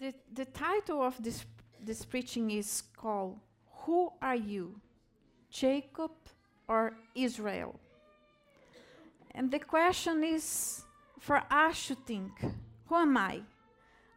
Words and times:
The, 0.00 0.14
the 0.32 0.46
title 0.46 1.02
of 1.02 1.22
this, 1.22 1.44
this 1.84 2.06
preaching 2.06 2.50
is 2.52 2.84
called 2.96 3.38
Who 3.82 4.10
Are 4.22 4.34
You, 4.34 4.80
Jacob 5.50 6.12
or 6.66 6.94
Israel? 7.14 7.78
And 9.34 9.50
the 9.50 9.58
question 9.58 10.24
is 10.24 10.84
for 11.18 11.42
us 11.50 11.88
to 11.88 11.96
think 11.96 12.32
Who 12.86 12.94
am 12.94 13.14
I? 13.18 13.42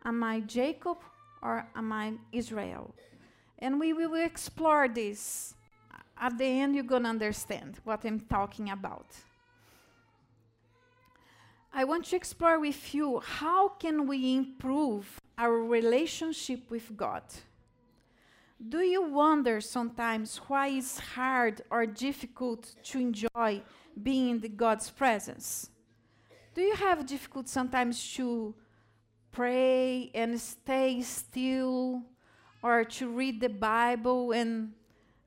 Am 0.05 0.23
I 0.23 0.39
Jacob 0.39 0.99
or 1.41 1.67
am 1.75 1.91
I 1.91 2.13
Israel? 2.31 2.95
And 3.59 3.77
we 3.77 3.91
will 3.91 4.15
explore 4.15 4.87
this. 4.87 5.53
At 6.17 6.37
the 6.37 6.45
end, 6.45 6.75
you're 6.75 6.85
going 6.85 7.03
to 7.03 7.09
understand 7.09 7.79
what 7.83 8.05
I'm 8.05 8.21
talking 8.21 8.69
about. 8.69 9.07
I 11.75 11.85
want 11.85 12.05
to 12.05 12.15
explore 12.15 12.59
with 12.59 12.93
you 12.93 13.19
how 13.19 13.69
can 13.69 14.05
we 14.05 14.35
improve 14.35 15.19
our 15.39 15.57
relationship 15.63 16.69
with 16.69 16.95
God. 16.95 17.23
Do 18.69 18.81
you 18.81 19.01
wonder 19.01 19.59
sometimes 19.59 20.37
why 20.47 20.67
it's 20.67 20.99
hard 20.99 21.63
or 21.71 21.87
difficult 21.87 22.75
to 22.83 22.99
enjoy 22.99 23.63
being 24.01 24.43
in 24.43 24.55
God's 24.55 24.91
presence? 24.91 25.71
Do 26.53 26.61
you 26.61 26.75
have 26.75 27.07
difficulty 27.07 27.49
sometimes 27.49 28.13
to 28.13 28.53
pray 29.31 30.11
and 30.13 30.39
stay 30.39 31.01
still 31.01 32.03
or 32.61 32.83
to 32.83 33.09
read 33.09 33.41
the 33.41 33.49
Bible 33.49 34.31
and 34.31 34.73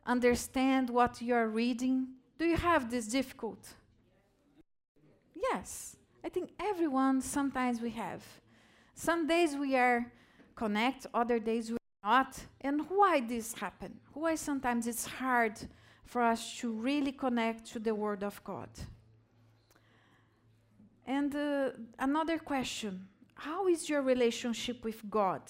understand 0.06 0.90
what 0.90 1.20
you 1.20 1.34
are 1.34 1.48
reading? 1.48 2.06
Do 2.38 2.44
you 2.44 2.56
have 2.56 2.88
this 2.88 3.08
difficulty? 3.08 3.70
Yes. 5.34 5.95
I 6.26 6.28
think 6.28 6.50
everyone 6.58 7.20
sometimes 7.20 7.80
we 7.80 7.90
have. 7.90 8.20
Some 8.94 9.28
days 9.28 9.54
we 9.54 9.76
are 9.76 10.04
connect, 10.56 11.06
other 11.14 11.38
days 11.38 11.70
we're 11.70 11.76
not. 12.02 12.36
And 12.62 12.80
why 12.88 13.20
this 13.20 13.54
happen? 13.54 14.00
Why 14.12 14.34
sometimes 14.34 14.88
it's 14.88 15.06
hard 15.06 15.56
for 16.04 16.22
us 16.22 16.58
to 16.58 16.72
really 16.72 17.12
connect 17.12 17.70
to 17.72 17.78
the 17.78 17.94
Word 17.94 18.24
of 18.24 18.42
God? 18.42 18.70
And 21.06 21.32
uh, 21.32 21.70
another 21.96 22.38
question 22.38 23.06
How 23.36 23.68
is 23.68 23.88
your 23.88 24.02
relationship 24.02 24.84
with 24.84 25.08
God? 25.08 25.42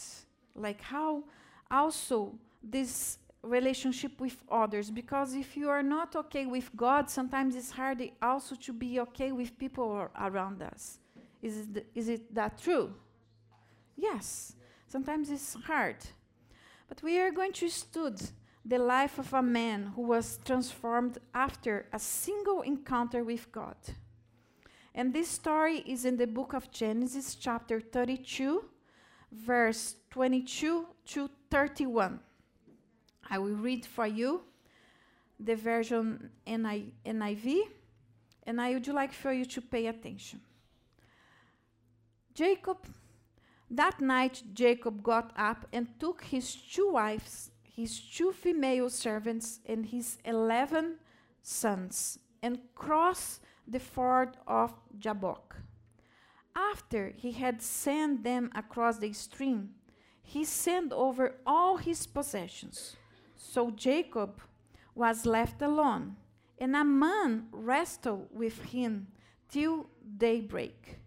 Like, 0.54 0.82
how 0.82 1.24
also 1.70 2.38
this 2.62 3.16
relationship 3.46 4.20
with 4.20 4.36
others? 4.50 4.90
Because 4.90 5.34
if 5.34 5.56
you 5.56 5.68
are 5.70 5.82
not 5.82 6.16
okay 6.16 6.46
with 6.46 6.70
God, 6.76 7.08
sometimes 7.08 7.54
it's 7.56 7.70
hard 7.70 8.02
also 8.20 8.54
to 8.56 8.72
be 8.72 9.00
okay 9.00 9.32
with 9.32 9.58
people 9.58 10.08
around 10.20 10.62
us. 10.62 10.98
Is 11.42 11.58
it, 11.58 11.86
is 11.94 12.08
it 12.08 12.34
that 12.34 12.58
true? 12.58 12.92
Yes, 13.96 14.54
sometimes 14.88 15.30
it's 15.30 15.54
hard. 15.64 15.96
But 16.88 17.02
we 17.02 17.18
are 17.18 17.30
going 17.30 17.52
to 17.52 17.68
study 17.68 18.26
the 18.64 18.78
life 18.78 19.18
of 19.18 19.32
a 19.32 19.42
man 19.42 19.92
who 19.94 20.02
was 20.02 20.38
transformed 20.44 21.18
after 21.34 21.86
a 21.92 21.98
single 21.98 22.62
encounter 22.62 23.22
with 23.22 23.50
God. 23.52 23.76
And 24.94 25.12
this 25.12 25.28
story 25.28 25.84
is 25.86 26.04
in 26.04 26.16
the 26.16 26.26
book 26.26 26.52
of 26.52 26.70
Genesis, 26.70 27.34
chapter 27.34 27.80
32, 27.80 28.64
verse 29.30 29.96
22 30.10 30.86
to 31.06 31.30
31. 31.50 32.18
I 33.30 33.38
will 33.38 33.56
read 33.56 33.84
for 33.86 34.06
you 34.06 34.42
the 35.38 35.54
version 35.54 36.30
NI, 36.46 36.92
NIV, 37.04 37.62
and 38.44 38.60
I 38.60 38.74
would 38.74 38.88
like 38.88 39.12
for 39.12 39.32
you 39.32 39.44
to 39.44 39.60
pay 39.60 39.86
attention. 39.86 40.40
Jacob 42.34 42.86
that 43.70 44.00
night 44.00 44.42
Jacob 44.54 45.02
got 45.02 45.32
up 45.36 45.66
and 45.72 45.88
took 45.98 46.22
his 46.22 46.54
two 46.54 46.92
wives, 46.92 47.50
his 47.64 47.98
two 47.98 48.32
female 48.32 48.88
servants, 48.88 49.60
and 49.66 49.86
his 49.86 50.18
eleven 50.24 50.98
sons, 51.42 52.18
and 52.42 52.60
crossed 52.74 53.40
the 53.66 53.80
ford 53.80 54.36
of 54.46 54.72
Jabbok. 54.98 55.56
After 56.54 57.12
he 57.16 57.32
had 57.32 57.60
sent 57.60 58.22
them 58.22 58.50
across 58.54 58.98
the 58.98 59.12
stream, 59.12 59.70
he 60.22 60.44
sent 60.44 60.92
over 60.92 61.34
all 61.44 61.76
his 61.76 62.06
possessions. 62.06 62.96
So 63.48 63.70
Jacob 63.70 64.40
was 64.94 65.24
left 65.24 65.62
alone, 65.62 66.16
and 66.58 66.74
a 66.74 66.84
man 66.84 67.46
wrestled 67.52 68.26
with 68.30 68.60
him 68.64 69.06
till 69.48 69.86
daybreak. 70.18 70.98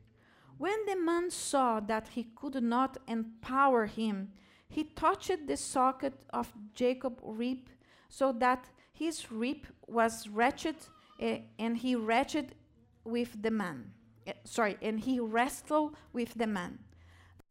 When 0.58 0.86
the 0.86 0.96
man 0.96 1.32
saw 1.32 1.80
that 1.82 2.08
he 2.10 2.24
could 2.36 2.64
not 2.64 2.98
empower 3.08 3.86
him, 3.86 4.32
he 4.68 4.84
touched 4.86 5.48
the 5.48 5.58
socket 5.58 6.14
of 6.32 6.54
Jacob's 6.74 7.22
rib, 7.24 7.70
so 8.08 8.32
that 8.40 8.70
his 8.94 9.32
rib 9.32 9.68
was 9.88 10.28
wretched, 10.28 10.78
uh, 11.22 11.38
and 11.60 11.78
he 11.78 11.96
wretched 11.96 12.56
with 13.04 13.42
the 13.42 13.52
man. 13.52 13.92
Uh, 14.28 14.32
sorry, 14.44 14.78
and 14.82 15.02
he 15.02 15.20
wrestled 15.20 15.96
with 16.14 16.34
the 16.36 16.48
man. 16.48 16.80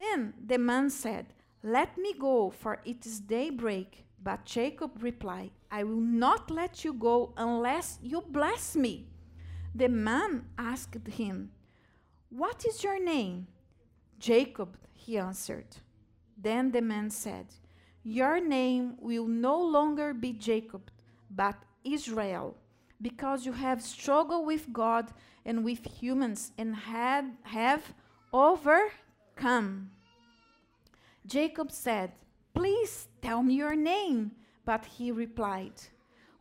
Then 0.01 0.35
the 0.45 0.59
man 0.59 0.91
said, 0.91 1.35
Let 1.63 1.99
me 1.99 2.15
go, 2.19 2.51
for 2.51 2.81
it 2.85 3.05
is 3.07 3.21
daybreak. 3.21 4.08
But 4.23 4.45
Jacob 4.45 5.03
replied, 5.03 5.53
I 5.71 5.85
will 5.85 6.01
not 6.01 6.51
let 6.51 6.85
you 6.85 6.93
go 6.93 7.33
unless 7.37 7.99
you 8.03 8.23
bless 8.29 8.75
me. 8.75 9.07
The 9.75 9.89
man 9.89 10.47
asked 10.59 11.07
him, 11.07 11.51
what 12.31 12.67
is 12.67 12.85
your 12.85 13.03
name? 13.03 13.47
Jacob, 14.19 14.77
he 14.93 15.17
answered. 15.17 15.77
Then 16.37 16.73
the 16.73 16.83
man 16.83 17.09
said, 17.09 17.47
Your 18.03 18.39
name 18.39 18.97
will 19.01 19.27
no 19.27 19.59
longer 19.59 20.13
be 20.13 20.35
Jacob, 20.35 20.91
but 21.31 21.57
Israel, 21.85 22.55
because 23.01 23.47
you 23.47 23.53
have 23.53 23.83
struggled 23.83 24.47
with 24.47 24.73
God 24.73 25.11
and 25.47 25.65
with 25.65 25.87
humans 25.87 26.53
and 26.59 26.77
had, 26.77 27.33
have 27.45 27.95
overcome. 28.31 29.91
Jacob 31.27 31.73
said, 31.73 32.13
Please 32.55 33.09
tell 33.23 33.43
me 33.43 33.55
your 33.55 33.77
name. 33.77 34.33
But 34.65 34.85
he 34.85 35.11
replied, 35.11 35.81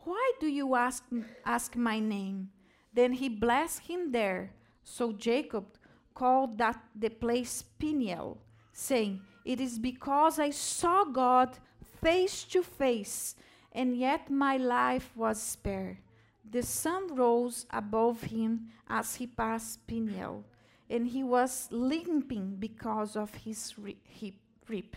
Why 0.03 0.31
do 0.39 0.47
you 0.47 0.75
ask, 0.75 1.03
ask 1.45 1.75
my 1.75 1.99
name? 1.99 2.49
Then 2.93 3.13
he 3.13 3.29
blessed 3.29 3.87
him 3.87 4.11
there. 4.11 4.51
So 4.83 5.13
Jacob 5.13 5.77
called 6.13 6.57
that 6.57 6.81
the 6.95 7.09
place 7.09 7.61
Peniel, 7.61 8.37
saying, 8.73 9.21
It 9.45 9.61
is 9.61 9.79
because 9.79 10.39
I 10.39 10.49
saw 10.49 11.05
God 11.05 11.57
face 12.01 12.43
to 12.45 12.63
face, 12.63 13.35
and 13.71 13.95
yet 13.95 14.29
my 14.29 14.57
life 14.57 15.11
was 15.15 15.41
spared. 15.41 15.97
The 16.49 16.63
sun 16.63 17.15
rose 17.15 17.65
above 17.69 18.23
him 18.23 18.71
as 18.89 19.15
he 19.15 19.27
passed 19.27 19.85
Peniel, 19.87 20.43
and 20.89 21.07
he 21.07 21.23
was 21.23 21.67
limping 21.71 22.55
because 22.59 23.15
of 23.15 23.33
his 23.35 23.75
rib. 23.77 24.95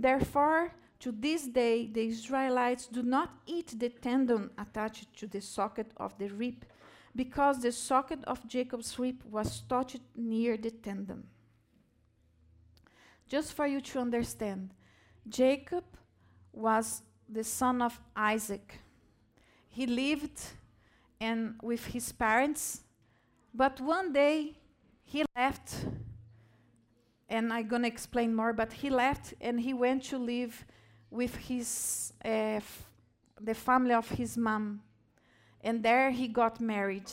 Therefore, 0.00 0.72
to 1.00 1.12
this 1.12 1.46
day, 1.46 1.86
the 1.86 2.06
Israelites 2.06 2.86
do 2.86 3.02
not 3.02 3.30
eat 3.44 3.78
the 3.78 3.90
tendon 3.90 4.50
attached 4.56 5.14
to 5.18 5.26
the 5.26 5.42
socket 5.42 5.92
of 5.98 6.16
the 6.16 6.28
rib 6.28 6.64
because 7.14 7.60
the 7.60 7.72
socket 7.72 8.24
of 8.24 8.46
Jacob's 8.48 8.98
rib 8.98 9.22
was 9.30 9.60
touched 9.68 10.00
near 10.16 10.56
the 10.56 10.70
tendon. 10.70 11.26
Just 13.28 13.52
for 13.52 13.66
you 13.66 13.82
to 13.82 13.98
understand, 14.00 14.70
Jacob 15.28 15.84
was 16.50 17.02
the 17.28 17.44
son 17.44 17.82
of 17.82 18.00
Isaac. 18.16 18.80
He 19.68 19.86
lived 19.86 20.40
and 21.20 21.56
with 21.62 21.84
his 21.84 22.10
parents, 22.10 22.80
but 23.52 23.78
one 23.82 24.14
day 24.14 24.54
he 25.04 25.24
left, 25.36 25.84
and 27.30 27.52
I'm 27.52 27.66
gonna 27.68 27.88
explain 27.88 28.34
more. 28.34 28.52
But 28.52 28.72
he 28.72 28.90
left 28.90 29.32
and 29.40 29.58
he 29.58 29.72
went 29.72 30.02
to 30.04 30.18
live 30.18 30.66
with 31.10 31.34
his 31.36 32.12
uh, 32.24 32.60
the 33.40 33.54
family 33.54 33.94
of 33.94 34.08
his 34.10 34.36
mom 34.36 34.82
and 35.62 35.82
there 35.82 36.10
he 36.10 36.28
got 36.28 36.60
married. 36.60 37.10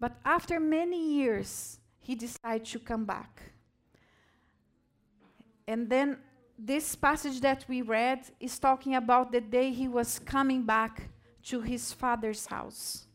But 0.00 0.16
after 0.24 0.60
many 0.60 1.14
years, 1.14 1.78
he 2.00 2.14
decided 2.14 2.66
to 2.66 2.78
come 2.78 3.04
back. 3.04 3.42
And 5.66 5.88
then 5.88 6.18
this 6.58 6.94
passage 6.94 7.40
that 7.40 7.64
we 7.68 7.82
read 7.82 8.20
is 8.40 8.58
talking 8.58 8.94
about 8.94 9.32
the 9.32 9.40
day 9.40 9.70
he 9.70 9.88
was 9.88 10.18
coming 10.18 10.62
back 10.62 11.10
to 11.44 11.60
his 11.60 11.92
father's 11.92 12.46
house. 12.46 13.06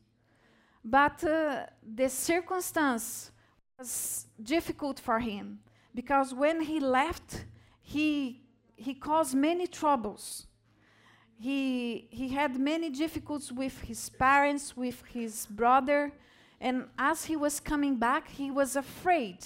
But 0.83 1.23
uh, 1.23 1.65
the 1.81 2.09
circumstance 2.09 3.31
was 3.77 4.27
difficult 4.41 4.99
for 4.99 5.19
him 5.19 5.59
because 5.93 6.33
when 6.33 6.61
he 6.61 6.79
left, 6.79 7.45
he, 7.81 8.41
he 8.75 8.93
caused 8.93 9.35
many 9.35 9.67
troubles. 9.67 10.47
He, 11.39 12.07
he 12.09 12.29
had 12.29 12.59
many 12.59 12.89
difficulties 12.89 13.51
with 13.51 13.81
his 13.81 14.09
parents, 14.09 14.75
with 14.77 15.03
his 15.11 15.45
brother, 15.45 16.13
and 16.61 16.87
as 16.97 17.25
he 17.25 17.35
was 17.35 17.59
coming 17.59 17.97
back, 17.97 18.29
he 18.29 18.49
was 18.49 18.75
afraid 18.77 19.37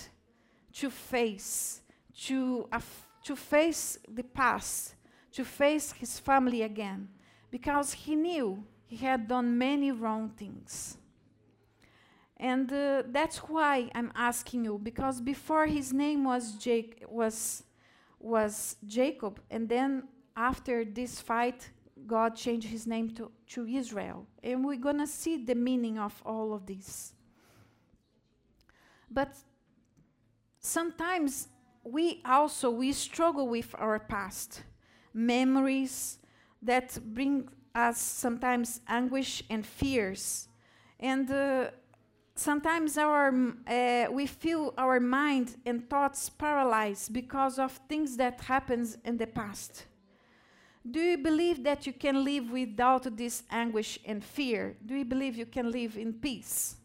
to 0.74 0.92
face, 0.92 1.82
to, 2.26 2.68
uh, 2.72 2.80
to 3.24 3.36
face 3.36 3.98
the 4.08 4.24
past, 4.24 4.94
to 5.32 5.44
face 5.44 5.92
his 5.94 6.20
family 6.20 6.62
again, 6.62 7.10
because 7.50 7.94
he 7.94 8.16
knew 8.16 8.64
he 8.86 8.98
had 8.98 9.28
done 9.28 9.58
many 9.58 9.92
wrong 9.92 10.30
things. 10.30 10.98
And 12.38 12.72
uh, 12.72 13.04
that's 13.08 13.38
why 13.38 13.90
I'm 13.96 14.12
asking 14.16 14.66
you, 14.66 14.80
because 14.82 15.20
before 15.22 15.66
his 15.66 15.92
name 15.92 16.24
was, 16.24 16.54
Jake, 16.54 17.04
was, 17.10 17.64
was 18.20 18.76
Jacob, 18.86 19.40
and 19.50 19.68
then 19.68 20.04
after 20.36 20.86
this 20.86 21.20
fight, 21.20 21.70
God 22.06 22.36
changed 22.36 22.68
his 22.68 22.86
name 22.86 23.10
to, 23.16 23.32
to 23.48 23.66
Israel. 23.66 24.28
And 24.44 24.64
we're 24.64 24.78
going 24.78 25.00
to 25.00 25.08
see 25.08 25.44
the 25.44 25.56
meaning 25.56 25.98
of 25.98 26.22
all 26.24 26.54
of 26.54 26.68
this. 26.68 27.14
But 29.10 29.36
sometimes 30.60 31.48
we 31.84 32.22
also 32.26 32.70
we 32.70 32.92
struggle 32.92 33.48
with 33.48 33.74
our 33.80 33.98
past 34.00 34.64
memories 35.14 36.20
that 36.62 37.00
bring 37.04 37.50
us 37.74 38.00
sometimes 38.00 38.82
anguish 38.88 39.44
and 39.50 39.66
fears 39.66 40.50
and 41.00 41.32
uh, 41.32 41.70
sometimes 42.40 42.98
our 42.98 43.34
uh, 43.68 44.08
we 44.12 44.26
feel 44.26 44.74
our 44.78 45.00
mind 45.00 45.56
and 45.66 45.90
thoughts 45.90 46.30
paralyzed 46.30 47.14
because 47.14 47.60
of 47.60 47.72
things 47.90 48.18
that 48.18 48.42
happens 48.42 48.98
in 49.04 49.18
the 49.18 49.28
past. 49.28 49.86
Do 50.90 51.00
you 51.00 51.18
believe 51.18 51.64
that 51.64 51.86
you 51.86 51.94
can 51.94 52.24
live 52.24 52.52
without 52.52 53.18
this 53.18 53.44
anguish 53.52 54.00
and 54.06 54.24
fear? 54.24 54.78
Do 54.86 54.96
you 54.96 55.06
believe 55.06 55.36
you 55.36 55.46
can 55.46 55.70
live 55.72 55.98
in 55.98 56.14
peace? 56.14 56.76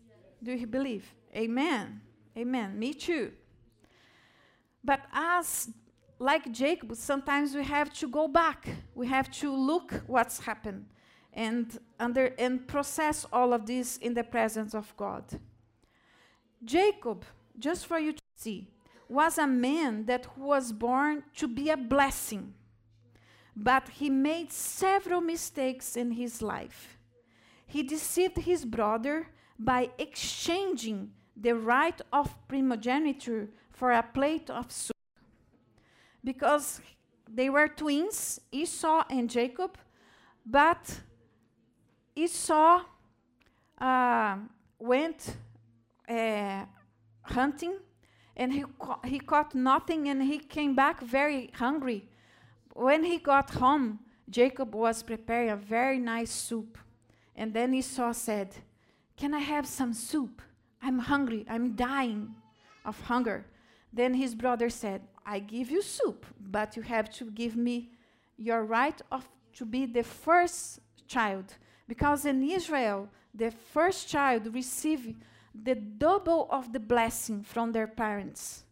Do 0.43 0.53
you 0.53 0.67
believe? 0.67 1.15
Amen. 1.37 2.01
Amen. 2.37 2.79
Me 2.79 2.93
too. 2.95 3.31
But 4.83 5.01
as 5.13 5.71
like 6.19 6.51
Jacob, 6.53 6.97
sometimes 6.97 7.55
we 7.55 7.63
have 7.65 7.93
to 7.95 8.09
go 8.09 8.27
back. 8.27 8.69
We 8.95 9.07
have 9.07 9.31
to 9.43 9.55
look 9.55 10.03
what's 10.07 10.41
happened 10.41 10.87
and 11.33 11.79
under 11.99 12.27
and 12.39 12.67
process 12.67 13.27
all 13.33 13.53
of 13.53 13.67
this 13.67 13.97
in 13.97 14.15
the 14.15 14.25
presence 14.25 14.75
of 14.75 14.95
God. 14.97 15.25
Jacob, 16.65 17.25
just 17.59 17.87
for 17.87 17.99
you 17.99 18.13
to 18.13 18.23
see, 18.37 18.69
was 19.09 19.39
a 19.39 19.47
man 19.47 20.07
that 20.07 20.39
was 20.39 20.73
born 20.73 21.23
to 21.37 21.49
be 21.49 21.71
a 21.71 21.77
blessing. 21.77 22.55
But 23.55 23.89
he 23.89 24.09
made 24.09 24.53
several 24.53 25.21
mistakes 25.21 25.97
in 25.97 26.13
his 26.13 26.41
life. 26.41 26.99
He 27.67 27.83
deceived 27.83 28.39
his 28.39 28.65
brother 28.65 29.29
by 29.59 29.91
exchanging 29.99 31.13
the 31.37 31.55
right 31.55 32.01
of 32.13 32.37
primogeniture 32.49 33.49
for 33.71 33.93
a 33.93 34.03
plate 34.03 34.51
of 34.51 34.71
soup. 34.71 34.97
Because 36.25 36.81
they 37.29 37.51
were 37.51 37.69
twins, 37.69 38.41
Esau 38.51 39.05
and 39.11 39.29
Jacob, 39.29 39.79
but 40.45 41.01
Esau 42.15 42.83
uh, 43.79 44.37
went 44.79 45.37
uh, 46.09 46.65
hunting 47.23 47.77
and 48.37 48.53
he, 48.53 48.65
he 49.05 49.19
caught 49.19 49.55
nothing 49.55 50.09
and 50.09 50.23
he 50.23 50.39
came 50.39 50.75
back 50.75 51.01
very 51.01 51.51
hungry. 51.55 52.09
When 52.75 53.05
he 53.05 53.19
got 53.19 53.51
home, 53.51 54.01
Jacob 54.29 54.75
was 54.75 55.03
preparing 55.03 55.51
a 55.51 55.57
very 55.57 55.99
nice 55.99 56.31
soup. 56.31 56.79
And 57.37 57.53
then 57.53 57.75
Esau 57.75 58.13
said, 58.13 58.55
Can 59.17 59.35
I 59.35 59.41
have 59.41 59.67
some 59.67 59.93
soup? 59.93 60.43
I'm 60.83 60.99
hungry. 60.99 61.45
I'm 61.49 61.75
dying 61.75 62.35
of 62.85 63.01
hunger. 63.03 63.47
Then 63.93 64.15
his 64.15 64.35
brother 64.35 64.71
said, 64.71 65.03
I 65.25 65.39
give 65.39 65.71
you 65.71 65.83
soup, 65.83 66.27
but 66.41 66.77
you 66.77 66.83
have 66.83 67.11
to 67.15 67.31
give 67.31 67.57
me 67.57 67.91
your 68.37 68.65
right 68.65 69.01
of 69.11 69.29
to 69.55 69.67
be 69.67 69.87
the 69.87 70.03
first 70.03 70.81
child. 71.07 71.55
Because 71.89 72.25
in 72.25 72.43
Israel, 72.43 73.09
the 73.35 73.51
first 73.51 74.09
child 74.09 74.55
receive 74.55 75.15
the 75.55 75.75
double 75.75 76.49
of 76.51 76.73
the 76.73 76.81
blessing 76.81 77.43
from 77.43 77.73
their 77.73 77.87
parents. 77.87 78.65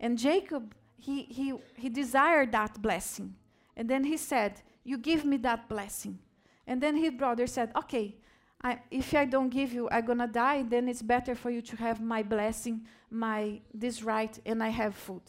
And 0.00 0.18
Jacob, 0.18 0.74
he, 0.98 1.22
he, 1.22 1.54
he 1.76 1.88
desired 1.88 2.52
that 2.52 2.80
blessing. 2.80 3.34
And 3.76 3.88
then 3.88 4.04
he 4.04 4.16
said, 4.16 4.62
You 4.84 4.98
give 4.98 5.24
me 5.24 5.36
that 5.38 5.68
blessing. 5.68 6.18
And 6.66 6.82
then 6.82 6.96
his 6.96 7.12
brother 7.12 7.46
said, 7.46 7.72
Okay, 7.76 8.16
I, 8.62 8.78
if 8.90 9.14
I 9.14 9.26
don't 9.26 9.50
give 9.50 9.72
you, 9.72 9.88
I'm 9.90 10.06
gonna 10.06 10.26
die. 10.26 10.62
Then 10.62 10.88
it's 10.88 11.02
better 11.02 11.34
for 11.34 11.50
you 11.50 11.60
to 11.62 11.76
have 11.76 12.00
my 12.00 12.22
blessing, 12.22 12.86
my 13.10 13.60
this 13.72 14.02
right, 14.02 14.38
and 14.46 14.62
I 14.62 14.70
have 14.70 14.94
food. 14.94 15.22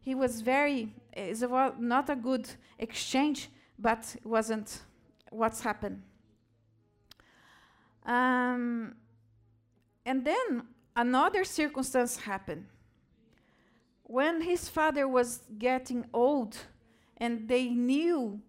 He 0.00 0.14
was 0.14 0.40
very. 0.40 0.92
It 1.12 1.48
was 1.48 1.72
not 1.78 2.10
a 2.10 2.16
good 2.16 2.48
exchange, 2.78 3.50
but 3.78 4.16
wasn't 4.24 4.80
what's 5.30 5.60
happened. 5.60 6.02
Um, 8.08 8.94
and 10.06 10.24
then 10.24 10.62
another 10.96 11.44
circumstance 11.44 12.16
happened. 12.16 12.64
When 14.02 14.40
his 14.40 14.68
father 14.70 15.06
was 15.06 15.42
getting 15.58 16.06
old, 16.14 16.56
and 17.18 17.46
they 17.46 17.68
knew 17.68 18.40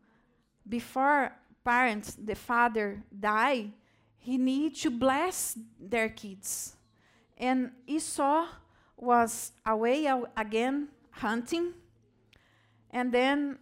before 0.68 1.34
parents, 1.66 2.16
the 2.16 2.36
father 2.36 3.04
died, 3.20 3.74
he 4.18 4.38
need 4.38 4.76
to 4.78 4.90
bless 4.90 5.58
their 5.78 6.08
kids. 6.08 6.78
And 7.38 7.72
Esau 7.86 8.48
was 8.96 9.52
away 9.66 10.06
again 10.38 10.88
hunting. 11.12 11.74
And 12.92 13.12
then 13.12 13.58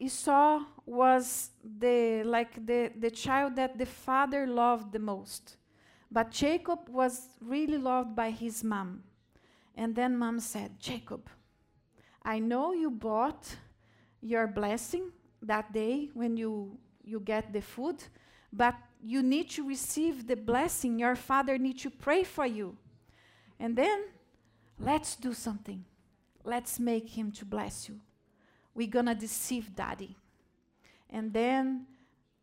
Esau 0.00 0.60
was 0.86 1.50
the 1.62 2.22
like 2.24 2.64
the, 2.64 2.92
the 2.98 3.10
child 3.10 3.56
that 3.56 3.78
the 3.78 3.86
father 3.86 4.46
loved 4.46 4.92
the 4.92 4.98
most. 4.98 5.56
But 6.10 6.30
Jacob 6.30 6.88
was 6.88 7.28
really 7.40 7.78
loved 7.78 8.14
by 8.16 8.30
his 8.30 8.64
mom. 8.64 9.02
And 9.74 9.94
then 9.94 10.16
mom 10.16 10.40
said, 10.40 10.80
Jacob, 10.80 11.28
I 12.22 12.38
know 12.38 12.72
you 12.72 12.90
bought 12.90 13.56
your 14.20 14.46
blessing 14.46 15.12
that 15.42 15.72
day 15.72 16.10
when 16.14 16.36
you, 16.36 16.78
you 17.04 17.20
get 17.20 17.52
the 17.52 17.60
food, 17.60 18.02
but 18.52 18.74
you 19.02 19.22
need 19.22 19.50
to 19.50 19.66
receive 19.66 20.26
the 20.26 20.36
blessing. 20.36 20.98
Your 20.98 21.14
father 21.14 21.58
needs 21.58 21.82
to 21.82 21.90
pray 21.90 22.24
for 22.24 22.46
you. 22.46 22.76
And 23.60 23.76
then 23.76 24.04
let's 24.78 25.14
do 25.14 25.32
something. 25.32 25.84
Let's 26.42 26.80
make 26.80 27.10
him 27.10 27.30
to 27.32 27.44
bless 27.44 27.88
you. 27.88 28.00
We're 28.78 28.86
going 28.86 29.06
to 29.06 29.14
deceive 29.16 29.74
daddy. 29.74 30.16
And 31.10 31.32
then 31.32 31.86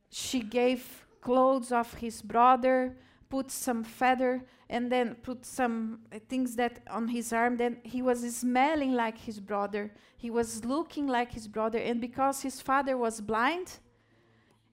she 0.10 0.42
gave 0.42 1.06
clothes 1.22 1.72
of 1.72 1.94
his 1.94 2.22
brother, 2.22 2.98
put 3.30 3.50
some 3.50 3.86
feather, 3.86 4.44
and 4.70 4.92
then 4.92 5.15
put 5.24 5.46
some 5.46 6.00
uh, 6.13 6.20
things 6.27 6.58
that 6.58 6.82
on 6.92 7.08
his 7.08 7.32
arm. 7.32 7.56
Then 7.56 7.77
he 7.84 8.01
was 8.01 8.20
smelling 8.36 8.92
like 8.92 9.18
his 9.18 9.39
brother. 9.39 9.94
He 10.18 10.30
was 10.30 10.65
looking 10.65 11.08
like 11.08 11.32
his 11.32 11.48
brother. 11.48 11.80
And 11.80 12.01
because 12.01 12.42
his 12.42 12.60
father 12.60 12.98
was 12.98 13.22
blind, 13.22 13.80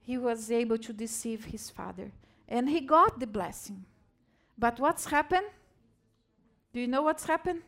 he 0.01 0.19
was 0.19 0.51
able 0.51 0.79
to 0.79 0.93
deceive 0.93 1.45
his 1.45 1.71
father. 1.71 2.11
And 2.49 2.69
he 2.71 2.81
got 2.81 3.21
the 3.21 3.27
blessing. 3.29 3.85
But 4.59 4.81
what's 4.81 5.05
happened? 5.07 5.47
Do 6.73 6.81
you 6.81 6.89
know 6.89 7.03
what's 7.03 7.27
happened? 7.27 7.63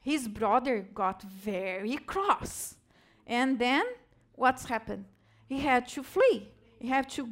His 0.00 0.28
brother 0.28 0.86
got 0.94 1.22
very 1.22 1.96
cross. 1.96 2.76
And 3.26 3.58
then 3.58 3.84
what's 4.34 4.64
happened? 4.64 5.04
He 5.46 5.60
had 5.60 5.86
to 5.88 6.02
flee. 6.02 6.48
He 6.78 6.88
had 6.88 7.08
to 7.10 7.28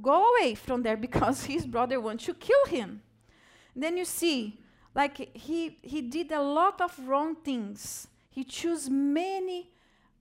go 0.00 0.32
away 0.32 0.54
from 0.54 0.82
there 0.82 0.96
because 0.96 1.44
his 1.52 1.66
brother 1.66 2.00
wanted 2.00 2.26
to 2.26 2.34
kill 2.34 2.64
him. 2.66 3.02
then 3.74 3.96
you 3.96 4.04
see, 4.04 4.60
like 4.94 5.36
he, 5.36 5.78
he 5.82 6.02
did 6.02 6.30
a 6.32 6.42
lot 6.42 6.80
of 6.80 6.98
wrong 7.06 7.34
things. 7.34 8.08
He 8.30 8.44
chose 8.44 8.88
many 8.88 9.70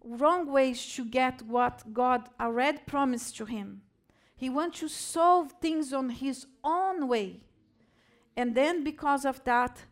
wrong 0.03 0.47
ways 0.47 0.93
to 0.95 1.05
get 1.05 1.41
what 1.43 1.93
God 1.93 2.29
already 2.39 2.79
promised 2.85 3.37
to 3.37 3.45
him. 3.45 3.81
He 4.35 4.49
wants 4.49 4.79
to 4.79 4.87
solve 4.87 5.53
things 5.61 5.93
on 5.93 6.09
his 6.09 6.47
own 6.63 7.07
way. 7.07 7.41
And 8.35 8.55
then, 8.55 8.83
because 8.83 9.25
of 9.25 9.43
that, 9.43 9.83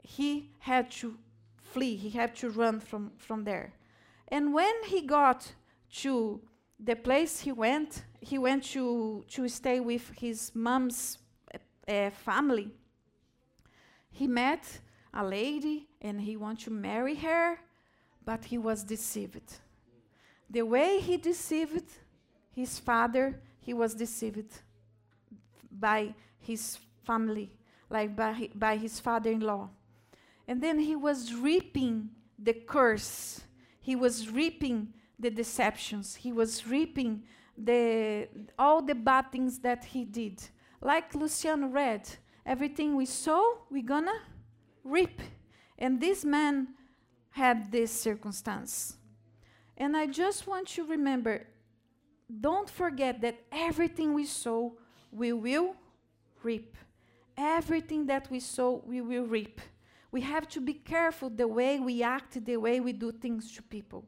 he 0.00 0.50
had 0.60 0.90
to 0.92 1.18
flee, 1.72 1.96
he 1.96 2.10
had 2.10 2.34
to 2.36 2.50
run 2.50 2.80
from, 2.80 3.12
from 3.16 3.44
there. 3.44 3.72
And 4.28 4.52
when 4.52 4.74
he 4.86 5.02
got 5.02 5.52
to 6.02 6.40
the 6.78 6.96
place 6.96 7.40
he 7.40 7.52
went, 7.52 8.04
he 8.20 8.38
went 8.38 8.64
to, 8.64 9.24
to 9.28 9.48
stay 9.48 9.80
with 9.80 10.10
his 10.16 10.52
mom's 10.54 11.18
uh, 11.88 12.10
family. 12.10 12.70
He 14.10 14.26
met 14.26 14.80
a 15.14 15.24
lady 15.24 15.88
and 16.00 16.20
he 16.20 16.36
wanted 16.36 16.64
to 16.64 16.70
marry 16.70 17.14
her 17.16 17.58
but 18.28 18.44
he 18.44 18.58
was 18.58 18.84
deceived. 18.84 19.54
The 20.50 20.60
way 20.60 21.00
he 21.00 21.16
deceived 21.16 21.90
his 22.54 22.78
father, 22.78 23.40
he 23.58 23.72
was 23.72 23.94
deceived 23.94 24.52
by 25.72 26.14
his 26.38 26.76
family, 27.06 27.50
like 27.88 28.14
by, 28.14 28.50
by 28.54 28.76
his 28.76 29.00
father 29.00 29.30
in 29.30 29.40
law. 29.40 29.70
And 30.48 30.62
then 30.62 30.78
he 30.78 30.96
was 30.96 31.34
reaping 31.34 32.08
the 32.38 32.54
curse. 32.54 33.42
He 33.80 33.94
was 33.94 34.30
reaping 34.30 34.94
the 35.18 35.30
deceptions. 35.30 36.14
He 36.14 36.32
was 36.32 36.66
reaping 36.66 37.22
the 37.56 38.28
all 38.58 38.80
the 38.80 38.94
bad 38.94 39.30
things 39.30 39.58
that 39.58 39.84
he 39.84 40.04
did. 40.04 40.42
Like 40.80 41.14
Luciano 41.14 41.66
read, 41.66 42.08
everything 42.46 42.96
we 42.96 43.04
sow, 43.04 43.58
we're 43.70 43.82
gonna 43.82 44.20
reap. 44.84 45.20
And 45.78 46.00
this 46.00 46.24
man 46.24 46.68
had 47.30 47.70
this 47.70 47.92
circumstance. 47.92 48.96
And 49.76 49.96
I 49.96 50.06
just 50.06 50.46
want 50.46 50.76
you 50.76 50.84
to 50.84 50.90
remember 50.90 51.46
don't 52.40 52.68
forget 52.68 53.20
that 53.22 53.38
everything 53.52 54.12
we 54.14 54.24
sow, 54.24 54.78
we 55.10 55.32
will 55.32 55.74
reap. 56.42 56.76
Everything 57.36 58.06
that 58.06 58.30
we 58.30 58.40
sow, 58.40 58.82
we 58.86 59.00
will 59.00 59.24
reap. 59.24 59.60
We 60.10 60.22
have 60.22 60.48
to 60.48 60.60
be 60.60 60.74
careful 60.74 61.30
the 61.30 61.46
way 61.46 61.78
we 61.78 62.02
act, 62.02 62.44
the 62.44 62.56
way 62.56 62.80
we 62.80 62.92
do 62.92 63.12
things 63.12 63.52
to 63.56 63.62
people. 63.62 64.04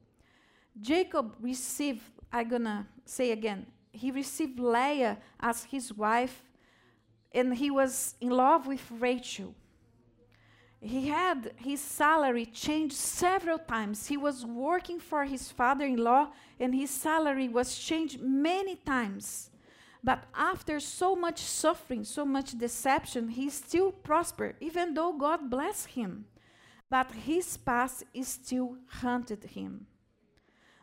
Jacob 0.81 1.37
received, 1.41 2.03
I'm 2.33 2.49
gonna 2.49 2.89
say 3.05 3.33
again, 3.33 3.67
he 3.93 4.11
received 4.11 4.59
Leah 4.59 5.19
as 5.39 5.65
his 5.65 5.93
wife, 5.93 6.43
and 7.33 7.55
he 7.55 7.71
was 7.71 8.15
in 8.21 8.31
love 8.31 8.67
with 8.67 8.85
Rachel. 8.91 9.55
He 10.81 11.09
had 11.09 11.53
his 11.57 11.81
salary 11.81 12.47
changed 12.47 12.97
several 12.97 13.59
times. 13.59 14.07
He 14.07 14.17
was 14.17 14.47
working 14.47 14.99
for 14.99 15.25
his 15.27 15.51
father 15.51 15.85
in 15.85 15.99
law, 15.99 16.31
and 16.59 16.75
his 16.75 16.91
salary 16.91 17.49
was 17.49 17.77
changed 17.77 18.21
many 18.21 18.77
times. 18.77 19.50
But 20.03 20.25
after 20.35 20.81
so 20.81 21.15
much 21.15 21.41
suffering, 21.41 22.05
so 22.05 22.25
much 22.25 22.59
deception, 22.59 23.29
he 23.29 23.51
still 23.51 23.93
prospered, 23.93 24.57
even 24.61 24.95
though 24.95 25.13
God 25.13 25.51
blessed 25.51 25.89
him. 25.89 26.25
But 26.89 27.13
his 27.13 27.57
past 27.57 28.05
still 28.23 28.79
haunted 28.89 29.45
him. 29.45 29.87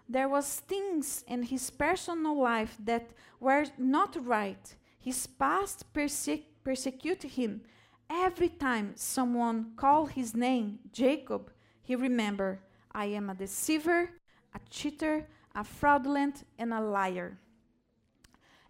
There 0.07 0.29
was 0.29 0.61
things 0.61 1.23
in 1.27 1.43
his 1.43 1.69
personal 1.69 2.39
life 2.39 2.77
that 2.85 3.09
were 3.39 3.65
not 3.77 4.15
right. 4.25 4.75
His 4.99 5.27
past 5.27 5.91
perse- 5.93 6.45
persecuted 6.63 7.31
him, 7.31 7.61
Every 8.09 8.49
time 8.49 8.93
someone 8.95 9.73
called 9.75 10.11
his 10.11 10.33
name, 10.33 10.79
Jacob, 10.93 11.51
he 11.81 11.95
remembered, 11.95 12.59
I 12.91 13.05
am 13.05 13.29
a 13.29 13.35
deceiver, 13.35 14.11
a 14.55 14.59
cheater, 14.69 15.27
a 15.53 15.63
fraudulent, 15.63 16.45
and 16.57 16.73
a 16.73 16.79
liar. 16.79 17.37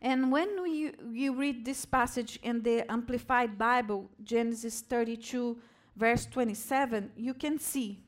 And 0.02 0.32
when 0.32 0.62
we, 0.62 0.92
you 1.12 1.34
read 1.34 1.66
this 1.66 1.86
passage 1.86 2.40
in 2.44 2.62
the 2.62 2.90
Amplified 2.92 3.58
Bible, 3.58 4.10
Genesis 4.24 4.82
32, 4.82 5.58
verse 5.96 6.26
27, 6.28 7.12
you 7.16 7.34
can 7.34 7.58
see 7.60 8.04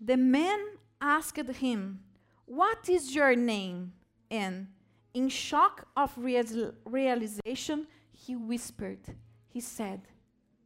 the 0.00 0.16
man 0.16 0.58
asked 1.00 1.36
him, 1.36 2.00
What 2.46 2.88
is 2.88 3.14
your 3.14 3.36
name? 3.36 3.92
And 4.30 4.68
in 5.12 5.28
shock 5.28 5.86
of 5.96 6.12
real- 6.16 6.72
realization, 6.84 7.86
he 8.12 8.34
whispered, 8.34 9.00
he 9.46 9.60
said, 9.60 10.00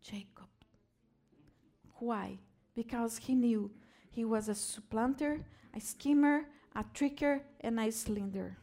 Jacob. 0.01 0.47
Why? 1.99 2.39
Because 2.75 3.19
he 3.19 3.35
knew 3.35 3.71
he 4.11 4.25
was 4.25 4.49
a 4.49 4.55
supplanter, 4.55 5.45
a 5.75 5.81
schemer, 5.81 6.45
a 6.75 6.85
tricker, 6.95 7.41
and 7.61 7.81
a 7.81 7.91
slinder. 7.91 8.57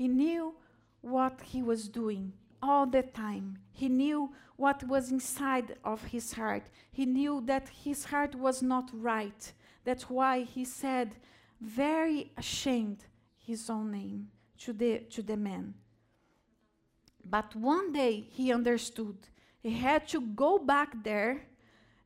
He 0.00 0.08
knew 0.08 0.54
what 1.02 1.42
he 1.42 1.62
was 1.62 1.86
doing 1.86 2.32
all 2.62 2.86
the 2.86 3.02
time. 3.02 3.58
He 3.70 3.90
knew 3.90 4.32
what 4.56 4.82
was 4.88 5.12
inside 5.12 5.76
of 5.84 6.04
his 6.04 6.32
heart. 6.32 6.70
He 6.90 7.04
knew 7.04 7.42
that 7.44 7.68
his 7.68 8.06
heart 8.06 8.34
was 8.34 8.62
not 8.62 8.88
right. 8.94 9.52
That's 9.84 10.08
why 10.08 10.44
he 10.44 10.64
said, 10.64 11.16
very 11.60 12.32
ashamed, 12.38 13.04
his 13.36 13.68
own 13.68 13.90
name 13.90 14.28
to 14.60 14.72
the, 14.72 15.00
to 15.10 15.20
the 15.22 15.36
man. 15.36 15.74
But 17.22 17.54
one 17.54 17.92
day 17.92 18.26
he 18.30 18.54
understood. 18.54 19.18
He 19.62 19.72
had 19.72 20.08
to 20.08 20.22
go 20.22 20.58
back 20.58 21.04
there 21.04 21.42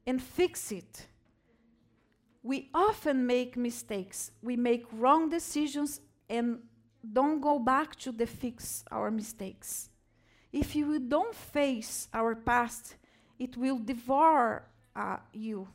and 0.04 0.20
fix 0.20 0.72
it. 0.72 1.06
We 2.42 2.70
often 2.74 3.24
make 3.24 3.56
mistakes. 3.56 4.32
We 4.42 4.56
make 4.56 4.84
wrong 4.90 5.28
decisions 5.28 6.00
and 6.28 6.58
don't 7.12 7.40
go 7.40 7.58
back 7.58 7.96
to 7.96 8.12
the 8.12 8.26
fix 8.26 8.84
our 8.90 9.10
mistakes. 9.10 9.90
If 10.52 10.76
you 10.76 10.98
don't 10.98 11.34
face 11.34 12.08
our 12.14 12.34
past, 12.34 12.94
it 13.38 13.56
will 13.56 13.78
devour 13.78 14.64
uh, 14.94 15.16
you. 15.32 15.68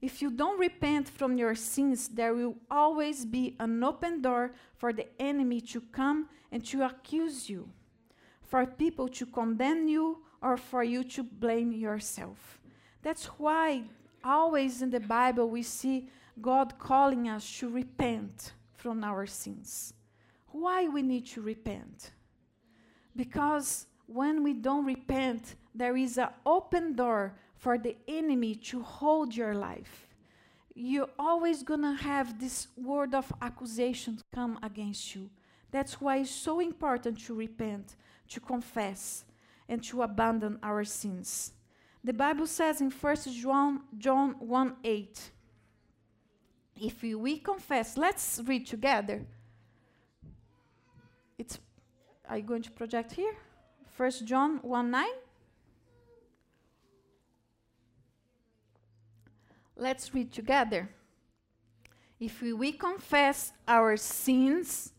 If 0.00 0.22
you 0.22 0.30
don't 0.30 0.60
repent 0.60 1.08
from 1.08 1.36
your 1.36 1.54
sins, 1.54 2.08
there 2.08 2.34
will 2.34 2.56
always 2.70 3.24
be 3.24 3.56
an 3.58 3.82
open 3.82 4.22
door 4.22 4.52
for 4.76 4.92
the 4.92 5.06
enemy 5.18 5.60
to 5.62 5.80
come 5.80 6.28
and 6.52 6.64
to 6.66 6.84
accuse 6.84 7.48
you 7.50 7.68
for 8.42 8.64
people 8.66 9.08
to 9.08 9.26
condemn 9.26 9.88
you 9.88 10.18
or 10.40 10.56
for 10.56 10.84
you 10.84 11.02
to 11.02 11.22
blame 11.22 11.72
yourself. 11.72 12.60
That's 13.02 13.26
why 13.38 13.84
always 14.22 14.82
in 14.82 14.90
the 14.90 15.00
Bible 15.00 15.48
we 15.48 15.62
see 15.62 16.08
God 16.40 16.78
calling 16.78 17.28
us 17.28 17.58
to 17.58 17.68
repent 17.68 18.52
from 18.76 19.02
our 19.02 19.26
sins. 19.26 19.94
Why 20.60 20.88
we 20.88 21.02
need 21.02 21.26
to 21.34 21.42
repent? 21.42 22.10
Because 23.14 23.86
when 24.06 24.42
we 24.42 24.52
don't 24.52 24.84
repent, 24.84 25.54
there 25.74 25.96
is 25.96 26.18
an 26.18 26.28
open 26.44 26.94
door 26.94 27.34
for 27.56 27.78
the 27.78 27.96
enemy 28.08 28.54
to 28.70 28.82
hold 28.82 29.34
your 29.34 29.54
life. 29.54 30.08
You're 30.74 31.08
always 31.18 31.62
to 31.62 31.94
have 31.94 32.38
this 32.38 32.68
word 32.76 33.14
of 33.14 33.32
accusation 33.40 34.18
come 34.34 34.58
against 34.62 35.14
you. 35.14 35.30
That's 35.70 36.00
why 36.00 36.18
it's 36.18 36.30
so 36.30 36.60
important 36.60 37.18
to 37.24 37.34
repent 37.34 37.96
to 38.28 38.40
confess, 38.40 39.24
and 39.68 39.82
to 39.84 40.02
abandon 40.02 40.58
our 40.62 40.84
sins. 40.84 41.52
The 42.04 42.12
Bible 42.12 42.46
says 42.46 42.80
in 42.80 42.90
1 42.90 43.16
John, 43.40 43.80
John 43.98 44.36
1 44.38 44.76
8, 44.84 45.30
if 46.80 47.02
we 47.02 47.38
confess, 47.38 47.96
let's 47.96 48.40
read 48.44 48.66
together. 48.66 49.24
It's, 51.38 51.58
you 52.34 52.42
going 52.42 52.62
to 52.62 52.70
project 52.70 53.12
here? 53.12 53.34
First 53.96 54.24
John 54.24 54.58
1 54.62 54.90
9. 54.90 55.06
Let's 59.76 60.14
read 60.14 60.32
together. 60.32 60.88
If 62.18 62.40
we 62.40 62.72
confess 62.72 63.52
our 63.68 63.96
sins, 63.98 64.92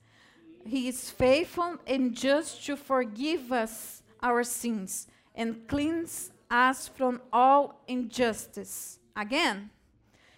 he 0.65 0.87
is 0.87 1.09
faithful 1.09 1.77
and 1.87 2.13
just 2.13 2.63
to 2.65 2.75
forgive 2.75 3.51
us 3.51 4.03
our 4.21 4.43
sins 4.43 5.07
and 5.33 5.67
cleanse 5.67 6.31
us 6.51 6.87
from 6.87 7.21
all 7.33 7.81
injustice. 7.87 8.99
Again, 9.15 9.71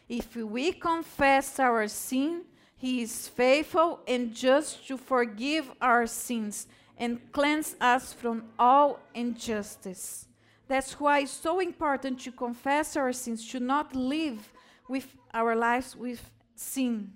if 0.07 0.35
we 0.37 0.71
confess 0.71 1.59
our 1.59 1.87
sin, 1.89 2.43
he 2.79 3.01
is 3.01 3.27
faithful 3.27 3.99
and 4.07 4.33
just 4.33 4.87
to 4.87 4.97
forgive 4.97 5.69
our 5.81 6.07
sins 6.07 6.65
and 6.97 7.19
cleanse 7.33 7.75
us 7.81 8.13
from 8.13 8.45
all 8.57 8.99
injustice. 9.13 10.27
That's 10.65 10.97
why 10.97 11.19
it's 11.19 11.31
so 11.31 11.59
important 11.59 12.21
to 12.21 12.31
confess 12.31 12.95
our 12.95 13.11
sins, 13.11 13.45
to 13.51 13.59
not 13.59 13.93
live 13.93 14.53
with 14.87 15.13
our 15.33 15.57
lives 15.57 15.93
with 15.93 16.31
sin. 16.55 17.11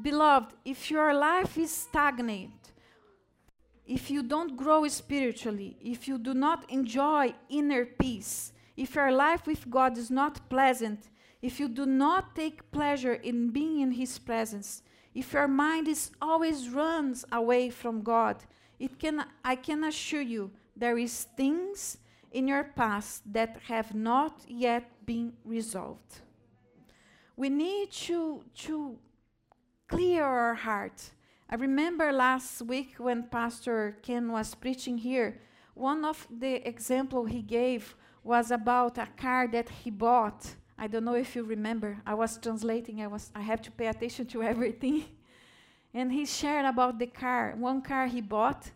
Beloved, 0.00 0.54
if 0.64 0.90
your 0.90 1.12
life 1.12 1.58
is 1.58 1.70
stagnant, 1.70 2.72
if 3.86 4.10
you 4.10 4.22
don't 4.22 4.56
grow 4.56 4.88
spiritually, 4.88 5.76
if 5.82 6.08
you 6.08 6.16
do 6.16 6.32
not 6.32 6.64
enjoy 6.70 7.34
inner 7.50 7.84
peace, 7.84 8.52
if 8.78 8.94
your 8.94 9.12
life 9.12 9.46
with 9.46 9.68
God 9.68 9.98
is 9.98 10.10
not 10.10 10.48
pleasant, 10.48 11.10
if 11.42 11.58
you 11.58 11.68
do 11.68 11.86
not 11.86 12.34
take 12.34 12.70
pleasure 12.70 13.14
in 13.14 13.50
being 13.50 13.80
in 13.80 13.92
His 13.92 14.18
presence, 14.18 14.82
if 15.14 15.32
your 15.32 15.48
mind 15.48 15.88
is 15.88 16.10
always 16.20 16.68
runs 16.68 17.24
away 17.32 17.70
from 17.70 18.02
God, 18.02 18.44
it 18.78 18.98
can 18.98 19.24
I 19.44 19.56
can 19.56 19.84
assure 19.84 20.20
you 20.22 20.50
there 20.76 20.98
is 20.98 21.24
things 21.36 21.98
in 22.32 22.48
your 22.48 22.64
past 22.64 23.22
that 23.32 23.58
have 23.66 23.94
not 23.94 24.42
yet 24.48 24.84
been 25.04 25.32
resolved. 25.44 26.20
We 27.36 27.48
need 27.48 27.90
to 28.06 28.44
to 28.66 28.98
clear 29.88 30.24
our 30.24 30.54
heart. 30.54 31.10
I 31.48 31.56
remember 31.56 32.12
last 32.12 32.62
week 32.62 32.94
when 32.98 33.24
Pastor 33.24 33.96
Ken 34.02 34.30
was 34.30 34.54
preaching 34.54 34.98
here, 34.98 35.40
one 35.74 36.04
of 36.04 36.28
the 36.30 36.66
example 36.68 37.24
he 37.24 37.42
gave 37.42 37.96
was 38.22 38.50
about 38.50 38.98
a 38.98 39.08
car 39.16 39.48
that 39.48 39.68
he 39.68 39.90
bought. 39.90 40.54
I 40.80 40.86
don't 40.88 41.04
know 41.04 41.14
if 41.14 41.36
you 41.36 41.44
remember. 41.44 41.98
I 42.06 42.14
was 42.14 42.38
translating. 42.38 43.02
I 43.02 43.06
was 43.06 43.30
I 43.34 43.42
have 43.42 43.60
to 43.62 43.70
pay 43.70 43.86
attention 43.86 44.26
to 44.28 44.42
everything. 44.52 45.04
and 45.94 46.10
he 46.10 46.24
shared 46.24 46.64
about 46.64 46.98
the 46.98 47.06
car. 47.06 47.54
One 47.58 47.82
car 47.82 48.06
he 48.06 48.22
bought 48.22 48.70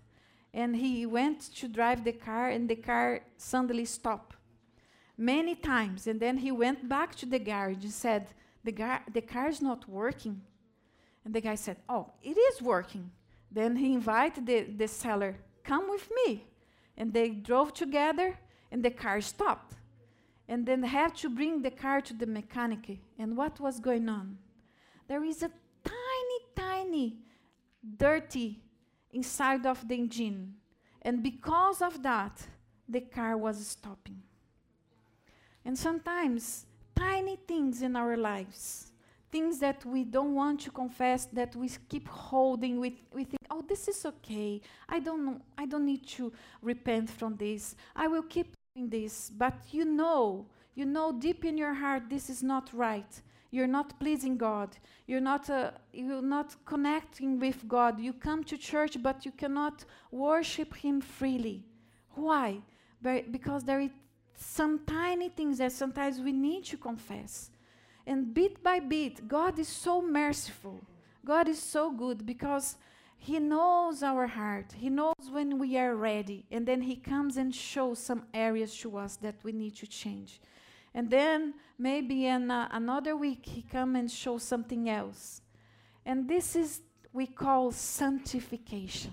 and 0.52 0.76
he 0.76 1.06
went 1.06 1.40
to 1.56 1.66
drive 1.66 2.04
the 2.04 2.12
car 2.12 2.50
and 2.50 2.68
the 2.68 2.76
car 2.76 3.20
suddenly 3.38 3.86
stopped. 3.86 4.36
many 5.16 5.54
times. 5.54 6.06
And 6.06 6.20
then 6.20 6.36
he 6.38 6.52
went 6.52 6.88
back 6.88 7.14
to 7.16 7.26
the 7.26 7.38
garage 7.38 7.84
and 7.84 7.92
said, 7.92 8.26
the, 8.64 8.72
gar- 8.72 9.04
the 9.12 9.20
car 9.20 9.48
is 9.48 9.62
not 9.62 9.88
working. 9.88 10.40
And 11.24 11.34
the 11.34 11.40
guy 11.40 11.54
said, 11.54 11.76
Oh, 11.88 12.12
it 12.22 12.36
is 12.36 12.62
working. 12.62 13.10
Then 13.50 13.76
he 13.76 13.94
invited 13.94 14.46
the, 14.46 14.62
the 14.62 14.88
seller, 14.88 15.36
Come 15.62 15.88
with 15.88 16.10
me. 16.18 16.44
And 16.96 17.12
they 17.12 17.30
drove 17.30 17.72
together, 17.72 18.38
and 18.70 18.84
the 18.84 18.90
car 18.90 19.20
stopped. 19.20 19.74
And 20.48 20.66
then 20.66 20.82
had 20.82 21.14
to 21.16 21.30
bring 21.30 21.62
the 21.62 21.70
car 21.70 22.00
to 22.02 22.14
the 22.14 22.26
mechanic. 22.26 22.98
And 23.18 23.36
what 23.36 23.58
was 23.60 23.80
going 23.80 24.08
on? 24.08 24.38
There 25.08 25.24
is 25.24 25.42
a 25.42 25.50
tiny, 25.84 26.40
tiny, 26.54 27.16
dirty 27.96 28.60
inside 29.12 29.64
of 29.66 29.86
the 29.86 29.94
engine. 29.94 30.54
And 31.02 31.22
because 31.22 31.80
of 31.82 32.02
that, 32.02 32.46
the 32.88 33.00
car 33.00 33.36
was 33.36 33.66
stopping. 33.66 34.22
And 35.64 35.78
sometimes, 35.78 36.66
tiny 36.94 37.36
things 37.48 37.82
in 37.82 37.96
our 37.96 38.16
lives, 38.16 38.92
things 39.32 39.58
that 39.58 39.84
we 39.84 40.04
don't 40.04 40.34
want 40.34 40.60
to 40.60 40.70
confess, 40.70 41.26
that 41.26 41.56
we 41.56 41.68
keep 41.88 42.06
holding, 42.08 42.78
we, 42.78 43.00
we 43.12 43.24
think, 43.24 43.40
oh, 43.50 43.64
this 43.66 43.88
is 43.88 44.04
okay. 44.04 44.60
I 44.88 45.00
don't 45.00 45.24
know, 45.24 45.40
I 45.56 45.66
don't 45.66 45.86
need 45.86 46.06
to 46.08 46.32
repent 46.62 47.10
from 47.10 47.36
this. 47.36 47.74
I 47.96 48.06
will 48.06 48.22
keep 48.22 48.53
this. 48.76 49.30
But 49.30 49.54
you 49.70 49.84
know, 49.84 50.46
you 50.74 50.84
know 50.84 51.12
deep 51.12 51.44
in 51.44 51.56
your 51.56 51.74
heart 51.74 52.04
this 52.10 52.28
is 52.28 52.42
not 52.42 52.70
right. 52.72 53.22
You're 53.50 53.68
not 53.68 54.00
pleasing 54.00 54.36
God. 54.36 54.76
You're 55.06 55.20
not, 55.20 55.48
uh, 55.48 55.70
you're 55.92 56.20
not 56.20 56.56
connecting 56.64 57.38
with 57.38 57.68
God. 57.68 58.00
You 58.00 58.12
come 58.12 58.42
to 58.44 58.58
church, 58.58 59.00
but 59.00 59.24
you 59.24 59.30
cannot 59.30 59.84
worship 60.10 60.74
Him 60.74 61.00
freely. 61.00 61.62
Why? 62.16 62.58
Because 63.30 63.62
there 63.62 63.78
is 63.78 63.90
some 64.34 64.80
tiny 64.86 65.28
things 65.28 65.58
that 65.58 65.70
sometimes 65.70 66.18
we 66.18 66.32
need 66.32 66.64
to 66.64 66.76
confess. 66.76 67.50
And 68.04 68.34
bit 68.34 68.60
by 68.60 68.80
bit, 68.80 69.28
God 69.28 69.56
is 69.60 69.68
so 69.68 70.02
merciful. 70.02 70.80
God 71.24 71.46
is 71.46 71.62
so 71.62 71.92
good 71.92 72.26
because 72.26 72.74
He 73.24 73.38
knows 73.38 74.02
our 74.02 74.26
heart. 74.26 74.74
He 74.76 74.90
knows 74.90 75.30
when 75.30 75.58
we 75.58 75.78
are 75.78 75.96
ready. 75.96 76.44
And 76.50 76.68
then 76.68 76.82
He 76.82 76.94
comes 76.94 77.38
and 77.38 77.54
shows 77.54 77.98
some 77.98 78.24
areas 78.34 78.76
to 78.80 78.98
us 78.98 79.16
that 79.16 79.36
we 79.42 79.52
need 79.52 79.76
to 79.76 79.86
change. 79.86 80.42
And 80.92 81.08
then 81.08 81.54
maybe 81.78 82.26
in 82.26 82.50
uh, 82.50 82.68
another 82.70 83.16
week, 83.16 83.46
He 83.46 83.62
come 83.62 83.96
and 83.96 84.10
show 84.10 84.36
something 84.36 84.90
else. 84.90 85.40
And 86.04 86.28
this 86.28 86.54
is 86.54 86.82
we 87.14 87.26
call 87.26 87.72
sanctification. 87.72 89.12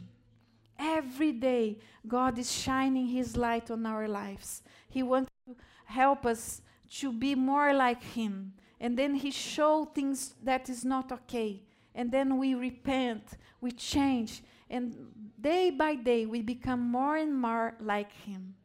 Every 0.77 1.31
day, 1.31 1.79
God 2.05 2.37
is 2.37 2.51
shining 2.51 3.07
His 3.07 3.37
light 3.37 3.71
on 3.71 3.85
our 3.85 4.09
lives. 4.09 4.61
He 4.89 5.03
wants 5.03 5.31
to 5.47 5.55
help 5.85 6.25
us 6.25 6.61
to 6.99 7.13
be 7.13 7.33
more 7.33 7.73
like 7.73 8.03
Him. 8.03 8.55
And 8.77 8.99
then 8.99 9.15
He 9.15 9.31
show 9.31 9.85
things 9.85 10.35
that 10.43 10.67
is 10.67 10.83
not 10.83 11.13
okay. 11.13 11.61
And 11.95 12.11
then 12.11 12.37
we 12.37 12.55
repent, 12.55 13.37
we 13.61 13.71
change, 13.71 14.43
and 14.69 14.95
day 15.39 15.69
by 15.69 15.95
day 15.95 16.25
we 16.25 16.41
become 16.41 16.81
more 16.81 17.15
and 17.15 17.33
more 17.33 17.75
like 17.79 18.11
Him. 18.11 18.55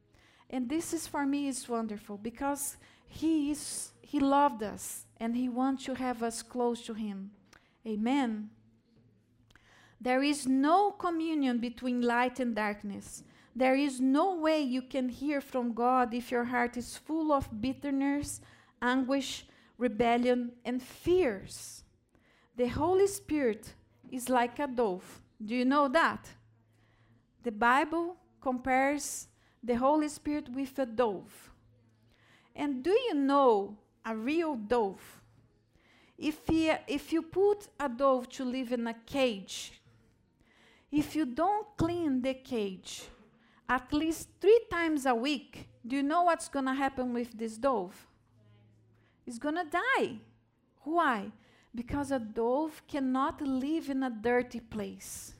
And 0.49 0.69
this 0.69 0.93
is 0.93 1.07
for 1.07 1.26
me 1.26 1.49
is 1.49 1.69
wonderful 1.69 2.17
because 2.17 2.76
He 3.07 3.50
is 3.50 3.91
He 4.00 4.19
loved 4.19 4.62
us 4.62 5.05
and 5.19 5.37
He 5.37 5.49
wants 5.49 5.85
to 5.85 5.95
have 5.95 6.23
us 6.23 6.43
close 6.43 6.83
to 6.87 6.95
Him. 6.95 7.31
Amen. 7.87 8.50
There 10.00 10.23
is 10.23 10.47
no 10.47 10.91
communion 10.91 11.59
between 11.59 12.03
light 12.03 12.41
and 12.41 12.55
darkness. 12.55 13.23
There 13.55 13.75
is 13.75 14.00
no 14.00 14.35
way 14.35 14.61
you 14.61 14.83
can 14.83 15.09
hear 15.09 15.41
from 15.41 15.73
God 15.73 16.12
if 16.12 16.31
your 16.31 16.45
heart 16.45 16.76
is 16.76 16.99
full 16.99 17.33
of 17.33 17.61
bitterness, 17.61 18.41
anguish, 18.83 19.47
rebellion, 19.79 20.53
and 20.65 20.83
fears. 20.83 21.85
The 22.57 22.69
Holy 22.69 23.07
Spirit 23.07 23.75
is 24.10 24.28
like 24.28 24.58
a 24.58 24.66
dove. 24.66 25.21
Do 25.45 25.54
you 25.54 25.64
know 25.64 25.88
that? 25.88 26.28
The 27.42 27.52
Bible 27.52 28.16
compares 28.40 29.28
the 29.62 29.75
Holy 29.75 30.08
Spirit 30.08 30.49
with 30.49 30.78
a 30.78 30.86
dove. 30.86 31.50
And 32.54 32.82
do 32.82 32.90
you 32.90 33.14
know 33.14 33.76
a 34.04 34.16
real 34.16 34.54
dove? 34.54 35.02
If, 36.19 36.38
he, 36.47 36.73
if 36.88 37.12
you 37.12 37.23
put 37.23 37.69
a 37.78 37.88
dove 37.88 38.28
to 38.30 38.45
live 38.45 38.73
in 38.73 38.86
a 38.86 38.95
cage, 38.95 39.73
if 40.90 41.14
you 41.14 41.26
don't 41.26 41.66
clean 41.76 42.23
the 42.23 42.34
cage, 42.34 43.02
at 43.69 43.92
least 43.92 44.28
three 44.40 44.60
times 44.71 45.04
a 45.04 45.14
week, 45.14 45.69
do 45.86 45.97
you 45.97 46.02
know 46.02 46.23
what's 46.23 46.49
going 46.49 46.64
to 46.64 46.73
happen 46.73 47.12
with 47.12 47.36
this 47.36 47.58
dove? 47.58 48.06
It's 49.26 49.38
going 49.38 49.56
to 49.56 49.64
die. 49.64 50.16
Why? 50.82 51.32
Because 51.76 52.10
a 52.10 52.19
dove 52.19 52.82
cannot 52.89 53.41
live 53.43 53.91
in 53.91 54.02
a 54.02 54.10
dirty 54.10 54.60
place. 54.60 55.34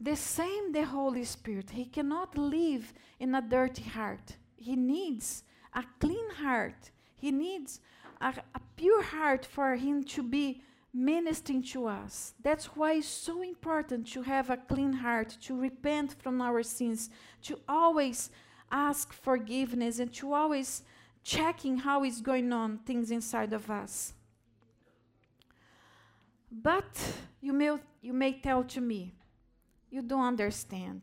The 0.00 0.16
same 0.16 0.72
the 0.72 0.84
Holy 0.84 1.24
Spirit. 1.24 1.70
He 1.70 1.86
cannot 1.86 2.36
live 2.36 2.92
in 3.18 3.34
a 3.34 3.40
dirty 3.40 3.84
heart. 3.84 4.36
He 4.56 4.76
needs 4.76 5.44
a 5.72 5.84
clean 6.00 6.28
heart. 6.42 6.90
He 7.14 7.30
needs 7.30 7.80
a, 8.20 8.34
a 8.54 8.60
pure 8.76 9.02
heart 9.02 9.46
for 9.46 9.76
him 9.76 10.02
to 10.04 10.22
be 10.22 10.60
ministering 10.92 11.62
to 11.62 11.86
us. 11.86 12.34
That's 12.42 12.66
why 12.76 12.94
it's 12.94 13.06
so 13.06 13.42
important 13.42 14.08
to 14.08 14.22
have 14.22 14.50
a 14.50 14.56
clean 14.56 14.92
heart, 14.92 15.36
to 15.42 15.56
repent 15.56 16.16
from 16.20 16.40
our 16.40 16.62
sins, 16.62 17.10
to 17.42 17.60
always 17.68 18.30
ask 18.72 19.12
forgiveness, 19.12 20.00
and 20.00 20.12
to 20.14 20.32
always 20.32 20.82
checking 21.22 21.76
how 21.78 22.02
is 22.02 22.20
going 22.20 22.52
on 22.52 22.78
things 22.78 23.10
inside 23.10 23.52
of 23.52 23.70
us. 23.70 24.14
But 26.50 26.98
you 27.40 27.52
may, 27.52 27.76
you 28.00 28.12
may 28.12 28.40
tell 28.40 28.64
to 28.64 28.80
me, 28.80 29.14
you 29.90 30.02
don't 30.02 30.24
understand. 30.24 31.02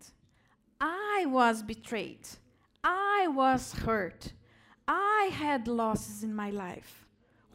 I 0.80 1.26
was 1.28 1.64
betrayed. 1.64 2.28
I 2.84 3.28
was 3.30 3.74
hurt. 3.74 4.34
I 4.88 5.30
had 5.32 5.68
losses 5.68 6.24
in 6.24 6.36
my 6.36 6.50
life. 6.50 7.06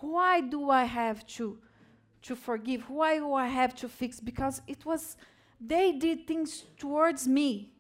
Why 0.00 0.40
do 0.40 0.70
I 0.70 0.84
have 0.84 1.26
to 1.28 1.58
to 2.22 2.36
forgive? 2.36 2.88
Why 2.88 3.18
do 3.18 3.32
I 3.34 3.46
have 3.46 3.74
to 3.76 3.88
fix? 3.88 4.20
Because 4.20 4.60
it 4.66 4.84
was, 4.84 5.16
they 5.60 5.92
did 5.92 6.26
things 6.26 6.64
towards 6.76 7.28
me. 7.28 7.72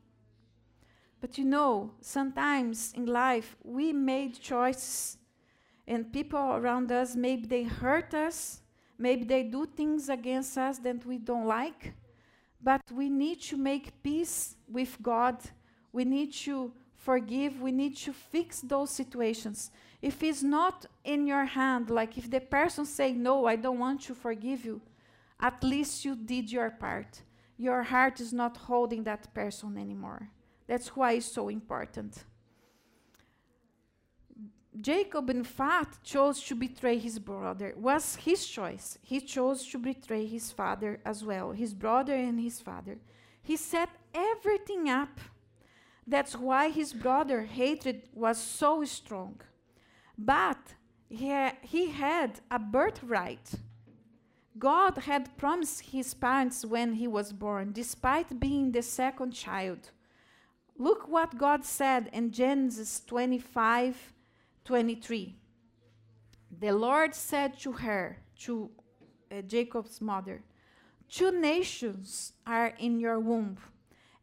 But 1.20 1.36
you 1.38 1.44
know, 1.44 1.92
sometimes 2.00 2.92
in 2.94 3.06
life 3.06 3.56
we 3.64 3.92
made 3.92 4.40
choices, 4.40 5.18
and 5.86 6.12
people 6.12 6.54
around 6.54 6.92
us 6.92 7.16
maybe 7.16 7.46
they 7.46 7.64
hurt 7.64 8.14
us, 8.14 8.60
maybe 8.98 9.24
they 9.24 9.44
do 9.44 9.66
things 9.66 10.08
against 10.08 10.58
us 10.58 10.78
that 10.78 11.04
we 11.06 11.18
don't 11.18 11.46
like. 11.46 11.94
But 12.60 12.82
we 12.92 13.08
need 13.08 13.40
to 13.42 13.56
make 13.56 14.02
peace 14.02 14.56
with 14.68 14.98
God. 15.00 15.38
We 15.92 16.04
need 16.04 16.32
to 16.44 16.72
forgive. 16.96 17.60
We 17.60 17.72
need 17.72 17.96
to 17.98 18.12
fix 18.12 18.60
those 18.60 18.90
situations. 18.90 19.70
If 20.02 20.22
it's 20.22 20.42
not 20.42 20.86
in 21.04 21.26
your 21.26 21.44
hand, 21.44 21.90
like 21.90 22.18
if 22.18 22.30
the 22.30 22.40
person 22.40 22.84
say, 22.84 23.12
no, 23.12 23.46
I 23.46 23.56
don't 23.56 23.78
want 23.78 24.02
to 24.02 24.14
forgive 24.14 24.64
you, 24.64 24.80
at 25.40 25.62
least 25.62 26.04
you 26.04 26.16
did 26.16 26.50
your 26.50 26.70
part. 26.70 27.22
Your 27.56 27.82
heart 27.82 28.20
is 28.20 28.32
not 28.32 28.56
holding 28.56 29.04
that 29.04 29.32
person 29.34 29.78
anymore. 29.78 30.28
That's 30.66 30.94
why 30.94 31.12
it's 31.12 31.32
so 31.32 31.48
important. 31.48 32.24
Jacob, 34.80 35.30
in 35.30 35.44
fact, 35.44 36.02
chose 36.04 36.42
to 36.44 36.54
betray 36.54 36.98
his 36.98 37.18
brother. 37.18 37.74
Was 37.76 38.16
his 38.16 38.46
choice. 38.46 38.98
He 39.02 39.20
chose 39.20 39.66
to 39.68 39.78
betray 39.78 40.26
his 40.26 40.52
father 40.52 41.00
as 41.04 41.24
well, 41.24 41.52
his 41.52 41.74
brother 41.74 42.14
and 42.14 42.40
his 42.40 42.60
father. 42.60 42.98
He 43.42 43.56
set 43.56 43.88
everything 44.14 44.88
up. 44.88 45.20
That's 46.06 46.36
why 46.36 46.70
his 46.70 46.92
brother 46.92 47.42
hatred 47.42 48.08
was 48.14 48.38
so 48.38 48.84
strong. 48.84 49.40
But 50.16 50.58
he, 51.08 51.34
he 51.62 51.90
had 51.90 52.40
a 52.50 52.58
birthright. 52.58 53.52
God 54.58 54.98
had 54.98 55.36
promised 55.36 55.80
his 55.80 56.14
parents 56.14 56.64
when 56.64 56.94
he 56.94 57.06
was 57.06 57.32
born, 57.32 57.72
despite 57.72 58.40
being 58.40 58.72
the 58.72 58.82
second 58.82 59.32
child. 59.32 59.90
Look 60.76 61.08
what 61.08 61.38
God 61.38 61.64
said 61.64 62.10
in 62.12 62.30
Genesis 62.30 63.00
25 63.06 64.14
23. 64.68 65.34
The 66.60 66.72
Lord 66.72 67.14
said 67.14 67.58
to 67.60 67.72
her, 67.72 68.18
to 68.40 68.68
uh, 69.32 69.40
Jacob's 69.40 69.98
mother, 70.02 70.42
Two 71.08 71.32
nations 71.40 72.34
are 72.46 72.74
in 72.78 73.00
your 73.00 73.18
womb, 73.18 73.56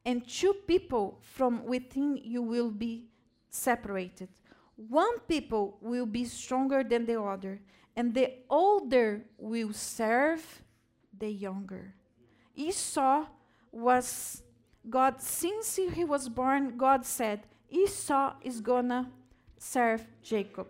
and 0.06 0.22
two 0.28 0.54
people 0.68 1.18
from 1.20 1.66
within 1.66 2.18
you 2.18 2.44
will 2.44 2.70
be 2.70 3.08
separated. 3.50 4.30
One 4.76 5.18
people 5.28 5.80
will 5.82 6.06
be 6.06 6.26
stronger 6.26 6.84
than 6.84 7.08
the 7.08 7.20
other, 7.20 7.60
and 7.96 8.14
the 8.14 8.34
older 8.48 9.24
will 9.40 9.74
serve 9.74 10.62
the 11.18 11.32
younger. 11.32 11.96
Esau 12.54 13.26
was 13.72 14.44
God, 14.88 15.24
since 15.24 15.76
he 15.78 16.04
was 16.04 16.30
born, 16.30 16.78
God 16.78 17.04
said, 17.04 17.48
Esau 17.68 18.36
is 18.44 18.62
gonna 18.62 19.10
serve 19.58 20.06
Jacob. 20.22 20.68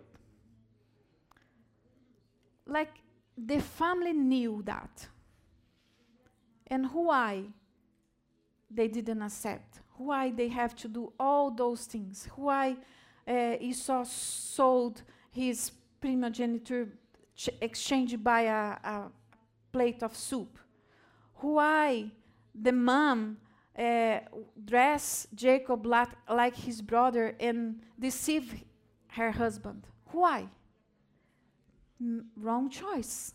Like 2.66 2.92
the 3.36 3.60
family 3.60 4.12
knew 4.12 4.62
that. 4.64 5.08
And 6.66 6.86
why 6.92 7.44
they 8.70 8.88
didn't 8.88 9.22
accept? 9.22 9.80
Why 9.96 10.30
they 10.30 10.48
have 10.48 10.74
to 10.76 10.88
do 10.88 11.12
all 11.18 11.50
those 11.50 11.86
things? 11.86 12.28
Why 12.34 12.76
uh, 13.26 13.56
Esau 13.60 14.04
sold 14.04 15.02
his 15.30 15.70
primogeniture 16.00 16.88
exchanged 17.60 18.22
by 18.22 18.42
a, 18.42 18.76
a, 18.82 19.10
plate 19.72 20.02
of 20.02 20.16
soup? 20.16 20.58
Why 21.34 22.10
the 22.54 22.72
mom 22.72 23.36
uh, 23.78 24.20
dress 24.64 25.28
Jacob 25.34 25.86
like, 25.86 26.08
like 26.28 26.56
his 26.56 26.80
brother 26.80 27.36
and 27.38 27.80
deceive 27.98 28.64
her 29.16 29.32
husband? 29.32 29.86
Why? 30.12 30.48
M 32.00 32.26
wrong 32.36 32.70
choice. 32.70 33.34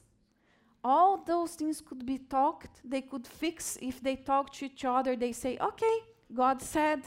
All 0.84 1.24
those 1.24 1.56
things 1.56 1.82
could 1.82 2.06
be 2.06 2.18
talked, 2.18 2.82
they 2.84 3.02
could 3.02 3.28
fix 3.28 3.78
if 3.82 4.02
they 4.02 4.16
talk 4.16 4.52
to 4.54 4.66
each 4.66 4.84
other. 4.84 5.16
They 5.16 5.32
say, 5.32 5.58
okay, 5.60 5.98
God 6.34 6.62
said, 6.62 7.02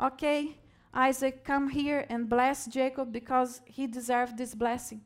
okay, 0.00 0.56
Isaac, 0.92 1.44
come 1.44 1.68
here 1.68 2.04
and 2.08 2.28
bless 2.28 2.66
Jacob 2.66 3.12
because 3.12 3.60
he 3.64 3.86
deserved 3.86 4.36
this 4.36 4.54
blessing. 4.54 5.02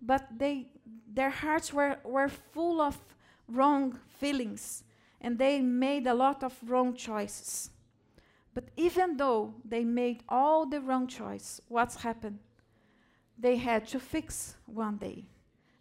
But 0.00 0.26
they, 0.38 0.68
their 1.12 1.30
hearts 1.30 1.72
were, 1.72 1.98
were 2.04 2.28
full 2.28 2.80
of 2.80 2.96
wrong 3.48 3.98
feelings 4.18 4.84
and 5.20 5.38
they 5.38 5.60
made 5.60 6.06
a 6.06 6.14
lot 6.14 6.44
of 6.44 6.54
wrong 6.66 6.94
choices. 6.94 7.70
But 8.54 8.70
even 8.76 9.16
though 9.16 9.54
they 9.64 9.84
made 9.84 10.22
all 10.28 10.64
the 10.64 10.80
wrong 10.80 11.08
choice, 11.08 11.60
what's 11.68 11.96
happened? 11.96 12.38
They 13.36 13.56
had 13.56 13.86
to 13.88 13.98
fix 13.98 14.56
one 14.66 14.96
day. 14.96 15.26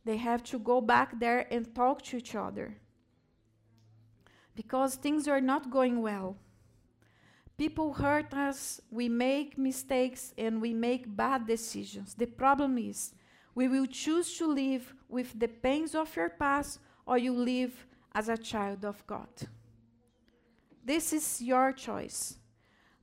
They 0.03 0.17
have 0.17 0.43
to 0.45 0.59
go 0.59 0.81
back 0.81 1.19
there 1.19 1.47
and 1.53 1.73
talk 1.75 2.01
to 2.03 2.17
each 2.17 2.35
other. 2.35 2.75
Because 4.55 4.95
things 4.95 5.27
are 5.27 5.41
not 5.41 5.69
going 5.69 6.01
well. 6.01 6.35
People 7.57 7.93
hurt 7.93 8.33
us, 8.33 8.81
we 8.89 9.07
make 9.07 9.57
mistakes, 9.57 10.33
and 10.37 10.59
we 10.59 10.73
make 10.73 11.15
bad 11.15 11.45
decisions. 11.45 12.15
The 12.15 12.25
problem 12.25 12.79
is, 12.79 13.13
we 13.53 13.67
will 13.67 13.85
choose 13.85 14.35
to 14.39 14.47
live 14.47 14.93
with 15.07 15.39
the 15.39 15.47
pains 15.47 15.93
of 15.93 16.15
your 16.15 16.29
past, 16.29 16.79
or 17.05 17.19
you 17.19 17.33
live 17.33 17.85
as 18.13 18.29
a 18.29 18.37
child 18.37 18.83
of 18.83 19.05
God. 19.05 19.29
This 20.83 21.13
is 21.13 21.41
your 21.41 21.71
choice. 21.71 22.39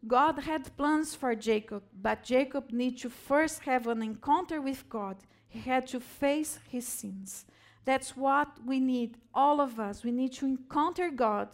God 0.07 0.41
had 0.41 0.77
plans 0.77 1.15
for 1.15 1.35
Jacob, 1.35 1.83
but 2.01 2.23
Jacob 2.23 2.73
needed 2.73 3.01
to 3.01 3.11
first 3.11 3.63
have 3.65 3.87
an 3.87 4.03
encounter 4.03 4.61
with 4.61 4.89
God. 4.89 5.17
He 5.47 5.61
had 5.61 5.87
to 5.89 6.01
face 6.01 6.59
his 6.69 6.87
sins. 6.87 7.45
That's 7.85 8.17
what 8.17 8.49
we 8.65 8.81
need, 8.81 9.17
all 9.35 9.61
of 9.61 9.81
us. 9.81 10.05
We 10.05 10.13
need 10.13 10.33
to 10.35 10.47
encounter 10.47 11.11
God. 11.11 11.49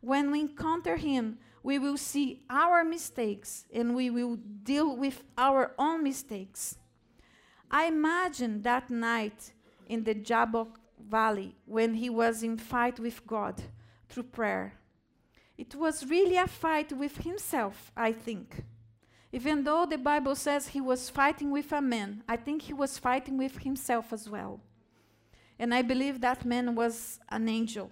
When 0.00 0.30
we 0.30 0.40
encounter 0.40 0.96
Him, 0.96 1.38
we 1.62 1.78
will 1.78 1.96
see 1.96 2.42
our 2.48 2.84
mistakes 2.84 3.64
and 3.72 3.94
we 3.94 4.10
will 4.10 4.36
deal 4.62 4.96
with 4.96 5.22
our 5.36 5.74
own 5.78 6.02
mistakes. 6.02 6.76
I 7.70 7.86
imagine 7.86 8.62
that 8.62 8.90
night 8.90 9.52
in 9.86 10.04
the 10.04 10.14
Jabbok 10.14 10.76
Valley 10.98 11.56
when 11.66 11.94
he 11.94 12.10
was 12.10 12.42
in 12.42 12.56
fight 12.56 12.98
with 12.98 13.26
God 13.26 13.62
through 14.08 14.24
prayer. 14.24 14.79
It 15.60 15.74
was 15.74 16.06
really 16.06 16.38
a 16.38 16.46
fight 16.46 16.90
with 16.90 17.18
himself, 17.18 17.92
I 17.94 18.12
think. 18.12 18.64
Even 19.30 19.62
though 19.62 19.84
the 19.84 19.98
Bible 19.98 20.34
says 20.34 20.68
he 20.68 20.80
was 20.80 21.10
fighting 21.10 21.50
with 21.50 21.70
a 21.70 21.82
man, 21.82 22.24
I 22.26 22.36
think 22.36 22.62
he 22.62 22.72
was 22.72 22.96
fighting 22.96 23.36
with 23.36 23.58
himself 23.58 24.10
as 24.10 24.26
well. 24.26 24.60
And 25.58 25.74
I 25.74 25.82
believe 25.82 26.22
that 26.22 26.46
man 26.46 26.74
was 26.74 27.20
an 27.28 27.46
angel. 27.46 27.90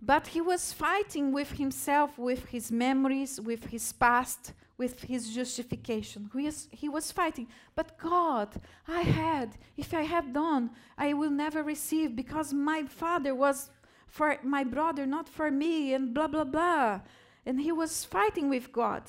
But 0.00 0.28
he 0.28 0.40
was 0.40 0.72
fighting 0.72 1.30
with 1.30 1.52
himself, 1.52 2.16
with 2.16 2.46
his 2.46 2.72
memories, 2.72 3.38
with 3.38 3.66
his 3.66 3.92
past, 3.92 4.54
with 4.78 5.02
his 5.02 5.34
justification. 5.34 6.30
He 6.34 6.46
was, 6.46 6.68
he 6.70 6.88
was 6.88 7.12
fighting. 7.12 7.48
But 7.74 7.98
God, 7.98 8.48
I 8.88 9.02
had, 9.02 9.58
if 9.76 9.92
I 9.92 10.04
have 10.04 10.32
done, 10.32 10.70
I 10.96 11.12
will 11.12 11.30
never 11.30 11.62
receive 11.62 12.16
because 12.16 12.54
my 12.54 12.84
father 12.84 13.34
was 13.34 13.68
for 14.14 14.38
my 14.44 14.62
brother, 14.62 15.06
not 15.06 15.28
for 15.28 15.50
me, 15.50 15.92
and 15.92 16.14
blah, 16.14 16.28
blah, 16.28 16.44
blah. 16.44 17.00
And 17.44 17.60
he 17.60 17.72
was 17.72 18.04
fighting 18.04 18.48
with 18.48 18.70
God. 18.70 19.02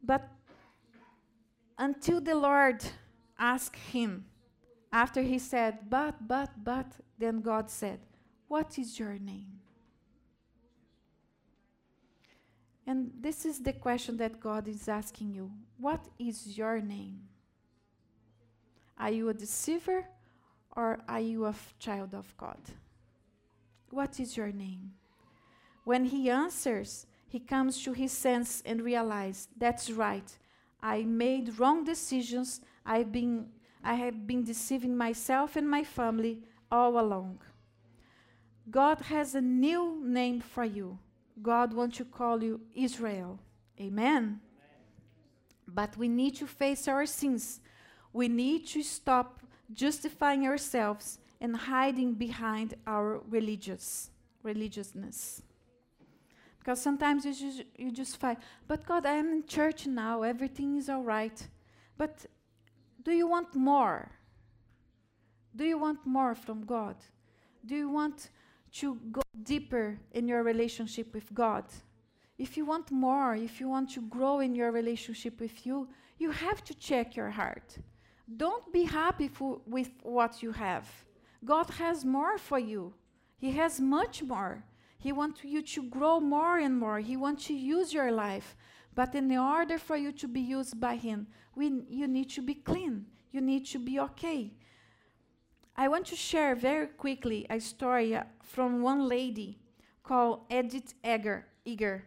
But 0.00 0.28
until 1.76 2.20
the 2.20 2.36
Lord 2.36 2.84
asked 3.36 3.74
him, 3.90 4.26
after 4.92 5.22
he 5.22 5.40
said, 5.40 5.90
but, 5.90 6.28
but, 6.28 6.50
but, 6.62 6.86
then 7.18 7.40
God 7.40 7.68
said, 7.68 7.98
what 8.46 8.78
is 8.78 8.96
your 8.96 9.18
name? 9.18 9.58
And 12.86 13.10
this 13.20 13.44
is 13.44 13.58
the 13.58 13.72
question 13.72 14.18
that 14.18 14.38
God 14.38 14.68
is 14.68 14.86
asking 14.86 15.34
you 15.34 15.50
What 15.78 16.06
is 16.20 16.56
your 16.56 16.80
name? 16.80 17.22
Are 18.96 19.10
you 19.10 19.28
a 19.30 19.34
deceiver 19.34 20.06
or 20.76 21.00
are 21.08 21.20
you 21.20 21.46
a 21.46 21.54
child 21.80 22.14
of 22.14 22.32
God? 22.36 22.60
What 23.90 24.20
is 24.20 24.36
your 24.36 24.52
name? 24.52 24.92
When 25.84 26.06
he 26.06 26.30
answers, 26.30 27.06
he 27.28 27.40
comes 27.40 27.82
to 27.84 27.92
his 27.92 28.12
sense 28.12 28.62
and 28.66 28.82
realizes 28.82 29.48
that's 29.56 29.90
right. 29.90 30.36
I 30.82 31.02
made 31.02 31.58
wrong 31.58 31.84
decisions. 31.84 32.60
I've 32.84 33.12
been, 33.12 33.46
I 33.82 33.94
have 33.94 34.26
been 34.26 34.44
deceiving 34.44 34.96
myself 34.96 35.56
and 35.56 35.68
my 35.68 35.84
family 35.84 36.42
all 36.70 36.98
along. 36.98 37.38
God 38.70 39.00
has 39.02 39.34
a 39.34 39.40
new 39.40 40.02
name 40.04 40.40
for 40.40 40.64
you. 40.64 40.98
God 41.42 41.72
wants 41.72 41.98
to 41.98 42.04
call 42.04 42.42
you 42.42 42.60
Israel. 42.74 43.38
Amen. 43.80 44.06
Amen. 44.06 44.40
But 45.68 45.96
we 45.96 46.08
need 46.08 46.36
to 46.36 46.46
face 46.46 46.88
our 46.88 47.06
sins. 47.06 47.60
We 48.12 48.28
need 48.28 48.66
to 48.68 48.82
stop 48.82 49.40
justifying 49.72 50.46
ourselves 50.46 51.18
and 51.40 51.56
hiding 51.56 52.14
behind 52.14 52.74
our 52.86 53.20
religious 53.28 54.10
religiousness. 54.42 55.42
Because 56.58 56.80
sometimes 56.80 57.24
you 57.24 57.32
just, 57.32 57.62
you 57.76 57.90
just 57.92 58.16
fight, 58.16 58.38
but 58.66 58.86
God, 58.86 59.06
I 59.06 59.14
am 59.14 59.32
in 59.32 59.46
church 59.46 59.86
now, 59.86 60.22
everything 60.22 60.76
is 60.76 60.88
all 60.88 61.02
right. 61.02 61.46
But 61.96 62.26
do 63.02 63.12
you 63.12 63.28
want 63.28 63.54
more? 63.54 64.10
Do 65.54 65.64
you 65.64 65.78
want 65.78 66.04
more 66.04 66.34
from 66.34 66.64
God? 66.64 66.96
Do 67.64 67.74
you 67.76 67.88
want 67.88 68.30
to 68.80 68.96
go 69.10 69.22
deeper 69.42 69.98
in 70.12 70.28
your 70.28 70.42
relationship 70.42 71.14
with 71.14 71.32
God. 71.32 71.64
If 72.38 72.56
you 72.56 72.66
want 72.66 72.90
more, 72.90 73.34
if 73.34 73.60
you 73.60 73.68
want 73.68 73.90
to 73.94 74.02
grow 74.02 74.40
in 74.40 74.54
your 74.54 74.70
relationship 74.70 75.40
with 75.40 75.66
you, 75.66 75.88
you 76.18 76.30
have 76.30 76.62
to 76.64 76.74
check 76.74 77.16
your 77.16 77.30
heart. 77.30 77.78
Don't 78.36 78.70
be 78.72 78.84
happy 78.84 79.30
with 79.66 79.90
what 80.02 80.42
you 80.42 80.52
have. 80.52 80.86
God 81.44 81.70
has 81.78 82.04
more 82.04 82.38
for 82.38 82.58
you. 82.58 82.94
He 83.38 83.52
has 83.52 83.80
much 83.80 84.22
more. 84.22 84.64
He 84.98 85.12
wants 85.12 85.44
you 85.44 85.62
to 85.62 85.82
grow 85.84 86.20
more 86.20 86.58
and 86.58 86.78
more. 86.78 86.98
He 87.00 87.16
wants 87.16 87.46
to 87.46 87.54
use 87.54 87.92
your 87.92 88.10
life. 88.10 88.56
But 88.94 89.14
in 89.14 89.30
order 89.36 89.78
for 89.78 89.96
you 89.96 90.10
to 90.12 90.26
be 90.26 90.40
used 90.40 90.80
by 90.80 90.96
Him, 90.96 91.26
we, 91.54 91.82
you 91.88 92.08
need 92.08 92.30
to 92.30 92.42
be 92.42 92.54
clean. 92.54 93.06
You 93.30 93.40
need 93.42 93.66
to 93.66 93.78
be 93.78 94.00
okay. 94.00 94.52
I 95.76 95.88
want 95.88 96.06
to 96.06 96.16
share 96.16 96.54
very 96.54 96.86
quickly 96.86 97.46
a 97.50 97.60
story 97.60 98.18
from 98.42 98.80
one 98.80 99.06
lady 99.06 99.58
called 100.02 100.40
Edith 100.50 100.94
Eger. 101.04 101.44
Eger. 101.66 102.04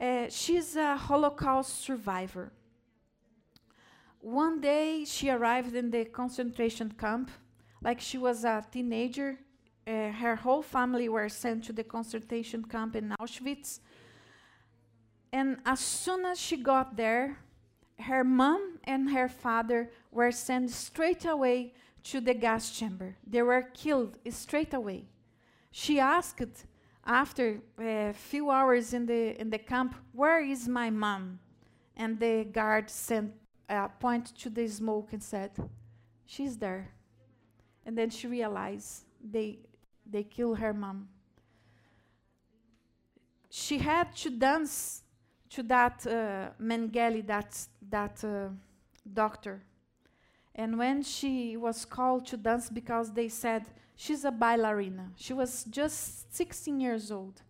Uh, 0.00 0.26
she's 0.30 0.76
a 0.76 0.96
Holocaust 0.96 1.82
survivor. 1.82 2.52
One 4.20 4.60
day 4.60 5.04
she 5.04 5.28
arrived 5.30 5.74
in 5.74 5.90
the 5.90 6.06
concentration 6.06 6.94
camp, 6.98 7.30
like 7.86 8.00
she 8.00 8.18
was 8.18 8.44
a 8.44 8.66
teenager. 8.72 9.38
Uh, 9.86 10.10
her 10.10 10.34
whole 10.34 10.60
family 10.60 11.08
were 11.08 11.28
sent 11.28 11.62
to 11.62 11.72
the 11.72 11.84
concentration 11.84 12.64
camp 12.64 12.96
in 12.96 13.14
Auschwitz. 13.20 13.78
And 15.32 15.58
as 15.64 15.78
soon 15.78 16.24
as 16.24 16.40
she 16.40 16.56
got 16.56 16.96
there, 16.96 17.38
her 18.00 18.24
mom 18.24 18.80
and 18.82 19.10
her 19.10 19.28
father 19.28 19.90
were 20.10 20.32
sent 20.32 20.72
straight 20.72 21.24
away 21.24 21.74
to 22.02 22.20
the 22.20 22.34
gas 22.34 22.76
chamber. 22.76 23.16
They 23.24 23.42
were 23.42 23.62
killed 23.62 24.18
straight 24.30 24.74
away. 24.74 25.04
She 25.70 26.00
asked 26.00 26.64
after 27.04 27.60
a 27.78 28.12
few 28.12 28.50
hours 28.50 28.92
in 28.94 29.06
the, 29.06 29.40
in 29.40 29.50
the 29.50 29.58
camp, 29.58 29.94
Where 30.12 30.42
is 30.42 30.66
my 30.66 30.90
mom? 30.90 31.38
And 31.96 32.18
the 32.18 32.44
guard 32.50 32.90
sent 32.90 33.32
a 33.68 33.88
point 33.88 34.36
to 34.38 34.50
the 34.50 34.66
smoke 34.66 35.12
and 35.12 35.22
said, 35.22 35.52
She's 36.26 36.56
there. 36.58 36.95
And 37.86 37.96
then 37.96 38.10
she 38.10 38.26
realized 38.26 39.04
they, 39.22 39.60
they 40.04 40.24
killed 40.24 40.58
her 40.58 40.74
mom. 40.74 41.08
She 43.48 43.78
had 43.78 44.14
to 44.16 44.30
dance 44.30 45.02
to 45.50 45.62
that 45.62 46.06
uh, 46.06 46.50
Mengele, 46.60 47.24
that, 47.26 47.56
that 47.88 48.22
uh, 48.24 48.48
doctor. 49.14 49.62
And 50.54 50.76
when 50.76 51.02
she 51.02 51.56
was 51.56 51.84
called 51.84 52.26
to 52.26 52.36
dance 52.36 52.68
because 52.68 53.12
they 53.12 53.28
said 53.28 53.66
she's 53.94 54.24
a 54.24 54.32
ballerina, 54.32 55.12
she 55.16 55.32
was 55.32 55.64
just 55.64 56.34
16 56.34 56.80
years 56.80 57.12
old. 57.12 57.40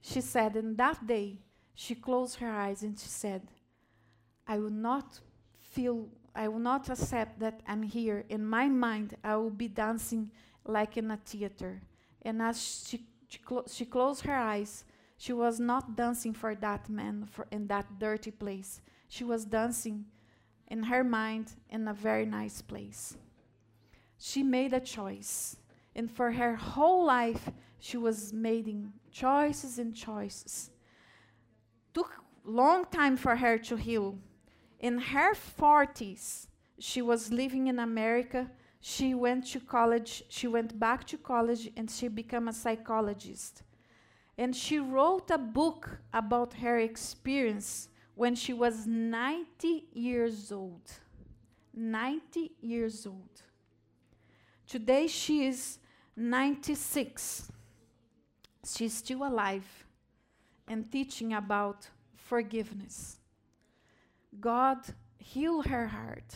She 0.00 0.20
said, 0.20 0.56
and 0.56 0.76
that 0.78 1.06
day 1.06 1.40
she 1.74 1.94
closed 1.94 2.36
her 2.36 2.50
eyes 2.50 2.82
and 2.82 2.98
she 2.98 3.08
said, 3.08 3.42
I 4.46 4.58
will 4.58 4.70
not 4.70 5.20
feel, 5.76 6.08
I 6.34 6.48
will 6.48 6.64
not 6.72 6.88
accept 6.88 7.38
that 7.40 7.60
I'm 7.68 7.82
here. 7.82 8.24
In 8.30 8.44
my 8.44 8.66
mind, 8.68 9.14
I 9.22 9.36
will 9.36 9.50
be 9.50 9.68
dancing 9.68 10.30
like 10.64 10.96
in 10.96 11.10
a 11.10 11.18
theater. 11.18 11.82
And 12.22 12.40
as 12.40 12.56
she, 12.88 13.04
she, 13.28 13.38
clo- 13.38 13.66
she 13.68 13.84
closed 13.84 14.24
her 14.24 14.34
eyes, 14.34 14.84
she 15.18 15.34
was 15.34 15.60
not 15.60 15.94
dancing 15.94 16.32
for 16.32 16.54
that 16.54 16.88
man 16.88 17.28
for 17.30 17.46
in 17.50 17.66
that 17.68 17.98
dirty 17.98 18.30
place. 18.30 18.80
She 19.08 19.24
was 19.24 19.44
dancing 19.44 20.06
in 20.68 20.82
her 20.84 21.04
mind 21.04 21.52
in 21.68 21.86
a 21.88 21.94
very 21.94 22.26
nice 22.26 22.62
place. 22.62 23.16
She 24.18 24.42
made 24.42 24.72
a 24.72 24.80
choice. 24.80 25.56
And 25.94 26.10
for 26.10 26.32
her 26.32 26.56
whole 26.56 27.04
life, 27.04 27.50
she 27.78 27.96
was 27.96 28.32
making 28.32 28.92
choices 29.10 29.78
and 29.78 29.94
choices. 29.94 30.70
Took 31.94 32.12
long 32.44 32.86
time 32.86 33.16
for 33.16 33.36
her 33.36 33.58
to 33.58 33.76
heal. 33.76 34.18
In 34.80 34.98
her 34.98 35.34
40s, 35.34 36.48
she 36.78 37.00
was 37.00 37.32
living 37.32 37.66
in 37.68 37.78
America. 37.78 38.50
She 38.80 39.14
went 39.14 39.46
to 39.48 39.60
college. 39.60 40.24
She 40.28 40.46
went 40.46 40.78
back 40.78 41.06
to 41.08 41.16
college 41.16 41.70
and 41.76 41.90
she 41.90 42.08
became 42.08 42.48
a 42.48 42.52
psychologist. 42.52 43.62
And 44.38 44.54
she 44.54 44.78
wrote 44.78 45.30
a 45.30 45.38
book 45.38 45.98
about 46.12 46.54
her 46.54 46.78
experience 46.78 47.88
when 48.14 48.34
she 48.34 48.52
was 48.52 48.86
90 48.86 49.86
years 49.92 50.52
old. 50.52 50.90
90 51.74 52.52
years 52.60 53.06
old. 53.06 53.42
Today 54.66 55.06
she 55.06 55.46
is 55.46 55.78
96. 56.16 57.50
She's 58.66 58.94
still 58.94 59.26
alive 59.26 59.66
and 60.66 60.90
teaching 60.90 61.34
about 61.34 61.88
forgiveness. 62.14 63.18
God 64.40 64.78
healed 65.18 65.66
her 65.66 65.86
heart, 65.86 66.34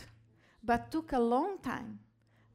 but 0.63 0.91
took 0.91 1.11
a 1.13 1.19
long 1.19 1.59
time. 1.59 1.99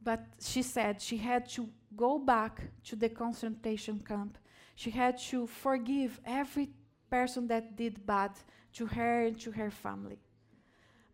But 0.03 0.25
she 0.41 0.63
said 0.63 1.01
she 1.03 1.17
had 1.17 1.49
to 1.51 1.69
go 1.97 2.19
back 2.19 2.63
to 2.85 2.97
the 2.97 3.09
concentration 3.09 3.99
camp 4.01 4.39
she 4.77 4.91
had 4.91 5.19
to 5.19 5.47
forgive 5.47 6.21
every 6.25 6.69
person 7.11 7.49
that 7.49 7.77
did 7.77 8.07
bad 8.07 8.33
to 8.75 8.87
her 8.87 9.25
and 9.25 9.41
to 9.41 9.51
her 9.51 9.71
family. 9.71 10.19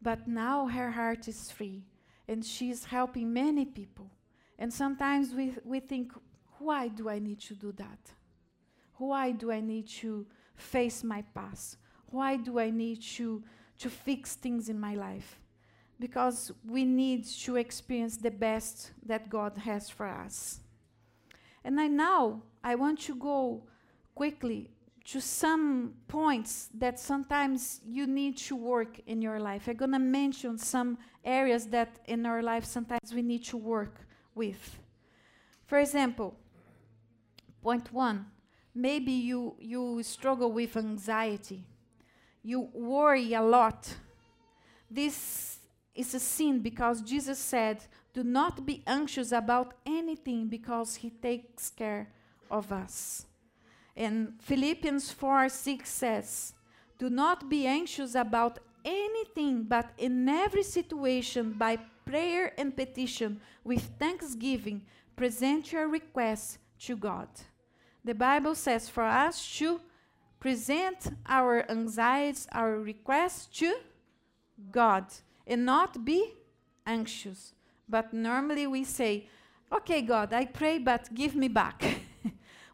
But 0.02 0.26
now 0.26 0.66
her 0.66 0.90
heart 0.90 1.28
is 1.28 1.50
free 1.52 1.84
and 2.26 2.44
she's 2.44 2.84
helping 2.84 3.32
many 3.32 3.64
people. 3.64 4.10
And 4.58 4.72
sometimes 4.72 5.32
we, 5.32 5.54
we 5.64 5.78
think, 5.78 6.12
why 6.58 6.88
do 6.88 7.08
I 7.08 7.20
need 7.20 7.40
to 7.42 7.54
do 7.54 7.70
that? 7.72 8.10
Why 8.96 9.30
do 9.30 9.52
I 9.52 9.60
need 9.60 9.86
to 10.00 10.26
face 10.56 11.04
my 11.04 11.22
past? 11.34 11.76
Why 12.06 12.36
do 12.36 12.58
I 12.58 12.70
need 12.70 13.00
to, 13.16 13.44
to 13.82 13.90
fix 13.90 14.34
things 14.34 14.68
in 14.68 14.78
my 14.78 14.94
life? 14.94 15.38
Because 15.98 16.52
we 16.66 16.84
need 16.84 17.26
to 17.44 17.56
experience 17.56 18.16
the 18.16 18.30
best 18.30 18.92
that 19.06 19.28
God 19.28 19.58
has 19.58 19.88
for 19.88 20.06
us. 20.06 20.60
And 21.64 21.80
I 21.80 21.86
now 21.88 22.42
I 22.64 22.74
want 22.74 23.00
to 23.02 23.14
go 23.14 23.62
quickly 24.14 24.70
to 25.04 25.20
some 25.20 25.94
points 26.08 26.68
that 26.74 26.98
sometimes 26.98 27.80
you 27.84 28.06
need 28.06 28.36
to 28.36 28.56
work 28.56 29.00
in 29.06 29.20
your 29.20 29.40
life. 29.40 29.68
I'm 29.68 29.76
going 29.76 29.92
to 29.92 29.98
mention 29.98 30.58
some 30.58 30.98
areas 31.24 31.66
that 31.66 31.98
in 32.06 32.26
our 32.26 32.42
life 32.42 32.64
sometimes 32.64 33.12
we 33.12 33.22
need 33.22 33.44
to 33.44 33.56
work 33.56 34.06
with. 34.34 34.78
For 35.66 35.78
example, 35.78 36.36
point 37.62 37.92
one, 37.92 38.26
maybe 38.74 39.12
you, 39.12 39.56
you 39.58 40.02
struggle 40.02 40.52
with 40.52 40.76
anxiety. 40.76 41.64
You 42.42 42.68
worry 42.72 43.34
a 43.34 43.42
lot. 43.42 43.88
This 44.90 45.58
is 45.94 46.14
a 46.14 46.20
sin 46.20 46.60
because 46.60 47.00
Jesus 47.00 47.38
said, 47.38 47.84
Do 48.12 48.24
not 48.24 48.66
be 48.66 48.82
anxious 48.86 49.32
about 49.32 49.74
anything 49.86 50.48
because 50.48 50.96
He 50.96 51.10
takes 51.10 51.70
care 51.70 52.08
of 52.50 52.72
us. 52.72 53.26
And 53.96 54.34
Philippians 54.40 55.10
4 55.12 55.48
6 55.48 55.88
says, 55.88 56.54
Do 56.98 57.10
not 57.10 57.48
be 57.48 57.66
anxious 57.66 58.14
about 58.14 58.58
anything, 58.84 59.64
but 59.64 59.92
in 59.98 60.28
every 60.28 60.62
situation, 60.62 61.52
by 61.52 61.78
prayer 62.04 62.52
and 62.58 62.76
petition, 62.76 63.40
with 63.64 63.82
thanksgiving, 63.98 64.82
present 65.14 65.72
your 65.72 65.88
requests 65.88 66.58
to 66.80 66.96
God. 66.96 67.28
The 68.04 68.14
Bible 68.14 68.54
says 68.54 68.88
for 68.88 69.04
us 69.04 69.56
to 69.58 69.80
present 70.42 70.98
our 71.26 71.64
anxieties, 71.70 72.48
our 72.50 72.72
requests 72.80 73.46
to 73.46 73.72
God, 74.72 75.06
and 75.46 75.64
not 75.64 76.04
be 76.04 76.34
anxious. 76.84 77.54
But 77.88 78.12
normally 78.12 78.66
we 78.66 78.82
say, 78.82 79.28
Okay, 79.72 80.02
God, 80.02 80.32
I 80.34 80.44
pray, 80.46 80.78
but 80.78 81.14
give 81.14 81.34
me 81.34 81.48
back. 81.48 81.82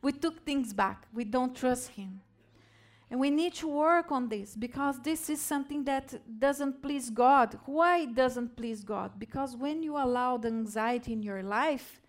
We 0.01 0.13
took 0.13 0.45
things 0.45 0.73
back. 0.73 1.07
We 1.13 1.25
don't 1.25 1.55
trust 1.55 1.89
Him. 1.91 2.21
And 3.11 3.19
we 3.21 3.31
need 3.31 3.55
to 3.55 3.69
work 3.69 4.13
on 4.13 4.29
this 4.29 4.55
because 4.55 5.01
this 5.03 5.29
is 5.29 5.41
something 5.41 5.85
that 5.85 6.15
doesn't 6.39 6.81
please 6.83 7.11
God. 7.11 7.59
Why 7.67 8.05
doesn't 8.05 8.57
please 8.57 8.85
God? 8.85 9.19
Because 9.19 9.57
when 9.57 9.83
you 9.83 9.97
allow 9.97 10.37
the 10.37 10.49
anxiety 10.49 11.13
in 11.13 11.23
your 11.23 11.43
life, 11.43 12.01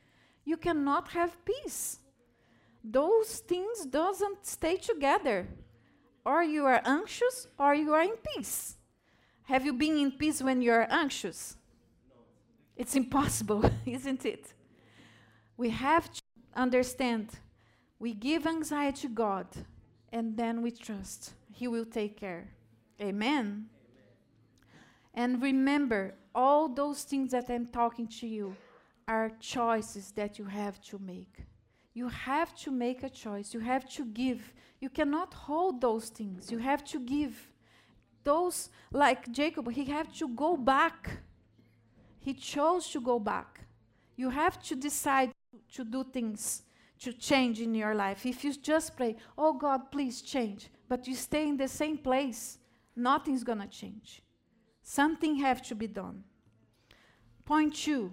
you 0.46 0.58
cannot 0.58 1.10
have 1.10 1.44
peace. 1.44 2.00
Those 2.84 3.40
things 3.40 3.86
doesn't 3.86 4.46
stay 4.46 4.78
together. 4.78 5.48
Or 6.26 6.44
you 6.44 6.66
are 6.66 6.82
anxious 6.86 7.48
or 7.58 7.74
you 7.74 7.94
are 7.94 8.04
in 8.04 8.16
peace. 8.36 8.76
Have 9.44 9.66
you 9.66 9.74
been 9.74 9.98
in 9.98 10.12
peace 10.12 10.42
when 10.42 10.62
you 10.62 10.72
are 10.72 10.88
anxious? 10.90 11.58
No. 12.08 12.16
It's 12.78 12.96
impossible, 12.96 13.70
isn't 13.86 14.26
it? 14.26 14.54
We 15.58 15.72
have 15.72 16.12
to 16.12 16.22
understand 16.56 17.40
we 18.00 18.14
give 18.14 18.48
anxiety 18.48 19.02
to 19.02 19.10
God, 19.10 19.48
and 20.14 20.38
then 20.38 20.62
we 20.62 20.72
trust 20.72 21.34
He 21.52 21.68
will 21.68 21.86
take 21.86 22.16
care. 22.18 22.48
Amen. 23.02 23.10
Amen. 23.36 23.66
And 25.14 25.42
remember, 25.42 26.16
all 26.34 26.70
those 26.70 27.04
things 27.04 27.32
that 27.32 27.50
I'm 27.50 27.68
talking 27.68 28.08
to 28.20 28.28
you 28.28 28.56
are 29.08 29.32
choices 29.42 30.12
that 30.12 30.40
you 30.40 30.46
have 30.46 30.80
to 30.82 31.00
make. 31.00 31.44
You 31.94 32.08
have 32.10 32.56
to 32.58 32.72
make 32.72 33.04
a 33.04 33.10
choice. 33.10 33.54
You 33.54 33.60
have 33.60 33.90
to 33.90 34.06
give. 34.06 34.54
You 34.80 34.90
cannot 34.90 35.34
hold 35.34 35.82
those 35.82 36.10
things. 36.10 36.52
You 36.52 36.60
have 36.60 36.84
to 36.86 37.00
give. 37.00 37.52
Those, 38.24 38.70
like 38.92 39.32
Jacob, 39.32 39.72
he 39.72 39.86
had 39.86 40.14
to 40.16 40.28
go 40.30 40.56
back. 40.56 41.10
He 42.20 42.34
chose 42.34 42.90
to 42.90 43.02
go 43.02 43.20
back. 43.20 43.62
You 44.16 44.30
have 44.30 44.62
to 44.64 44.76
decide 44.76 45.32
to 45.74 45.84
do 45.84 46.04
things 46.04 46.64
to 47.00 47.14
change 47.14 47.62
in 47.62 47.74
your 47.74 47.96
life. 47.96 48.26
If 48.26 48.44
you 48.44 48.54
just 48.54 48.98
pray, 48.98 49.16
oh 49.38 49.54
God, 49.54 49.90
please 49.90 50.22
change, 50.22 50.70
but 50.90 51.08
you 51.08 51.16
stay 51.16 51.48
in 51.48 51.56
the 51.56 51.68
same 51.68 51.98
place, 51.98 52.58
nothing's 52.96 53.44
going 53.44 53.60
to 53.60 53.68
change. 53.68 54.22
Something 54.84 55.36
have 55.38 55.62
to 55.64 55.76
be 55.76 55.88
done. 55.88 56.24
Point 57.46 57.76
two, 57.76 58.12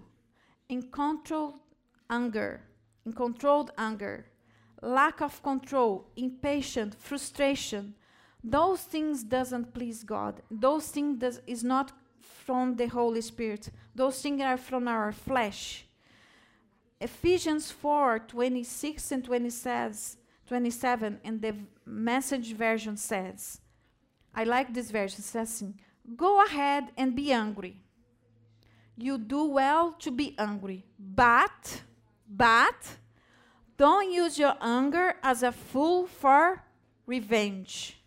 in 0.68 0.82
controlled 0.90 1.54
anger, 2.08 2.62
in 3.06 3.12
controlled 3.12 3.70
anger, 3.78 4.26
lack 4.82 5.22
of 5.22 5.42
control, 5.42 6.08
impatient, 6.16 6.94
frustration, 6.94 7.94
those 8.44 8.82
things 8.82 9.24
doesn't 9.24 9.72
please 9.72 10.04
God. 10.04 10.42
Those 10.50 10.88
things 10.88 11.18
does, 11.18 11.40
is 11.46 11.64
not 11.64 11.92
from 12.20 12.76
the 12.76 12.86
Holy 12.86 13.20
Spirit. 13.20 13.70
Those 13.94 14.20
things 14.20 14.42
are 14.42 14.56
from 14.56 14.86
our 14.86 15.12
flesh. 15.12 15.86
Ephesians 17.00 17.70
4 17.70 18.20
26 18.20 19.12
and 19.12 19.24
27 19.24 21.20
in 21.24 21.40
the 21.40 21.54
message 21.84 22.52
version 22.54 22.96
says, 22.96 23.60
I 24.34 24.44
like 24.44 24.72
this 24.72 24.90
version, 24.90 25.22
says, 25.22 25.64
Go 26.16 26.44
ahead 26.44 26.92
and 26.96 27.16
be 27.16 27.32
angry. 27.32 27.80
You 28.96 29.18
do 29.18 29.44
well 29.44 29.92
to 29.98 30.10
be 30.10 30.34
angry, 30.38 30.84
but, 30.98 31.82
but, 32.28 32.96
don't 33.76 34.10
use 34.10 34.38
your 34.38 34.54
anger 34.60 35.14
as 35.22 35.42
a 35.42 35.52
fool 35.52 36.06
for 36.06 36.62
revenge. 37.06 37.98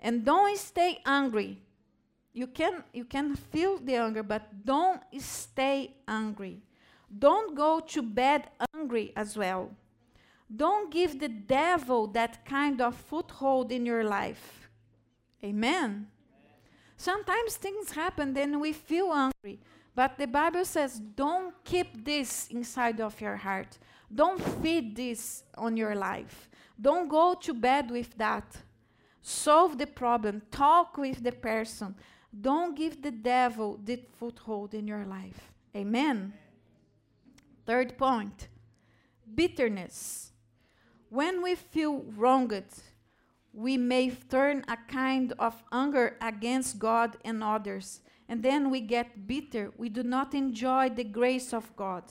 And 0.00 0.24
don't 0.24 0.56
stay 0.58 1.00
angry. 1.06 1.62
You 2.32 2.46
can, 2.46 2.84
you 2.92 3.04
can 3.04 3.34
feel 3.34 3.78
the 3.78 3.96
anger, 3.96 4.22
but 4.22 4.64
don't 4.64 5.00
stay 5.18 5.96
angry. 6.06 6.62
Don't 7.18 7.56
go 7.56 7.80
to 7.80 8.02
bed 8.02 8.44
angry 8.74 9.12
as 9.16 9.36
well. 9.36 9.70
Don't 10.54 10.92
give 10.92 11.18
the 11.18 11.28
devil 11.28 12.06
that 12.08 12.44
kind 12.44 12.80
of 12.80 12.94
foothold 12.94 13.72
in 13.72 13.86
your 13.86 14.04
life. 14.04 14.68
Amen. 15.42 16.08
Sometimes 16.96 17.56
things 17.56 17.92
happen, 17.92 18.32
then 18.32 18.60
we 18.60 18.72
feel 18.72 19.12
angry. 19.12 19.60
But 19.96 20.18
the 20.18 20.26
Bible 20.26 20.66
says, 20.66 21.00
don't 21.00 21.54
keep 21.64 22.04
this 22.04 22.48
inside 22.48 23.00
of 23.00 23.18
your 23.18 23.36
heart. 23.36 23.78
Don't 24.14 24.40
feed 24.62 24.94
this 24.94 25.42
on 25.56 25.74
your 25.76 25.94
life. 25.94 26.50
Don't 26.78 27.08
go 27.08 27.34
to 27.34 27.54
bed 27.54 27.90
with 27.90 28.16
that. 28.18 28.58
Solve 29.22 29.78
the 29.78 29.86
problem. 29.86 30.42
Talk 30.50 30.98
with 30.98 31.24
the 31.24 31.32
person. 31.32 31.94
Don't 32.38 32.76
give 32.76 33.00
the 33.00 33.10
devil 33.10 33.80
the 33.82 33.98
foothold 34.18 34.74
in 34.74 34.86
your 34.86 35.06
life. 35.06 35.50
Amen. 35.74 36.34
Third 37.64 37.96
point 37.96 38.48
bitterness. 39.34 40.32
When 41.08 41.42
we 41.42 41.54
feel 41.54 42.04
wronged, 42.16 42.64
we 43.52 43.78
may 43.78 44.10
turn 44.10 44.62
a 44.68 44.76
kind 44.76 45.32
of 45.38 45.62
anger 45.72 46.16
against 46.20 46.78
God 46.78 47.16
and 47.24 47.42
others, 47.42 48.00
and 48.28 48.42
then 48.42 48.70
we 48.70 48.80
get 48.80 49.26
bitter. 49.26 49.72
We 49.76 49.88
do 49.88 50.02
not 50.02 50.34
enjoy 50.34 50.90
the 50.90 51.04
grace 51.04 51.52
of 51.52 51.74
God. 51.76 52.04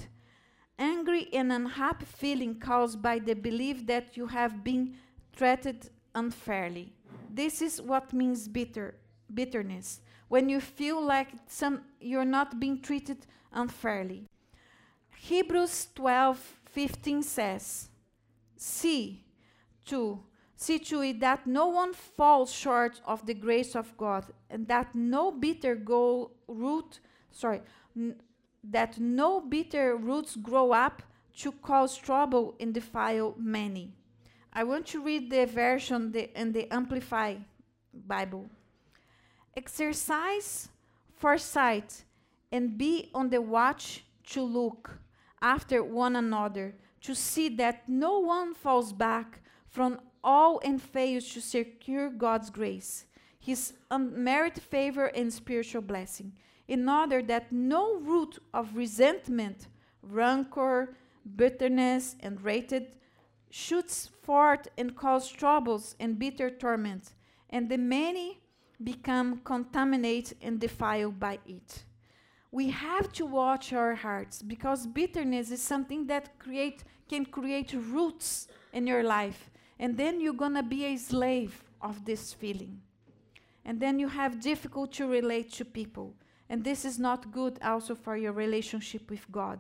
Angry 0.77 1.29
and 1.33 1.51
unhappy 1.51 2.05
feeling 2.05 2.59
caused 2.59 3.01
by 3.01 3.19
the 3.19 3.33
belief 3.33 3.85
that 3.87 4.17
you 4.17 4.27
have 4.27 4.63
been 4.63 4.95
treated 5.35 5.89
unfairly. 6.13 6.93
This 7.29 7.61
is 7.61 7.81
what 7.81 8.13
means 8.13 8.47
bitter 8.47 8.95
bitterness. 9.33 10.01
When 10.27 10.49
you 10.49 10.59
feel 10.59 11.03
like 11.03 11.29
some 11.47 11.81
you're 11.99 12.25
not 12.25 12.59
being 12.59 12.81
treated 12.81 13.25
unfairly. 13.51 14.27
Hebrews 15.17 15.87
12, 15.95 16.37
15 16.65 17.23
says, 17.23 17.89
See 18.57 19.25
to 19.85 20.19
see 20.65 20.79
to 20.79 21.01
it 21.01 21.19
that 21.19 21.45
no 21.45 21.67
one 21.67 21.93
falls 21.93 22.51
short 22.51 22.99
of 23.05 23.25
the 23.25 23.33
grace 23.33 23.75
of 23.75 23.95
God, 23.97 24.25
and 24.49 24.67
that 24.67 24.95
no 24.95 25.31
bitter 25.31 25.75
go 25.75 26.31
root, 26.47 26.99
sorry, 27.31 27.61
that 28.63 28.99
no 28.99 29.41
bitter 29.41 29.95
roots 29.95 30.35
grow 30.35 30.71
up 30.71 31.03
to 31.37 31.51
cause 31.51 31.95
trouble 31.97 32.55
and 32.59 32.73
defile 32.73 33.35
many. 33.37 33.93
I 34.53 34.63
want 34.63 34.85
to 34.87 35.03
read 35.03 35.29
the 35.29 35.45
version 35.45 36.11
the, 36.11 36.31
in 36.39 36.53
the 36.53 36.73
Amplify 36.73 37.35
Bible. 37.93 38.49
Exercise 39.55 40.69
foresight 41.13 42.03
and 42.51 42.77
be 42.77 43.09
on 43.13 43.29
the 43.29 43.41
watch 43.41 44.03
to 44.27 44.41
look 44.41 44.99
after 45.41 45.83
one 45.83 46.15
another 46.15 46.73
to 47.01 47.13
see 47.13 47.49
that 47.49 47.87
no 47.87 48.19
one 48.19 48.53
falls 48.53 48.91
back 48.91 49.41
from 49.67 49.99
all 50.25 50.59
and 50.65 50.81
fails 50.81 51.29
to 51.29 51.39
secure 51.39 52.09
God's 52.09 52.49
grace, 52.49 53.05
His 53.39 53.73
unmerited 53.91 54.63
favor 54.63 55.05
and 55.05 55.31
spiritual 55.31 55.83
blessing, 55.83 56.33
in 56.67 56.89
order 56.89 57.21
that 57.21 57.51
no 57.51 57.97
root 57.99 58.39
of 58.53 58.75
resentment, 58.75 59.67
rancor, 60.01 60.95
bitterness, 61.35 62.15
and 62.19 62.39
hatred 62.43 62.87
shoots 63.51 64.09
forth 64.23 64.67
and 64.77 64.95
cause 64.95 65.29
troubles 65.29 65.95
and 65.99 66.17
bitter 66.17 66.49
torment, 66.49 67.13
and 67.51 67.69
the 67.69 67.77
many 67.77 68.41
become 68.83 69.39
contaminated 69.43 70.37
and 70.41 70.59
defiled 70.59 71.19
by 71.19 71.39
it. 71.45 71.83
We 72.51 72.69
have 72.69 73.11
to 73.13 73.25
watch 73.25 73.73
our 73.73 73.95
hearts 73.95 74.41
because 74.41 74.87
bitterness 74.87 75.51
is 75.51 75.61
something 75.61 76.07
that 76.07 76.39
create 76.39 76.83
can 77.07 77.25
create 77.25 77.71
roots 77.73 78.47
in 78.73 78.87
your 78.87 79.03
life 79.03 79.51
and 79.79 79.97
then 79.97 80.19
you're 80.19 80.33
going 80.33 80.55
to 80.55 80.63
be 80.63 80.85
a 80.85 80.97
slave 80.97 81.63
of 81.81 82.05
this 82.05 82.33
feeling. 82.33 82.81
And 83.63 83.79
then 83.79 83.99
you 83.99 84.07
have 84.07 84.39
difficult 84.39 84.91
to 84.93 85.07
relate 85.07 85.51
to 85.53 85.65
people. 85.65 86.13
And 86.49 86.63
this 86.63 86.85
is 86.85 86.99
not 86.99 87.31
good 87.31 87.59
also 87.63 87.95
for 87.95 88.15
your 88.15 88.31
relationship 88.31 89.09
with 89.09 89.29
God. 89.31 89.59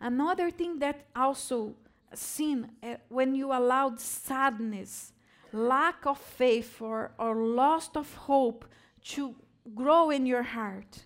Another 0.00 0.50
thing 0.50 0.78
that 0.78 1.06
also 1.14 1.74
sin, 2.14 2.70
uh, 2.82 2.96
when 3.08 3.34
you 3.34 3.52
allowed 3.52 4.00
sadness, 4.00 5.12
lack 5.52 6.06
of 6.06 6.18
faith, 6.18 6.80
or, 6.80 7.12
or 7.18 7.36
loss 7.36 7.90
of 7.94 8.12
hope 8.14 8.64
to 9.02 9.34
grow 9.74 10.10
in 10.10 10.26
your 10.26 10.42
heart. 10.42 11.04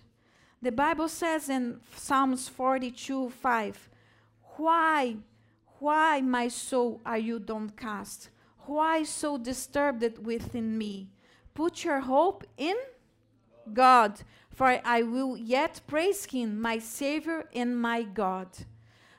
The 0.61 0.71
Bible 0.71 1.07
says 1.07 1.49
in 1.49 1.79
Psalms 1.95 2.49
42 2.49 3.29
5, 3.29 3.89
Why 4.57 5.17
why, 5.79 6.21
my 6.21 6.47
soul, 6.47 7.01
are 7.05 7.17
you 7.17 7.39
downcast? 7.39 8.29
Why 8.65 9.03
so 9.03 9.37
disturbed 9.37 10.17
within 10.25 10.77
me? 10.77 11.09
Put 11.53 11.83
your 11.83 12.01
hope 12.01 12.45
in 12.57 12.75
God, 13.73 14.21
for 14.49 14.79
I 14.83 15.01
will 15.03 15.37
yet 15.37 15.81
praise 15.87 16.25
Him, 16.25 16.61
my 16.61 16.79
Savior 16.79 17.47
and 17.53 17.79
my 17.79 18.03
God. 18.03 18.47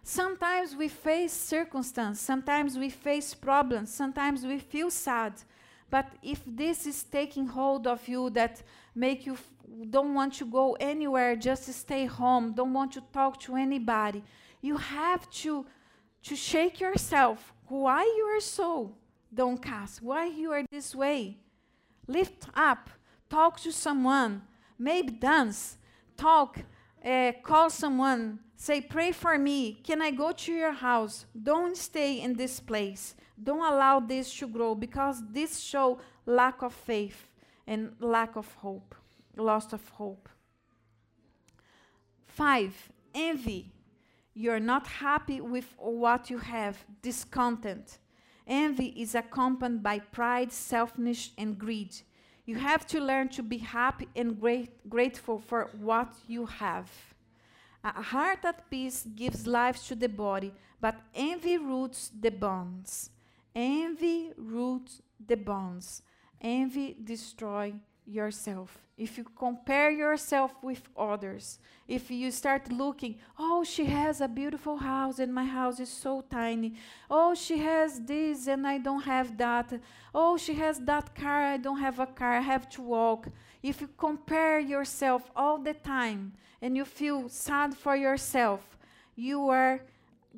Sometimes 0.02 0.74
we 0.76 0.88
face 0.88 1.32
circumstances, 1.32 2.22
sometimes 2.22 2.78
we 2.78 2.90
face 2.90 3.34
problems, 3.34 3.92
sometimes 3.92 4.44
we 4.44 4.58
feel 4.58 4.90
sad. 4.90 5.34
But 5.90 6.06
if 6.22 6.42
this 6.46 6.86
is 6.86 7.02
taking 7.02 7.46
hold 7.46 7.86
of 7.86 8.06
you 8.06 8.30
that 8.30 8.62
make 8.94 9.26
you 9.26 9.36
don't 9.90 10.14
want 10.14 10.34
to 10.34 10.46
go 10.46 10.76
anywhere, 10.80 11.36
just 11.36 11.72
stay 11.72 12.06
home, 12.06 12.52
don't 12.52 12.72
want 12.72 12.92
to 12.92 13.02
talk 13.12 13.40
to 13.40 13.56
anybody, 13.56 14.22
you 14.60 14.76
have 14.76 15.28
to 15.30 15.66
to 16.24 16.36
shake 16.36 16.80
yourself. 16.80 17.52
Why 17.68 18.02
you 18.02 18.24
are 18.24 18.40
so 18.40 18.96
downcast? 19.32 20.02
Why 20.02 20.26
you 20.26 20.52
are 20.52 20.64
this 20.70 20.94
way? 20.94 21.38
Lift 22.06 22.46
up. 22.54 22.90
Talk 23.28 23.60
to 23.60 23.72
someone. 23.72 24.42
Maybe 24.78 25.12
dance. 25.12 25.78
Talk. 26.16 26.58
Uh, 27.04 27.32
call 27.42 27.70
someone. 27.70 28.40
Say, 28.56 28.80
pray 28.80 29.12
for 29.12 29.38
me. 29.38 29.80
Can 29.84 30.02
I 30.02 30.10
go 30.10 30.32
to 30.32 30.52
your 30.52 30.72
house? 30.72 31.24
Don't 31.40 31.76
stay 31.76 32.20
in 32.20 32.34
this 32.34 32.60
place. 32.60 33.14
Don't 33.42 33.72
allow 33.72 34.00
this 34.00 34.34
to 34.38 34.46
grow 34.46 34.74
because 34.74 35.22
this 35.32 35.60
show 35.60 35.98
lack 36.26 36.60
of 36.62 36.74
faith 36.74 37.28
and 37.66 37.92
lack 38.00 38.36
of 38.36 38.52
hope, 38.54 38.94
loss 39.36 39.72
of 39.72 39.88
hope. 39.90 40.28
Five, 42.26 42.74
envy 43.14 43.72
you're 44.40 44.58
not 44.58 44.86
happy 44.86 45.38
with 45.38 45.66
what 45.76 46.30
you 46.30 46.38
have, 46.38 46.78
discontent. 47.02 47.98
Envy 48.46 48.86
is 48.96 49.14
accompanied 49.14 49.82
by 49.82 49.98
pride, 49.98 50.50
selfishness, 50.50 51.30
and 51.36 51.58
greed. 51.58 51.94
You 52.46 52.54
have 52.56 52.86
to 52.86 53.00
learn 53.00 53.28
to 53.30 53.42
be 53.42 53.58
happy 53.58 54.08
and 54.16 54.40
great, 54.40 54.88
grateful 54.88 55.38
for 55.38 55.68
what 55.78 56.14
you 56.26 56.46
have. 56.46 56.90
A 57.84 58.02
heart 58.02 58.38
at 58.44 58.70
peace 58.70 59.06
gives 59.14 59.46
life 59.46 59.86
to 59.88 59.94
the 59.94 60.08
body, 60.08 60.54
but 60.80 60.96
envy 61.14 61.58
roots 61.58 62.10
the 62.18 62.30
bones. 62.30 63.10
Envy 63.54 64.32
roots 64.38 65.02
the 65.24 65.36
bones. 65.36 66.00
Envy 66.40 66.96
destroy 67.04 67.74
yourself, 68.06 68.78
if 69.00 69.16
you 69.16 69.24
compare 69.24 69.90
yourself 69.90 70.52
with 70.62 70.82
others, 70.94 71.58
if 71.88 72.10
you 72.10 72.30
start 72.30 72.70
looking, 72.70 73.16
oh, 73.38 73.64
she 73.64 73.86
has 73.86 74.20
a 74.20 74.28
beautiful 74.28 74.76
house 74.76 75.18
and 75.18 75.32
my 75.32 75.46
house 75.46 75.80
is 75.80 75.88
so 75.88 76.22
tiny. 76.30 76.74
Oh, 77.10 77.34
she 77.34 77.56
has 77.58 77.98
this 77.98 78.46
and 78.46 78.66
I 78.66 78.76
don't 78.76 79.00
have 79.00 79.38
that. 79.38 79.72
Oh, 80.14 80.36
she 80.36 80.52
has 80.52 80.78
that 80.80 81.14
car, 81.14 81.40
I 81.44 81.56
don't 81.56 81.80
have 81.80 81.98
a 81.98 82.06
car, 82.06 82.34
I 82.34 82.40
have 82.42 82.68
to 82.70 82.82
walk. 82.82 83.28
If 83.62 83.80
you 83.80 83.88
compare 83.96 84.60
yourself 84.60 85.30
all 85.34 85.56
the 85.56 85.74
time 85.74 86.34
and 86.60 86.76
you 86.76 86.84
feel 86.84 87.30
sad 87.30 87.74
for 87.74 87.96
yourself, 87.96 88.60
you 89.16 89.48
are 89.48 89.80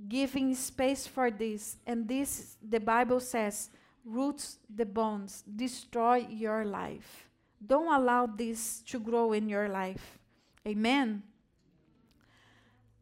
giving 0.09 0.55
space 0.55 1.05
for 1.05 1.33
this. 1.33 1.79
And 1.85 2.07
this, 2.07 2.57
the 2.63 2.79
Bible 2.79 3.19
says, 3.19 3.71
roots 4.05 4.59
the 4.73 4.87
bones, 4.87 5.43
destroy 5.43 6.27
your 6.31 6.65
life. 6.65 7.29
Don't 7.65 7.93
allow 7.93 8.27
this 8.27 8.81
to 8.87 8.99
grow 8.99 9.33
in 9.33 9.49
your 9.49 9.69
life. 9.69 10.19
Amen. 10.67 11.23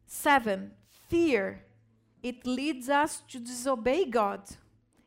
Seven, 0.05 0.71
fear. 1.07 1.63
It 2.21 2.45
leads 2.45 2.89
us 2.89 3.23
to 3.29 3.39
disobey 3.39 4.05
God. 4.05 4.41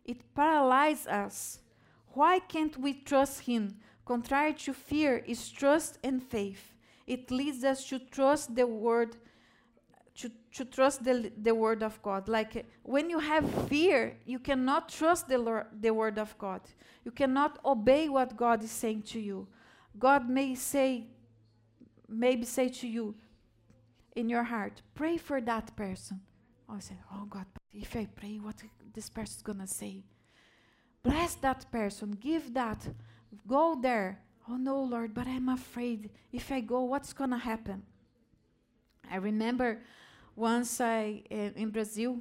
It 0.05 0.35
paralyzes 0.35 1.07
us. 1.07 1.61
Why 2.09 2.39
can't 2.39 2.77
we 2.79 2.95
trust 2.95 3.43
Him? 3.43 3.77
Contrary 4.05 4.55
to 4.55 4.75
fear 4.75 5.19
is 5.27 5.51
trust 5.51 5.99
and 6.03 6.23
faith. 6.23 6.75
It 7.07 7.31
leads 7.31 7.65
us 7.65 7.87
to 7.89 7.99
trust 7.99 8.55
the 8.55 8.67
word, 8.67 9.17
to, 10.17 10.31
to 10.53 10.65
trust 10.65 11.05
the, 11.05 11.33
the 11.41 11.55
word 11.55 11.83
of 11.83 12.01
God. 12.03 12.29
Like 12.29 12.67
when 12.83 13.11
you 13.11 13.19
have 13.19 13.49
fear, 13.69 14.17
you 14.25 14.39
cannot 14.39 14.89
trust 14.89 15.29
the, 15.29 15.39
Lord, 15.39 15.67
the 15.81 15.93
word 15.93 16.19
of 16.19 16.37
God. 16.39 16.61
You 17.05 17.11
cannot 17.11 17.59
obey 17.65 18.09
what 18.09 18.37
God 18.37 18.63
is 18.63 18.71
saying 18.71 19.03
to 19.03 19.21
you. 19.21 19.47
God 19.99 20.29
may 20.29 20.55
say, 20.55 21.07
maybe 22.09 22.45
say 22.45 22.69
to 22.69 22.89
you 22.89 23.15
in 24.17 24.29
your 24.29 24.45
heart, 24.45 24.83
pray 24.95 25.17
for 25.17 25.41
that 25.41 25.75
person. 25.77 26.21
I 26.69 26.79
say, 26.81 26.97
oh 27.13 27.27
God, 27.27 27.47
if 27.73 27.95
I 27.95 28.07
pray, 28.07 28.39
what 28.41 28.57
this 28.95 29.11
person's 29.11 29.43
gonna 29.43 29.67
say? 29.67 30.03
Bless 31.03 31.35
that 31.37 31.71
person, 31.71 32.17
give 32.21 32.55
that 32.55 32.89
Go 33.47 33.79
there. 33.81 34.21
Oh 34.49 34.57
no, 34.57 34.83
Lord, 34.83 35.15
but 35.15 35.27
I'm 35.27 35.49
afraid. 35.49 36.11
If 36.33 36.53
I 36.53 36.61
go, 36.61 36.83
what's 36.83 37.13
going 37.13 37.31
to 37.31 37.39
happen? 37.39 37.83
I 39.11 39.17
remember 39.17 39.81
once 40.37 40.81
I 40.81 41.23
in, 41.31 41.53
in 41.57 41.71
Brazil, 41.71 42.19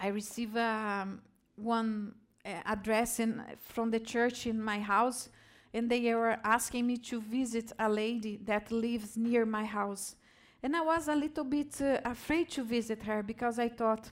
I 0.00 0.08
received 0.08 0.56
um, 0.56 1.22
one 1.56 2.14
uh, 2.44 2.48
address 2.64 3.20
in, 3.20 3.42
from 3.58 3.90
the 3.90 4.00
church 4.00 4.46
in 4.46 4.60
my 4.60 4.80
house, 4.80 5.28
and 5.72 5.90
they 5.90 6.14
were 6.14 6.38
asking 6.44 6.86
me 6.86 6.96
to 6.98 7.20
visit 7.20 7.72
a 7.78 7.88
lady 7.88 8.38
that 8.44 8.70
lives 8.70 9.16
near 9.16 9.46
my 9.46 9.64
house. 9.64 10.16
And 10.62 10.76
I 10.76 10.82
was 10.82 11.08
a 11.08 11.14
little 11.14 11.44
bit 11.44 11.80
uh, 11.80 12.00
afraid 12.04 12.50
to 12.50 12.64
visit 12.64 13.02
her 13.02 13.22
because 13.22 13.58
I 13.58 13.68
thought 13.68 14.10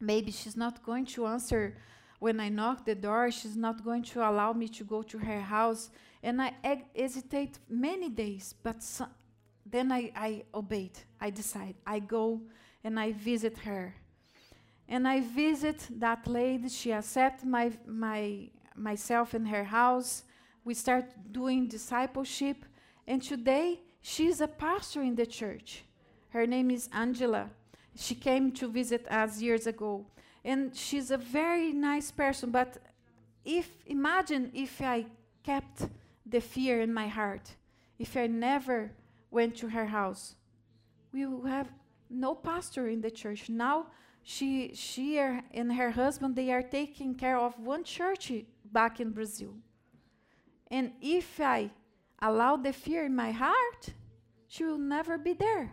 maybe 0.00 0.30
she's 0.30 0.56
not 0.56 0.82
going 0.82 1.06
to 1.06 1.26
answer 1.26 1.76
when 2.24 2.40
I 2.40 2.48
knock 2.48 2.86
the 2.86 2.94
door, 2.94 3.30
she's 3.30 3.56
not 3.56 3.84
going 3.84 4.02
to 4.04 4.20
allow 4.20 4.54
me 4.54 4.66
to 4.68 4.84
go 4.84 5.02
to 5.02 5.18
her 5.18 5.40
house. 5.40 5.90
And 6.22 6.40
I 6.40 6.54
eg- 6.64 6.86
hesitate 6.96 7.58
many 7.68 8.08
days, 8.08 8.54
but 8.62 8.82
so 8.82 9.06
then 9.74 9.90
I, 9.90 10.12
I 10.14 10.44
obeyed. 10.54 10.96
I 11.20 11.30
decide. 11.30 11.74
I 11.84 11.98
go 11.98 12.40
and 12.84 13.00
I 13.00 13.10
visit 13.10 13.58
her. 13.58 13.92
And 14.88 15.08
I 15.08 15.20
visit 15.20 15.88
that 15.98 16.28
lady. 16.28 16.68
She 16.68 16.92
accept 16.92 17.44
my, 17.44 17.72
my, 17.84 18.50
myself 18.76 19.34
in 19.34 19.46
her 19.46 19.64
house. 19.64 20.22
We 20.64 20.74
start 20.74 21.06
doing 21.32 21.66
discipleship. 21.66 22.64
And 23.08 23.20
today, 23.20 23.80
she's 24.00 24.40
a 24.40 24.46
pastor 24.46 25.02
in 25.02 25.16
the 25.16 25.26
church. 25.26 25.82
Her 26.28 26.46
name 26.46 26.70
is 26.70 26.88
Angela. 26.92 27.50
She 27.96 28.14
came 28.14 28.52
to 28.52 28.68
visit 28.68 29.10
us 29.10 29.42
years 29.42 29.66
ago. 29.66 30.06
And 30.44 30.76
she's 30.76 31.10
a 31.10 31.18
very 31.18 31.72
nice 31.72 32.12
person. 32.12 32.52
But 32.52 32.78
if 33.44 33.68
imagine 33.86 34.52
if 34.54 34.80
I 34.80 35.06
kept 35.42 35.88
the 36.24 36.40
fear 36.40 36.80
in 36.80 36.94
my 36.94 37.08
heart, 37.08 37.56
if 37.98 38.16
I 38.16 38.28
never 38.28 38.92
went 39.34 39.56
to 39.56 39.68
her 39.68 39.86
house, 39.86 40.36
we 41.12 41.22
have 41.48 41.68
no 42.08 42.34
pastor 42.34 42.88
in 42.88 43.00
the 43.00 43.10
church. 43.10 43.48
Now 43.48 43.86
she 44.22 44.72
she 44.74 45.18
and 45.18 45.72
her 45.72 45.90
husband 45.90 46.36
they 46.36 46.50
are 46.50 46.62
taking 46.62 47.14
care 47.14 47.38
of 47.38 47.58
one 47.58 47.84
church 47.84 48.32
back 48.64 49.00
in 49.00 49.10
Brazil. 49.10 49.54
And 50.70 50.92
if 51.00 51.40
I 51.40 51.70
allow 52.20 52.56
the 52.56 52.72
fear 52.72 53.04
in 53.04 53.14
my 53.14 53.32
heart, 53.32 53.82
she 54.46 54.64
will 54.64 54.78
never 54.96 55.18
be 55.18 55.34
there. 55.34 55.72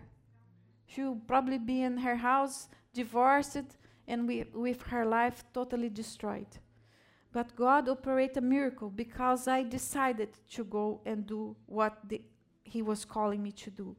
She 0.85 1.01
will 1.03 1.21
probably 1.27 1.57
be 1.57 1.81
in 1.81 1.97
her 1.97 2.17
house, 2.17 2.67
divorced, 2.93 3.77
and 4.07 4.27
we, 4.27 4.45
with 4.53 4.81
her 4.83 5.05
life 5.05 5.43
totally 5.53 5.89
destroyed. 5.89 6.51
But 7.31 7.55
God 7.55 7.87
operated 7.87 8.37
a 8.37 8.41
miracle 8.41 8.89
because 8.89 9.47
I 9.47 9.63
decided 9.63 10.29
to 10.55 10.63
go 10.65 10.99
and 11.05 11.25
do 11.25 11.55
what 11.65 11.97
the, 12.09 12.21
He 12.71 12.81
was 12.81 13.03
calling 13.03 13.43
me 13.43 13.51
to 13.51 13.69
do. 13.69 13.95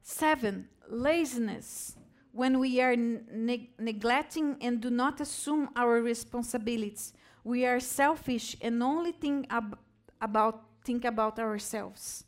Seven, 0.00 0.68
laziness. 0.88 1.96
When 2.30 2.60
we 2.60 2.80
are 2.80 2.94
ne- 2.94 3.70
neglecting 3.80 4.56
and 4.60 4.80
do 4.80 4.88
not 4.88 5.20
assume 5.20 5.70
our 5.74 6.00
responsibilities, 6.00 7.14
we 7.42 7.66
are 7.66 7.80
selfish 7.80 8.56
and 8.62 8.80
only 8.80 9.10
think 9.10 9.46
ab- 9.50 9.76
about 10.20 10.62
think 10.84 11.04
about 11.04 11.40
ourselves. 11.40 12.24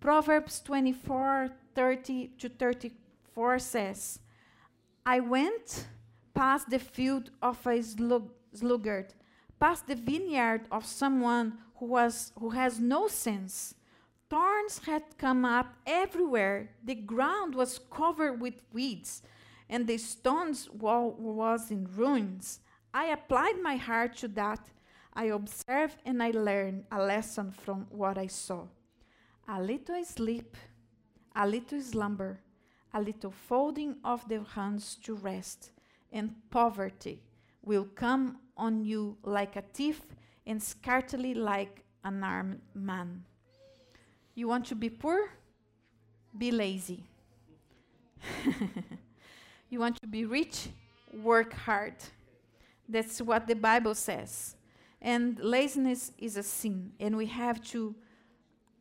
Proverbs 0.00 0.60
24, 0.60 1.50
30 1.74 2.28
to 2.38 2.48
34 2.48 3.58
says, 3.58 4.18
I 5.04 5.20
went 5.20 5.86
past 6.32 6.70
the 6.70 6.78
field 6.78 7.30
of 7.42 7.66
a 7.66 7.82
slug- 7.82 8.32
sluggard, 8.54 9.12
past 9.60 9.86
the 9.86 9.94
vineyard 9.94 10.62
of 10.72 10.86
someone 10.86 11.58
who, 11.76 11.86
was, 11.86 12.32
who 12.38 12.50
has 12.50 12.78
no 12.78 13.08
sense. 13.08 13.74
Thorns 14.30 14.80
had 14.86 15.02
come 15.18 15.44
up 15.44 15.74
everywhere. 15.86 16.70
The 16.84 16.94
ground 16.94 17.54
was 17.54 17.80
covered 17.90 18.40
with 18.40 18.62
weeds, 18.72 19.22
and 19.68 19.86
the 19.86 19.98
stones 19.98 20.70
wall 20.70 21.12
was 21.18 21.70
in 21.70 21.88
ruins. 21.94 22.60
I 22.92 23.06
applied 23.06 23.60
my 23.62 23.76
heart 23.76 24.16
to 24.18 24.28
that. 24.28 24.60
I 25.12 25.26
observed 25.26 25.96
and 26.04 26.22
I 26.22 26.30
learned 26.30 26.84
a 26.90 27.02
lesson 27.02 27.52
from 27.52 27.86
what 27.90 28.18
I 28.18 28.26
saw. 28.26 28.66
A 29.48 29.62
little 29.62 30.04
sleep, 30.04 30.56
a 31.36 31.46
little 31.46 31.80
slumber, 31.80 32.40
a 32.92 33.00
little 33.00 33.30
folding 33.30 33.96
of 34.04 34.26
the 34.28 34.42
hands 34.42 34.96
to 35.02 35.14
rest, 35.14 35.70
and 36.12 36.34
poverty 36.50 37.20
will 37.62 37.84
come 37.94 38.38
on 38.56 38.84
you 38.84 39.16
like 39.22 39.56
a 39.56 39.62
thief 39.62 40.02
and 40.46 40.62
scarcely 40.62 41.34
like 41.34 41.84
an 42.04 42.22
armed 42.22 42.60
man. 42.74 43.24
You 44.34 44.48
want 44.48 44.66
to 44.66 44.74
be 44.74 44.90
poor? 44.90 45.30
Be 46.36 46.50
lazy. 46.50 47.04
you 49.70 49.78
want 49.78 50.00
to 50.00 50.06
be 50.06 50.24
rich? 50.24 50.68
Work 51.12 51.52
hard. 51.52 51.94
That's 52.88 53.20
what 53.22 53.46
the 53.46 53.54
Bible 53.54 53.94
says. 53.94 54.56
And 55.00 55.38
laziness 55.38 56.12
is 56.18 56.36
a 56.36 56.42
sin, 56.42 56.92
and 56.98 57.16
we 57.16 57.26
have 57.26 57.62
to 57.68 57.94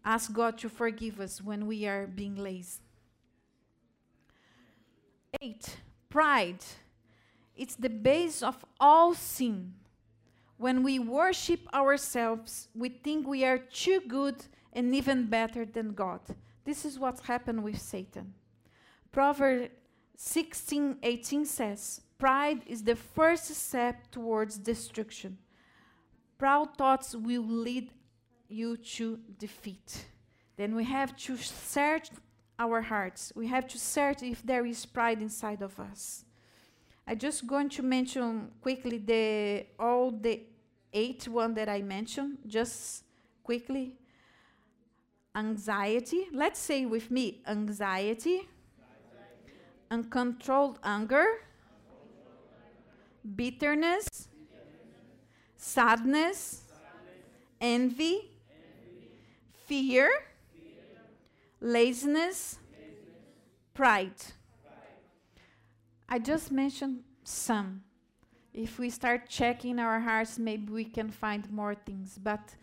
ask 0.03 0.31
God 0.33 0.57
to 0.59 0.69
forgive 0.69 1.19
us 1.19 1.41
when 1.41 1.67
we 1.67 1.85
are 1.85 2.07
being 2.07 2.35
lazy. 2.35 2.79
Eight, 5.41 5.77
pride. 6.09 6.63
It's 7.55 7.75
the 7.75 7.89
base 7.89 8.41
of 8.41 8.63
all 8.79 9.13
sin. 9.13 9.73
When 10.57 10.83
we 10.83 10.99
worship 10.99 11.61
ourselves, 11.73 12.69
we 12.73 12.89
think 12.89 13.27
we 13.27 13.43
are 13.43 13.57
too 13.57 14.01
good 14.07 14.45
and 14.71 14.93
even 14.95 15.27
better 15.27 15.65
than 15.65 15.93
God. 15.93 16.21
This 16.65 16.85
is 16.85 16.99
what's 16.99 17.21
happened 17.21 17.63
with 17.63 17.79
Satan. 17.79 18.33
Proverbs 19.11 19.69
16 20.15 20.97
18 21.03 21.45
says, 21.45 22.01
Pride 22.17 22.61
is 22.67 22.83
the 22.83 22.95
first 22.95 23.53
step 23.53 24.09
towards 24.11 24.57
destruction. 24.57 25.37
Proud 26.37 26.77
thoughts 26.77 27.15
will 27.15 27.45
lead 27.45 27.91
you 28.47 28.77
to 28.77 29.19
defeat. 29.37 30.05
Then 30.55 30.75
we 30.75 30.83
have 30.85 31.15
to 31.17 31.35
search 31.37 32.09
our 32.59 32.81
hearts. 32.81 33.33
We 33.35 33.47
have 33.47 33.67
to 33.67 33.79
search 33.79 34.23
if 34.23 34.43
there 34.43 34.65
is 34.65 34.85
pride 34.85 35.21
inside 35.21 35.61
of 35.61 35.79
us. 35.79 36.25
I'm 37.07 37.17
just 37.17 37.45
going 37.47 37.69
to 37.69 37.83
mention 37.83 38.51
quickly 38.61 38.97
the 38.97 39.65
all 39.79 40.11
the 40.11 40.41
eight 40.93 41.27
one 41.27 41.53
that 41.55 41.69
I 41.69 41.81
mentioned, 41.81 42.37
just 42.47 43.03
quickly. 43.43 43.97
Anxiety. 45.35 46.27
Let's 46.31 46.59
say 46.59 46.85
with 46.85 47.09
me, 47.09 47.41
anxiety, 47.47 48.47
uncontrolled 49.89 50.79
anger, 50.83 51.25
bitterness, 53.35 54.29
sadness, 55.57 56.61
envy, 57.59 58.29
fear 59.65 60.09
laziness, 61.63 62.59
pride. 63.73 64.11
I 66.13 66.19
just 66.19 66.51
mentioned 66.51 66.99
some. 67.23 67.81
If 68.53 68.77
we 68.77 68.91
start 68.91 69.27
checking 69.27 69.79
our 69.79 69.99
hearts, 69.99 70.37
maybe 70.37 70.71
we 70.71 70.85
can 70.85 71.09
find 71.09 71.51
more 71.51 71.73
things. 71.73 72.19
But 72.21 72.53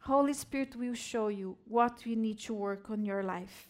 Holy 0.00 0.32
Spirit 0.32 0.74
will 0.74 0.94
show 0.94 1.28
you 1.28 1.56
what 1.68 2.04
you 2.04 2.16
need 2.16 2.40
to 2.40 2.52
work 2.52 2.90
on 2.90 3.04
your 3.04 3.22
life. 3.22 3.68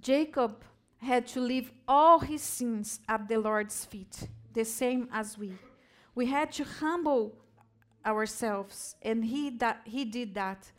Jacob 0.00 0.64
had 0.96 1.26
to 1.26 1.40
leave 1.40 1.72
all 1.86 2.20
his 2.20 2.40
sins 2.40 3.00
at 3.06 3.28
the 3.28 3.36
Lord's 3.36 3.84
feet, 3.84 4.28
the 4.54 4.64
same 4.64 5.06
as 5.12 5.36
we. 5.36 5.52
We 6.14 6.24
had 6.24 6.52
to 6.52 6.64
humble 6.64 7.34
ourselves, 8.06 8.96
and 9.02 9.22
he, 9.22 9.50
that, 9.58 9.82
he 9.84 10.06
did 10.06 10.32
that. 10.36 10.72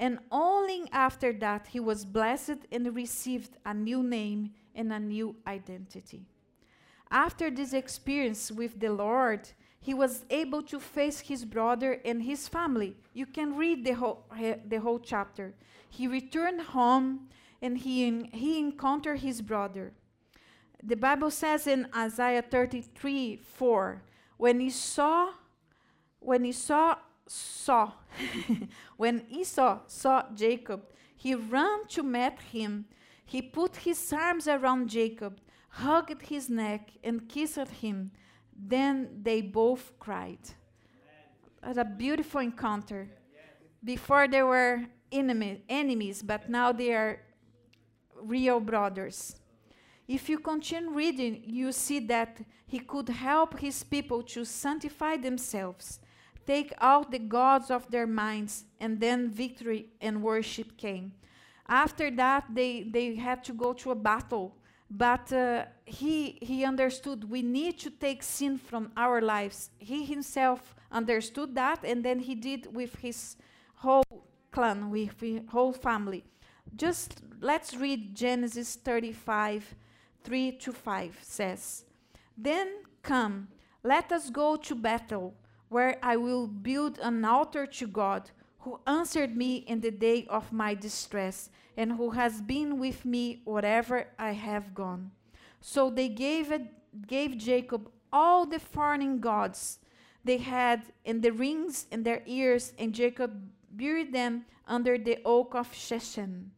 And 0.00 0.18
only 0.32 0.88
after 0.92 1.30
that 1.34 1.66
he 1.68 1.78
was 1.78 2.06
blessed 2.06 2.66
and 2.72 2.96
received 2.96 3.58
a 3.66 3.74
new 3.74 4.02
name 4.02 4.52
and 4.74 4.90
a 4.94 4.98
new 4.98 5.36
identity. 5.46 6.24
After 7.10 7.50
this 7.50 7.74
experience 7.74 8.50
with 8.50 8.80
the 8.80 8.88
Lord, 8.88 9.50
he 9.78 9.92
was 9.92 10.24
able 10.30 10.62
to 10.62 10.80
face 10.80 11.20
his 11.20 11.44
brother 11.44 12.00
and 12.02 12.22
his 12.22 12.48
family. 12.48 12.96
You 13.12 13.26
can 13.26 13.56
read 13.56 13.84
the 13.84 13.92
whole, 13.92 14.24
the 14.66 14.80
whole 14.80 15.00
chapter. 15.00 15.52
He 15.90 16.06
returned 16.06 16.62
home 16.62 17.28
and 17.60 17.76
he, 17.76 18.30
he 18.32 18.58
encountered 18.58 19.20
his 19.20 19.42
brother. 19.42 19.92
The 20.82 20.96
Bible 20.96 21.30
says 21.30 21.66
in 21.66 21.86
Isaiah 21.94 22.42
33 22.42 23.36
4, 23.36 24.02
when 24.38 24.60
he 24.60 24.70
saw, 24.70 25.32
when 26.20 26.44
he 26.44 26.52
saw 26.52 26.96
saw, 27.30 27.92
when 28.96 29.24
Esau 29.30 29.80
saw 29.86 30.24
Jacob, 30.34 30.82
he 31.16 31.34
ran 31.34 31.86
to 31.88 32.02
meet 32.02 32.40
him. 32.52 32.86
He 33.24 33.40
put 33.40 33.76
his 33.76 34.12
arms 34.12 34.48
around 34.48 34.88
Jacob, 34.88 35.40
hugged 35.68 36.22
his 36.22 36.48
neck, 36.48 36.90
and 37.04 37.28
kissed 37.28 37.68
him. 37.80 38.10
Then 38.56 39.20
they 39.22 39.42
both 39.42 39.92
cried. 39.98 40.40
What 41.62 41.78
a 41.78 41.84
beautiful 41.84 42.40
encounter. 42.40 43.08
Before 43.84 44.26
they 44.26 44.42
were 44.42 44.86
enemy, 45.12 45.62
enemies, 45.68 46.22
but 46.22 46.48
now 46.48 46.72
they 46.72 46.92
are 46.92 47.20
real 48.20 48.60
brothers. 48.60 49.36
If 50.08 50.28
you 50.28 50.38
continue 50.38 50.90
reading, 50.90 51.42
you 51.46 51.70
see 51.70 52.00
that 52.00 52.40
he 52.66 52.80
could 52.80 53.08
help 53.08 53.60
his 53.60 53.84
people 53.84 54.22
to 54.24 54.44
sanctify 54.44 55.18
themselves, 55.18 56.00
take 56.46 56.72
out 56.80 57.10
the 57.10 57.18
gods 57.18 57.70
of 57.70 57.90
their 57.90 58.06
minds, 58.06 58.64
and 58.80 59.00
then 59.00 59.30
victory 59.30 59.86
and 60.00 60.22
worship 60.22 60.76
came. 60.76 61.12
After 61.68 62.10
that, 62.12 62.44
they, 62.52 62.82
they 62.82 63.14
had 63.14 63.44
to 63.44 63.52
go 63.52 63.72
to 63.74 63.92
a 63.92 63.94
battle. 63.94 64.56
But 64.90 65.32
uh, 65.32 65.66
he, 65.84 66.38
he 66.42 66.64
understood 66.64 67.30
we 67.30 67.42
need 67.42 67.78
to 67.80 67.90
take 67.90 68.24
sin 68.24 68.58
from 68.58 68.90
our 68.96 69.20
lives. 69.20 69.70
He 69.78 70.04
himself 70.04 70.74
understood 70.90 71.54
that, 71.54 71.84
and 71.84 72.04
then 72.04 72.18
he 72.18 72.34
did 72.34 72.74
with 72.74 72.96
his 72.96 73.36
whole 73.76 74.26
clan, 74.50 74.90
with 74.90 75.20
his 75.20 75.42
whole 75.48 75.72
family. 75.72 76.24
Just 76.74 77.22
let's 77.40 77.76
read 77.76 78.16
Genesis 78.16 78.74
35 78.76 79.74
3 80.22 80.52
to 80.52 80.72
5 80.72 81.18
says, 81.22 81.84
Then 82.36 82.68
come, 83.02 83.48
let 83.82 84.12
us 84.12 84.30
go 84.30 84.56
to 84.56 84.74
Bethel, 84.74 85.34
where 85.70 85.96
I 86.02 86.16
will 86.16 86.46
build 86.46 86.98
an 86.98 87.24
altar 87.24 87.64
to 87.64 87.86
God, 87.86 88.30
who 88.58 88.80
answered 88.86 89.36
me 89.36 89.56
in 89.56 89.80
the 89.80 89.90
day 89.90 90.26
of 90.28 90.52
my 90.52 90.74
distress, 90.74 91.48
and 91.76 91.92
who 91.92 92.10
has 92.10 92.42
been 92.42 92.78
with 92.78 93.06
me 93.06 93.40
wherever 93.44 94.08
I 94.18 94.32
have 94.32 94.74
gone. 94.74 95.12
So 95.60 95.88
they 95.88 96.08
gave, 96.08 96.52
gave 97.06 97.38
Jacob 97.38 97.88
all 98.12 98.44
the 98.44 98.58
foreign 98.58 99.20
gods 99.20 99.78
they 100.24 100.38
had 100.38 100.82
and 101.06 101.22
the 101.22 101.32
rings 101.32 101.86
in 101.90 102.02
their 102.02 102.22
ears, 102.26 102.74
and 102.78 102.92
Jacob 102.92 103.32
buried 103.70 104.12
them 104.12 104.44
under 104.66 104.98
the 104.98 105.18
oak 105.24 105.54
of 105.54 105.72
Shechem. 105.72 106.50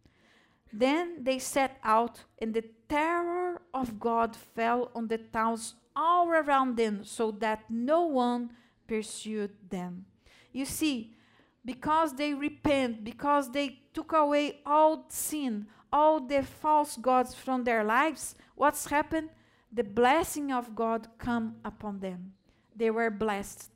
Then 0.72 1.22
they 1.22 1.38
set 1.38 1.78
out, 1.84 2.24
and 2.40 2.54
the 2.54 2.64
terror 2.88 3.60
of 3.74 4.00
God 4.00 4.34
fell 4.34 4.90
on 4.94 5.08
the 5.08 5.18
towns 5.18 5.74
all 5.94 6.30
around 6.30 6.76
them, 6.76 7.04
so 7.04 7.30
that 7.30 7.64
no 7.68 8.06
one 8.06 8.50
pursued 8.93 9.53
them. 9.70 10.05
You 10.53 10.64
see, 10.64 11.14
because 11.64 12.14
they 12.14 12.34
repent, 12.34 13.05
because 13.05 13.51
they 13.51 13.78
took 13.95 14.12
away 14.12 14.61
all 14.66 15.07
sin, 15.09 15.66
all 15.93 16.20
the 16.20 16.43
false 16.43 16.97
gods 16.97 17.34
from 17.34 17.64
their 17.64 17.84
lives, 17.84 18.34
what's 18.55 18.86
happened? 18.86 19.28
The 19.72 19.84
blessing 19.84 20.53
of 20.53 20.74
God 20.74 21.09
come 21.18 21.57
upon 21.64 22.01
them. 22.01 22.32
They 22.76 22.90
were 22.90 23.11
blessed. 23.11 23.70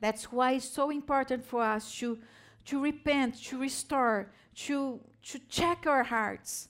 That's 0.00 0.24
why 0.32 0.52
it's 0.52 0.68
so 0.68 0.90
important 0.90 1.44
for 1.44 1.62
us 1.62 1.84
to, 1.98 2.18
to 2.66 2.82
repent, 2.82 3.40
to 3.44 3.58
restore, 3.58 4.32
to 4.66 5.00
to 5.22 5.38
check 5.48 5.86
our 5.86 6.02
hearts. 6.02 6.68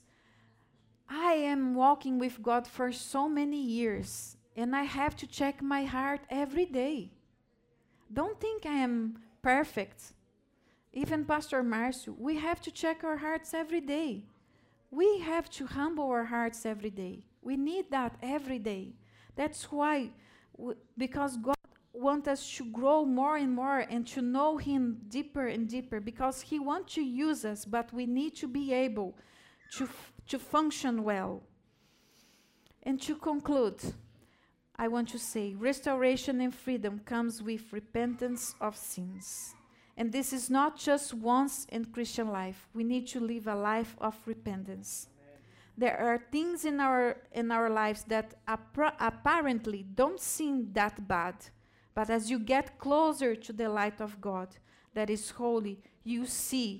I 1.09 1.33
am 1.33 1.75
walking 1.75 2.19
with 2.19 2.41
God 2.41 2.67
for 2.67 2.91
so 2.91 3.27
many 3.27 3.61
years, 3.61 4.37
and 4.55 4.75
I 4.75 4.83
have 4.83 5.15
to 5.17 5.27
check 5.27 5.61
my 5.61 5.83
heart 5.83 6.21
every 6.29 6.65
day. 6.65 7.11
Don't 8.13 8.39
think 8.39 8.65
I 8.65 8.75
am 8.75 9.17
perfect. 9.41 10.13
Even 10.93 11.25
Pastor 11.25 11.63
Marcio, 11.63 12.15
we 12.17 12.37
have 12.37 12.61
to 12.61 12.71
check 12.71 13.03
our 13.03 13.17
hearts 13.17 13.53
every 13.53 13.81
day. 13.81 14.25
We 14.91 15.19
have 15.19 15.49
to 15.51 15.65
humble 15.65 16.05
our 16.05 16.25
hearts 16.25 16.65
every 16.65 16.91
day. 16.91 17.25
We 17.41 17.57
need 17.57 17.89
that 17.89 18.15
every 18.21 18.59
day. 18.59 18.93
That's 19.35 19.71
why, 19.71 20.11
because 20.97 21.37
God 21.37 21.55
want 21.93 22.27
us 22.27 22.47
to 22.57 22.65
grow 22.65 23.05
more 23.05 23.37
and 23.37 23.53
more 23.55 23.79
and 23.79 24.05
to 24.07 24.21
know 24.21 24.57
him 24.57 24.97
deeper 25.07 25.47
and 25.47 25.67
deeper 25.67 25.99
because 25.99 26.41
he 26.41 26.59
wants 26.59 26.95
to 26.95 27.01
use 27.01 27.45
us 27.45 27.65
but 27.65 27.93
we 27.93 28.07
need 28.07 28.35
to 28.35 28.47
be 28.47 28.73
able 28.73 29.15
to 29.77 29.87
to 30.27 30.39
function 30.39 31.03
well 31.03 31.43
and 32.81 32.99
to 32.99 33.15
conclude 33.15 33.79
i 34.83 34.87
want 34.95 35.07
to 35.07 35.17
say 35.17 35.55
restoration 35.71 36.41
and 36.41 36.53
freedom 36.53 36.99
comes 37.05 37.41
with 37.41 37.71
repentance 37.71 38.53
of 38.59 38.75
sins. 38.75 39.55
And 39.95 40.11
this 40.11 40.33
is 40.33 40.49
not 40.49 40.77
just 40.77 41.13
once 41.13 41.65
in 41.69 41.85
christian 41.85 42.29
life. 42.41 42.67
We 42.73 42.83
need 42.83 43.07
to 43.13 43.19
live 43.21 43.47
a 43.47 43.55
life 43.55 43.95
of 43.99 44.15
repentance. 44.25 45.07
There 45.77 45.97
are 45.97 46.19
things 46.35 46.65
in 46.65 46.81
our 46.81 47.05
in 47.31 47.49
our 47.57 47.69
lives 47.69 48.03
that 48.13 48.27
apparently 49.09 49.85
don't 50.01 50.19
seem 50.19 50.73
that 50.73 51.07
bad. 51.07 51.35
But 51.95 52.09
as 52.09 52.29
you 52.29 52.39
get 52.39 52.77
closer 52.77 53.35
to 53.35 53.53
the 53.53 53.69
light 53.69 54.01
of 54.01 54.19
God 54.19 54.49
that 54.95 55.09
is 55.09 55.29
holy, 55.29 55.79
you 56.03 56.25
see 56.25 56.71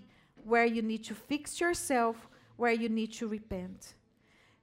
where 0.51 0.65
you 0.65 0.81
need 0.81 1.03
to 1.05 1.15
fix 1.15 1.61
yourself, 1.61 2.15
where 2.57 2.73
you 2.73 2.89
need 2.89 3.13
to 3.13 3.27
repent. 3.29 3.93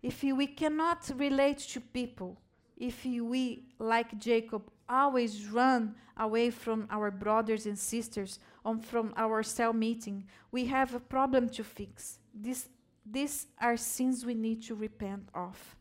If 0.03 0.23
we 0.23 0.47
cannot 0.47 1.11
relate 1.17 1.61
to 1.73 1.81
people, 1.81 2.37
if 2.81 3.05
we, 3.05 3.63
like 3.79 4.19
Jacob, 4.19 4.63
always 4.89 5.47
run 5.47 5.95
away 6.17 6.51
from 6.51 6.89
our 6.91 7.11
brothers 7.11 7.67
and 7.67 7.79
sisters 7.79 8.41
or 8.65 8.79
from 8.79 9.13
our 9.17 9.43
cell 9.43 9.73
meeting, 9.73 10.25
we 10.51 10.65
have 10.65 10.95
a 10.95 11.01
problem 11.01 11.49
to 11.51 11.63
fix. 11.63 12.19
This, 12.35 12.69
these 13.05 13.47
are 13.61 13.77
sins 13.77 14.25
we 14.25 14.35
need 14.35 14.63
to 14.63 14.75
repent 14.75 15.29
of. 15.35 15.77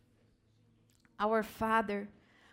Our 1.20 1.41
Father 1.41 2.10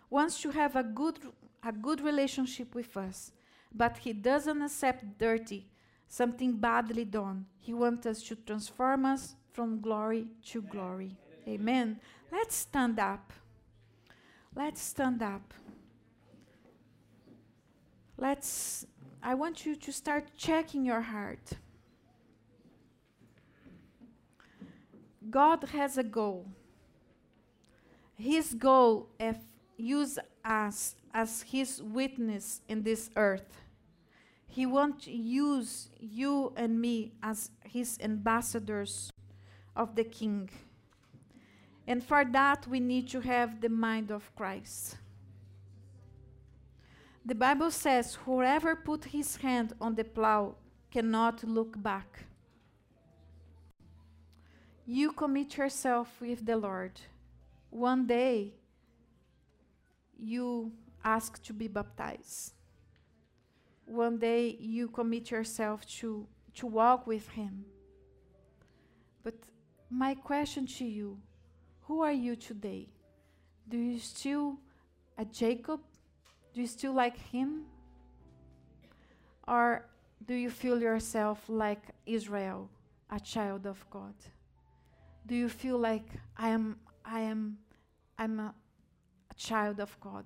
wants 0.09 0.41
to 0.43 0.51
have 0.51 0.77
a 0.77 0.83
good 0.83 1.19
a 1.63 1.73
good 1.73 2.01
relationship 2.01 2.77
with 2.77 2.97
us, 2.97 3.33
but 3.75 3.99
He 3.99 4.13
doesn't 4.13 4.63
accept 4.63 5.19
dirty, 5.19 5.67
something 6.07 6.53
badly 6.53 7.05
done. 7.05 7.47
He 7.59 7.75
wants 7.75 8.07
us 8.07 8.23
to 8.25 8.37
transform 8.37 9.05
us 9.05 9.35
from 9.53 9.81
glory 9.81 10.27
to 10.51 10.63
glory. 10.63 11.17
Amen. 11.49 11.99
Let's 12.31 12.55
stand 12.55 13.01
up. 13.01 13.33
Let's 14.57 14.81
stand 14.81 15.23
up. 15.23 15.53
Let's, 18.17 18.87
I 19.23 19.35
want 19.35 19.67
you 19.67 19.77
to 19.77 19.93
start 19.93 20.35
checking 20.35 20.83
your 20.83 21.03
heart. 21.03 21.53
God 25.29 25.65
has 25.75 25.99
a 25.99 26.03
goal. 26.03 26.47
His 28.17 28.55
goal 28.55 29.11
is 29.21 29.37
use 29.77 30.19
us 30.43 30.95
as 31.13 31.43
his 31.43 31.83
witness 31.83 32.63
in 32.67 32.83
this 32.83 33.11
earth. 33.15 33.61
He 34.47 34.65
wants 34.65 35.05
to 35.05 35.13
use 35.13 35.91
you 36.01 36.55
and 36.57 36.81
me 36.81 37.13
as 37.23 37.51
his 37.63 37.99
ambassadors 38.01 39.11
of 39.77 39.97
the 39.97 40.05
king. 40.05 40.49
And 41.87 42.03
for 42.03 42.25
that, 42.25 42.67
we 42.67 42.81
need 42.81 43.09
to 43.09 43.21
have 43.21 43.61
the 43.61 43.69
mind 43.69 44.11
of 44.11 44.35
Christ. 44.35 44.97
The 47.25 47.35
Bible 47.35 47.71
says, 47.71 48.17
Whoever 48.25 48.75
put 48.77 49.05
his 49.05 49.37
hand 49.37 49.73
on 49.81 49.95
the 49.95 50.05
plow 50.05 50.57
cannot 50.91 51.45
look 51.45 51.81
back. 51.81 52.25
You 54.85 55.13
commit 55.13 55.57
yourself 55.57 56.21
with 56.21 56.47
the 56.47 56.57
Lord. 56.57 57.01
One 57.71 58.07
day, 58.07 58.55
you 60.19 60.73
ask 61.05 61.43
to 61.43 61.53
be 61.53 61.69
baptized. 61.69 62.53
One 63.85 64.19
day 64.19 64.57
you 64.59 64.89
commit 64.89 65.31
yourself 65.31 65.87
to, 65.99 66.27
to 66.55 66.67
walk 66.67 67.07
with 67.07 67.29
Him. 67.31 67.65
But 69.23 69.35
my 69.91 70.15
question 70.15 70.67
to 70.67 70.85
you 70.85 71.19
who 71.87 72.03
are 72.03 72.13
you 72.13 72.35
today? 72.37 72.89
Do 73.69 73.79
you 73.79 73.99
still 73.99 74.59
a 75.17 75.25
Jacob? 75.25 75.81
Do 76.53 76.61
you 76.61 76.67
still 76.67 76.93
like 76.93 77.17
him? 77.17 77.65
Or 79.47 79.87
do 80.25 80.35
you 80.35 80.51
feel 80.51 80.81
yourself 80.81 81.45
like 81.49 81.83
Israel, 82.05 82.69
a 83.11 83.21
child 83.21 83.67
of 83.67 83.85
God? 83.91 84.15
Do 85.27 85.35
you 85.35 85.49
feel 85.49 85.79
like 85.79 86.09
I 86.37 86.49
am 86.49 86.77
I 87.05 87.21
am 87.21 87.59
I'm 88.19 88.41
a, 88.41 88.55
a 89.31 89.35
child 89.35 89.81
of 89.81 89.97
God? 90.01 90.25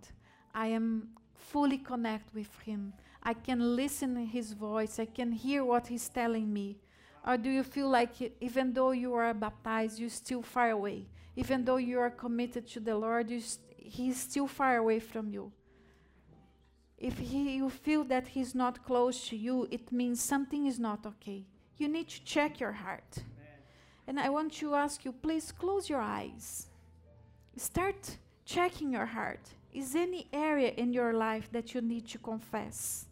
I 0.54 0.68
am 0.68 1.08
fully 1.34 1.78
connect 1.78 2.34
with 2.34 2.58
him. 2.60 2.92
I 3.22 3.34
can 3.34 3.76
listen 3.76 4.16
his 4.16 4.52
voice. 4.52 4.98
I 4.98 5.04
can 5.04 5.32
hear 5.32 5.64
what 5.64 5.88
he's 5.88 6.08
telling 6.08 6.50
me. 6.50 6.78
Or 7.26 7.36
do 7.36 7.50
you 7.50 7.62
feel 7.62 7.90
like 7.90 8.12
even 8.40 8.72
though 8.72 8.92
you 8.92 9.12
are 9.12 9.34
baptized, 9.34 9.98
you're 9.98 10.08
still 10.08 10.40
far 10.40 10.70
away? 10.70 11.06
Even 11.40 11.64
though 11.64 11.78
you 11.78 11.98
are 11.98 12.10
committed 12.10 12.66
to 12.68 12.80
the 12.80 12.94
Lord, 12.94 13.30
he's 13.78 14.16
still 14.28 14.46
far 14.46 14.76
away 14.76 15.00
from 15.00 15.30
you. 15.30 15.50
If 16.98 17.16
he, 17.16 17.56
you 17.56 17.70
feel 17.70 18.04
that 18.04 18.28
he's 18.28 18.54
not 18.54 18.84
close 18.84 19.26
to 19.28 19.36
you, 19.36 19.66
it 19.70 19.90
means 19.90 20.20
something 20.20 20.66
is 20.66 20.78
not 20.78 21.06
okay. 21.06 21.46
You 21.78 21.88
need 21.88 22.08
to 22.10 22.22
check 22.24 22.60
your 22.60 22.72
heart. 22.72 23.10
Amen. 23.16 23.58
And 24.06 24.20
I 24.20 24.28
want 24.28 24.52
to 24.60 24.74
ask 24.74 25.02
you, 25.06 25.12
please 25.12 25.50
close 25.50 25.88
your 25.88 26.02
eyes. 26.02 26.66
Start 27.56 28.18
checking 28.44 28.92
your 28.92 29.06
heart 29.06 29.44
Is 29.72 29.94
any 29.94 30.26
area 30.32 30.72
in 30.76 30.92
your 30.92 31.12
life 31.14 31.48
that 31.52 31.72
you 31.72 31.80
need 31.80 32.06
to 32.08 32.18
confess? 32.18 33.06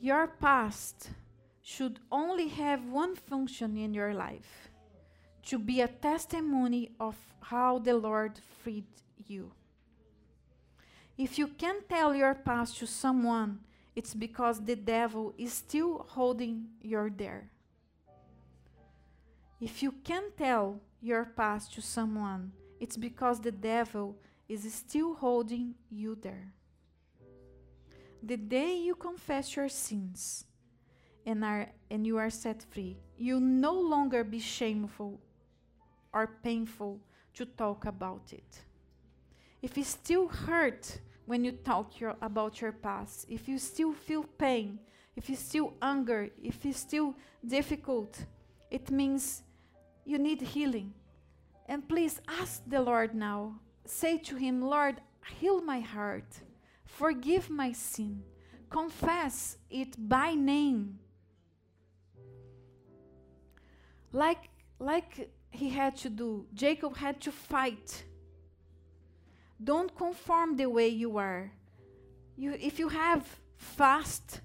Your 0.00 0.28
past 0.28 1.10
should 1.66 1.98
only 2.12 2.46
have 2.46 2.86
one 2.86 3.16
function 3.16 3.76
in 3.76 3.92
your 3.92 4.14
life 4.14 4.70
to 5.42 5.58
be 5.58 5.80
a 5.80 5.88
testimony 5.88 6.92
of 7.00 7.16
how 7.40 7.80
the 7.80 7.92
Lord 7.92 8.38
freed 8.62 8.86
you. 9.26 9.50
If 11.18 11.40
you 11.40 11.48
can't 11.48 11.88
tell 11.88 12.14
your 12.14 12.34
past 12.34 12.78
to 12.78 12.86
someone, 12.86 13.58
it's 13.96 14.14
because 14.14 14.64
the 14.64 14.76
devil 14.76 15.34
is 15.36 15.54
still 15.54 16.06
holding 16.08 16.68
you 16.80 17.10
there. 17.16 17.50
If 19.60 19.82
you 19.82 19.90
can't 20.04 20.36
tell 20.36 20.80
your 21.02 21.24
past 21.24 21.74
to 21.74 21.82
someone, 21.82 22.52
it's 22.78 22.96
because 22.96 23.40
the 23.40 23.50
devil 23.50 24.16
is 24.48 24.72
still 24.72 25.14
holding 25.14 25.74
you 25.90 26.14
there. 26.14 26.52
The 28.22 28.36
day 28.36 28.76
you 28.76 28.94
confess 28.94 29.56
your 29.56 29.68
sins 29.68 30.44
and, 31.26 31.44
are, 31.44 31.68
and 31.90 32.06
you 32.06 32.16
are 32.16 32.30
set 32.30 32.62
free, 32.70 32.96
you 33.18 33.40
no 33.40 33.72
longer 33.72 34.24
be 34.24 34.38
shameful 34.38 35.20
or 36.14 36.38
painful 36.42 37.00
to 37.34 37.44
talk 37.44 37.84
about 37.84 38.32
it. 38.32 38.62
If 39.60 39.76
it 39.76 39.86
still 39.86 40.28
hurt 40.28 41.00
when 41.26 41.44
you 41.44 41.52
talk 41.52 42.00
your, 42.00 42.14
about 42.22 42.60
your 42.60 42.72
past, 42.72 43.26
if 43.28 43.48
you 43.48 43.58
still 43.58 43.92
feel 43.92 44.22
pain, 44.22 44.78
if 45.16 45.28
you 45.28 45.36
still 45.36 45.72
anger, 45.82 46.30
if 46.42 46.64
it's 46.64 46.78
still 46.78 47.14
difficult, 47.44 48.24
it 48.70 48.90
means 48.90 49.42
you 50.04 50.18
need 50.18 50.40
healing. 50.40 50.92
And 51.66 51.88
please 51.88 52.20
ask 52.28 52.62
the 52.66 52.80
Lord 52.80 53.14
now. 53.14 53.58
Say 53.84 54.18
to 54.18 54.36
Him, 54.36 54.62
Lord, 54.62 55.00
heal 55.40 55.60
my 55.60 55.80
heart, 55.80 56.28
forgive 56.84 57.50
my 57.50 57.72
sin, 57.72 58.22
confess 58.70 59.56
it 59.68 59.96
by 60.08 60.34
name. 60.34 60.98
Like, 64.16 64.48
like 64.78 65.30
he 65.50 65.68
had 65.68 65.96
to 65.98 66.08
do, 66.08 66.46
Jacob 66.54 66.96
had 66.96 67.20
to 67.20 67.32
fight 67.32 68.04
don't 69.62 69.94
conform 69.96 70.56
the 70.56 70.66
way 70.66 70.88
you 70.88 71.16
are. 71.16 71.50
You, 72.36 72.56
if 72.60 72.78
you 72.78 72.88
have 72.88 73.26
fast, 73.56 74.40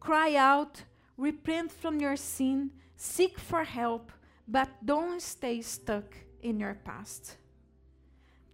cry 0.00 0.36
out, 0.36 0.82
repent 1.16 1.70
from 1.70 2.00
your 2.00 2.16
sin, 2.16 2.70
seek 2.96 3.38
for 3.38 3.64
help, 3.64 4.10
but 4.48 4.68
don't 4.84 5.20
stay 5.20 5.60
stuck 5.60 6.16
in 6.42 6.58
your 6.58 6.74
past. 6.74 7.36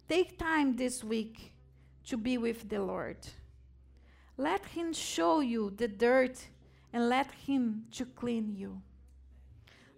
Take 0.09 0.39
time 0.39 0.75
this 0.75 1.05
week 1.05 1.53
to 2.07 2.17
be 2.17 2.39
with 2.39 2.69
the 2.69 2.81
Lord. 2.81 3.19
Let 4.37 4.65
him 4.67 4.93
show 4.93 5.41
you 5.41 5.71
the 5.71 5.87
dirt 5.87 6.45
and 6.93 7.09
let 7.09 7.31
him 7.31 7.85
to 7.93 8.05
clean 8.05 8.57
you. 8.57 8.83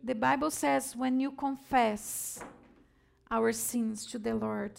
The 0.05 0.15
Bible 0.15 0.51
says 0.51 0.97
when 0.97 1.21
you 1.21 1.31
confess 1.33 2.41
our 3.31 3.53
sins 3.53 4.05
to 4.07 4.19
the 4.19 4.35
Lord, 4.35 4.73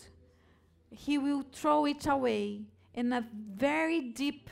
he 0.92 1.18
will 1.18 1.44
throw 1.52 1.86
it 1.86 2.06
away 2.08 2.64
in 2.94 3.14
a 3.14 3.26
very 3.56 4.02
deep 4.02 4.50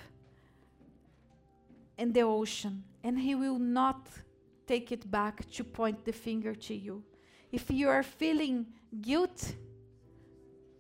in 1.97 2.13
the 2.13 2.21
ocean 2.21 2.83
and 3.03 3.19
he 3.19 3.35
will 3.35 3.59
not 3.59 4.07
take 4.65 4.91
it 4.91 5.09
back 5.11 5.49
to 5.51 5.63
point 5.63 6.05
the 6.05 6.13
finger 6.13 6.55
to 6.55 6.73
you. 6.73 7.03
If 7.51 7.69
you 7.69 7.89
are 7.89 8.03
feeling 8.03 8.65
guilt 9.01 9.55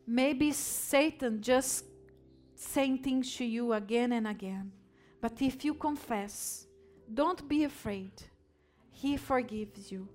maybe 0.07 0.51
satan 0.51 1.41
just 1.41 1.85
saying 2.55 2.97
things 2.97 3.35
to 3.35 3.45
you 3.45 3.73
again 3.73 4.11
and 4.13 4.27
again. 4.27 4.71
But 5.19 5.41
if 5.41 5.63
you 5.63 5.73
confess 5.73 6.67
don't 7.13 7.47
be 7.47 7.63
afraid 7.63 8.11
he 9.01 9.17
forgives 9.17 9.91
you 9.91 10.07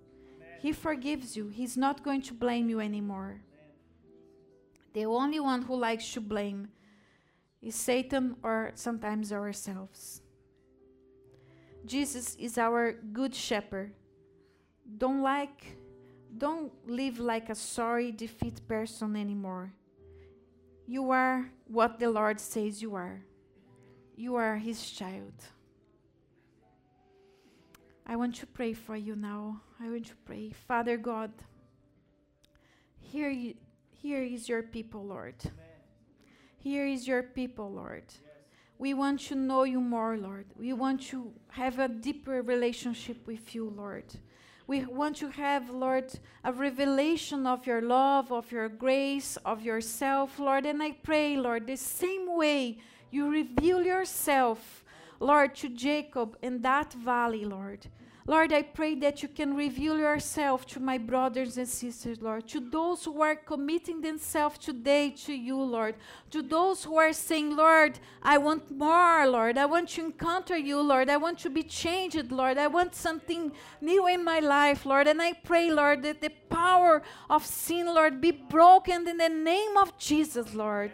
he 0.60 0.72
forgives 0.72 1.36
you 1.36 1.48
he's 1.48 1.76
not 1.76 2.02
going 2.02 2.22
to 2.22 2.34
blame 2.34 2.68
you 2.68 2.80
anymore 2.80 3.40
the 4.96 5.04
only 5.04 5.40
one 5.40 5.60
who 5.60 5.76
likes 5.76 6.10
to 6.14 6.22
blame 6.22 6.68
is 7.60 7.74
Satan 7.74 8.36
or 8.42 8.72
sometimes 8.74 9.32
ourselves. 9.32 10.22
Jesus 11.84 12.34
is 12.36 12.56
our 12.56 12.92
good 13.12 13.34
shepherd. 13.34 13.92
Don't 14.96 15.20
like 15.20 15.76
don't 16.38 16.72
live 16.86 17.18
like 17.18 17.50
a 17.50 17.54
sorry 17.54 18.10
defeat 18.10 18.66
person 18.66 19.16
anymore. 19.16 19.74
You 20.86 21.10
are 21.10 21.50
what 21.66 21.98
the 21.98 22.08
Lord 22.08 22.40
says 22.40 22.80
you 22.80 22.94
are. 22.94 23.20
You 24.16 24.36
are 24.36 24.56
his 24.56 24.90
child. 24.90 25.34
I 28.06 28.14
want 28.16 28.36
to 28.36 28.46
pray 28.46 28.72
for 28.72 28.96
you 28.96 29.16
now. 29.16 29.60
I 29.80 29.90
want 29.90 30.06
to 30.06 30.14
pray. 30.24 30.52
Father 30.68 30.96
God, 30.96 31.32
hear 33.00 33.30
you, 33.30 33.54
here 33.90 34.22
is 34.22 34.48
your 34.48 34.62
people, 34.62 35.04
Lord. 35.04 35.34
Amen. 35.44 35.54
Here 36.58 36.86
is 36.86 37.08
your 37.08 37.22
people, 37.22 37.70
Lord. 37.70 38.04
Yes. 38.06 38.20
We 38.78 38.94
want 38.94 39.20
to 39.20 39.34
know 39.34 39.64
you 39.64 39.80
more, 39.80 40.16
Lord. 40.16 40.46
We 40.56 40.72
want 40.72 41.02
to 41.08 41.32
have 41.48 41.78
a 41.78 41.88
deeper 41.88 42.42
relationship 42.42 43.26
with 43.26 43.54
you, 43.54 43.72
Lord. 43.76 44.04
We 44.68 44.84
want 44.84 45.16
to 45.18 45.30
have, 45.30 45.70
Lord, 45.70 46.12
a 46.44 46.52
revelation 46.52 47.46
of 47.46 47.66
your 47.66 47.82
love, 47.82 48.32
of 48.32 48.50
your 48.50 48.68
grace, 48.68 49.36
of 49.44 49.62
yourself, 49.62 50.38
Lord. 50.38 50.66
And 50.66 50.82
I 50.82 50.92
pray, 50.92 51.36
Lord, 51.36 51.66
the 51.66 51.76
same 51.76 52.36
way 52.36 52.78
you 53.10 53.30
reveal 53.30 53.82
yourself, 53.82 54.84
Lord, 55.20 55.54
to 55.56 55.68
Jacob 55.68 56.36
in 56.42 56.62
that 56.62 56.92
valley, 56.92 57.44
Lord. 57.44 57.88
Lord, 58.28 58.52
I 58.52 58.62
pray 58.62 58.96
that 58.96 59.22
you 59.22 59.28
can 59.28 59.54
reveal 59.54 59.96
yourself 59.96 60.66
to 60.66 60.80
my 60.80 60.98
brothers 60.98 61.58
and 61.58 61.68
sisters, 61.68 62.20
Lord, 62.20 62.48
to 62.48 62.58
those 62.58 63.04
who 63.04 63.22
are 63.22 63.36
committing 63.36 64.00
themselves 64.00 64.58
today 64.58 65.10
to 65.10 65.32
you, 65.32 65.56
Lord, 65.56 65.94
to 66.32 66.42
those 66.42 66.82
who 66.82 66.96
are 66.96 67.12
saying, 67.12 67.54
Lord, 67.54 68.00
I 68.20 68.38
want 68.38 68.68
more, 68.68 69.28
Lord, 69.28 69.56
I 69.56 69.66
want 69.66 69.90
to 69.90 70.06
encounter 70.06 70.56
you, 70.56 70.80
Lord, 70.80 71.08
I 71.08 71.18
want 71.18 71.38
to 71.40 71.50
be 71.50 71.62
changed, 71.62 72.32
Lord, 72.32 72.58
I 72.58 72.66
want 72.66 72.96
something 72.96 73.52
new 73.80 74.08
in 74.08 74.24
my 74.24 74.40
life, 74.40 74.84
Lord, 74.84 75.06
and 75.06 75.22
I 75.22 75.32
pray, 75.32 75.70
Lord, 75.70 76.02
that 76.02 76.20
the 76.20 76.32
power 76.50 77.02
of 77.30 77.46
sin, 77.46 77.86
Lord, 77.86 78.20
be 78.20 78.32
broken 78.32 79.06
in 79.06 79.18
the 79.18 79.28
name 79.28 79.76
of 79.76 79.96
Jesus, 79.98 80.52
Lord. 80.52 80.90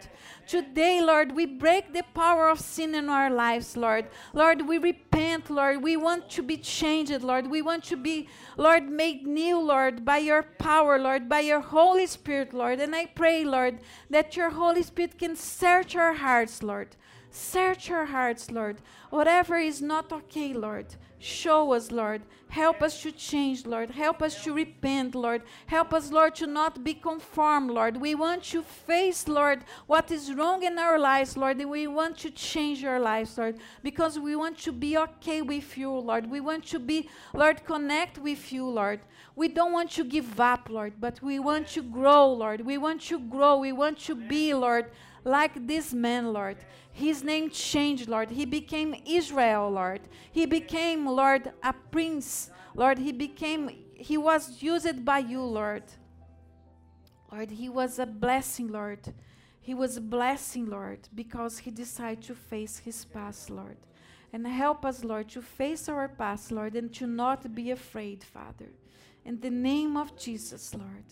Today, 0.47 1.01
Lord, 1.01 1.31
we 1.35 1.45
break 1.45 1.93
the 1.93 2.03
power 2.13 2.49
of 2.49 2.59
sin 2.59 2.95
in 2.95 3.09
our 3.09 3.29
lives, 3.29 3.77
Lord. 3.77 4.07
Lord, 4.33 4.67
we 4.67 4.77
repent, 4.77 5.49
Lord. 5.49 5.81
We 5.81 5.97
want 5.97 6.29
to 6.31 6.43
be 6.43 6.57
changed, 6.57 7.21
Lord. 7.21 7.49
We 7.49 7.61
want 7.61 7.83
to 7.85 7.95
be, 7.95 8.27
Lord, 8.57 8.89
made 8.89 9.25
new, 9.25 9.59
Lord, 9.59 10.05
by 10.05 10.17
your 10.17 10.43
power, 10.43 10.99
Lord, 10.99 11.29
by 11.29 11.39
your 11.39 11.61
Holy 11.61 12.07
Spirit, 12.07 12.53
Lord. 12.53 12.79
And 12.79 12.95
I 12.95 13.05
pray, 13.07 13.43
Lord, 13.43 13.79
that 14.09 14.35
your 14.35 14.51
Holy 14.51 14.83
Spirit 14.83 15.17
can 15.17 15.35
search 15.35 15.95
our 15.95 16.13
hearts, 16.13 16.61
Lord. 16.61 16.95
Search 17.35 17.89
our 17.89 18.05
hearts, 18.05 18.51
Lord. 18.51 18.77
Whatever 19.09 19.57
is 19.57 19.81
not 19.81 20.13
okay, 20.13 20.53
Lord. 20.53 20.85
Show 21.17 21.73
us, 21.73 21.91
Lord. 21.91 22.21
Help 22.49 22.83
us 22.83 23.01
to 23.01 23.11
change, 23.11 23.65
Lord. 23.65 23.89
Help 23.89 24.21
us 24.21 24.43
to 24.43 24.53
repent, 24.53 25.15
Lord. 25.15 25.41
Help 25.65 25.95
us, 25.95 26.11
Lord, 26.11 26.35
to 26.35 26.45
not 26.45 26.83
be 26.83 26.93
conformed, 26.93 27.71
Lord. 27.71 27.97
We 27.97 28.13
want 28.13 28.43
to 28.51 28.61
face, 28.61 29.27
Lord, 29.27 29.63
what 29.87 30.11
is 30.11 30.31
wrong 30.31 30.61
in 30.61 30.77
our 30.77 30.99
lives, 30.99 31.35
Lord. 31.35 31.57
And 31.57 31.71
we 31.71 31.87
want 31.87 32.19
to 32.19 32.29
change 32.29 32.85
our 32.85 32.99
lives, 32.99 33.35
Lord, 33.35 33.57
because 33.81 34.19
we 34.19 34.35
want 34.35 34.59
to 34.59 34.71
be 34.71 34.95
okay 34.95 35.41
with 35.41 35.75
you, 35.75 35.89
Lord. 35.89 36.29
We 36.29 36.39
want 36.39 36.65
to 36.67 36.77
be, 36.77 37.09
Lord, 37.33 37.65
connect 37.65 38.19
with 38.19 38.53
you, 38.53 38.69
Lord. 38.69 38.99
We 39.35 39.47
don't 39.47 39.71
want 39.71 39.89
to 39.91 40.03
give 40.03 40.39
up, 40.39 40.69
Lord, 40.69 40.93
but 40.99 41.19
we 41.23 41.39
want 41.39 41.67
to 41.69 41.81
grow, 41.81 42.31
Lord. 42.31 42.61
We 42.61 42.77
want 42.77 43.01
to 43.03 43.17
grow. 43.17 43.57
We 43.57 43.71
want 43.71 43.97
to 44.01 44.13
be, 44.13 44.53
Lord, 44.53 44.91
like 45.23 45.67
this 45.67 45.93
man, 45.93 46.33
Lord. 46.33 46.57
His 46.91 47.23
name 47.23 47.49
changed, 47.49 48.07
Lord. 48.07 48.29
He 48.29 48.45
became 48.45 48.95
Israel, 49.05 49.69
Lord. 49.69 50.01
He 50.31 50.45
became, 50.45 51.05
Lord, 51.05 51.51
a 51.63 51.73
prince. 51.91 52.51
Lord, 52.75 52.97
he 52.97 53.11
became, 53.11 53.69
he 53.95 54.17
was 54.17 54.61
used 54.61 55.03
by 55.05 55.19
you, 55.19 55.41
Lord. 55.41 55.83
Lord, 57.31 57.49
he 57.49 57.69
was 57.69 57.99
a 57.99 58.05
blessing, 58.05 58.67
Lord. 58.67 59.13
He 59.59 59.73
was 59.73 59.97
a 59.97 60.01
blessing, 60.01 60.69
Lord, 60.69 61.07
because 61.15 61.57
he 61.57 61.71
decided 61.71 62.21
to 62.25 62.35
face 62.35 62.79
his 62.79 63.05
past, 63.05 63.49
Lord. 63.49 63.77
And 64.33 64.45
help 64.45 64.83
us, 64.83 65.03
Lord, 65.03 65.29
to 65.29 65.41
face 65.41 65.87
our 65.87 66.07
past, 66.09 66.51
Lord, 66.51 66.75
and 66.75 66.93
to 66.95 67.07
not 67.07 67.55
be 67.55 67.71
afraid, 67.71 68.23
Father. 68.23 68.69
In 69.25 69.39
the 69.39 69.49
name 69.49 69.95
of 69.95 70.17
Jesus, 70.17 70.73
Lord. 70.73 71.05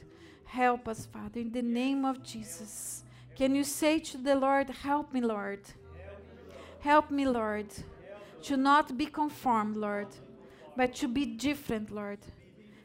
Help 0.45 0.87
us, 0.87 1.05
Father, 1.05 1.39
in 1.39 1.51
the 1.51 1.61
name 1.61 2.03
of 2.03 2.21
Jesus. 2.21 3.03
Can 3.41 3.55
you 3.55 3.63
say 3.63 3.97
to 3.97 4.17
the 4.19 4.35
Lord, 4.35 4.69
Help 4.69 5.11
me, 5.11 5.19
Lord? 5.19 5.61
Help 6.79 7.09
me, 7.09 7.25
Lord, 7.25 7.69
to 8.43 8.55
not 8.55 8.95
be 8.95 9.07
conformed, 9.07 9.77
Lord, 9.77 10.09
but 10.77 10.93
to 10.97 11.07
be 11.07 11.25
different, 11.25 11.89
Lord, 11.89 12.19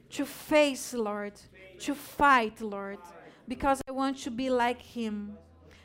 to 0.08 0.24
face, 0.24 0.94
Lord, 0.94 1.34
to 1.80 1.94
fight, 1.94 2.62
Lord, 2.62 3.00
because 3.46 3.82
I 3.86 3.92
want 3.92 4.16
to 4.20 4.30
be 4.30 4.48
like 4.48 4.80
him. 4.80 5.36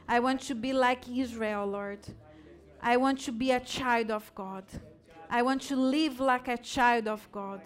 I 0.08 0.22
want 0.22 0.40
to 0.44 0.56
be 0.56 0.72
like 0.72 1.06
Israel, 1.10 1.66
Lord. 1.66 2.08
I 2.82 2.96
want 2.96 3.20
to 3.26 3.34
be 3.34 3.52
a 3.52 3.60
child 3.60 4.10
of 4.10 4.34
God. 4.36 4.64
I 5.30 5.42
want 5.42 5.64
to 5.64 5.76
live 5.76 6.22
like 6.22 6.48
a 6.48 6.56
child 6.56 7.10
of 7.10 7.30
God. 7.30 7.60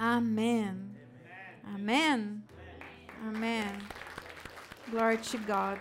Amen. 0.00 0.96
Amen. 1.72 2.42
Amen. 3.24 3.80
Glory 4.90 5.16
to 5.16 5.38
God. 5.38 5.78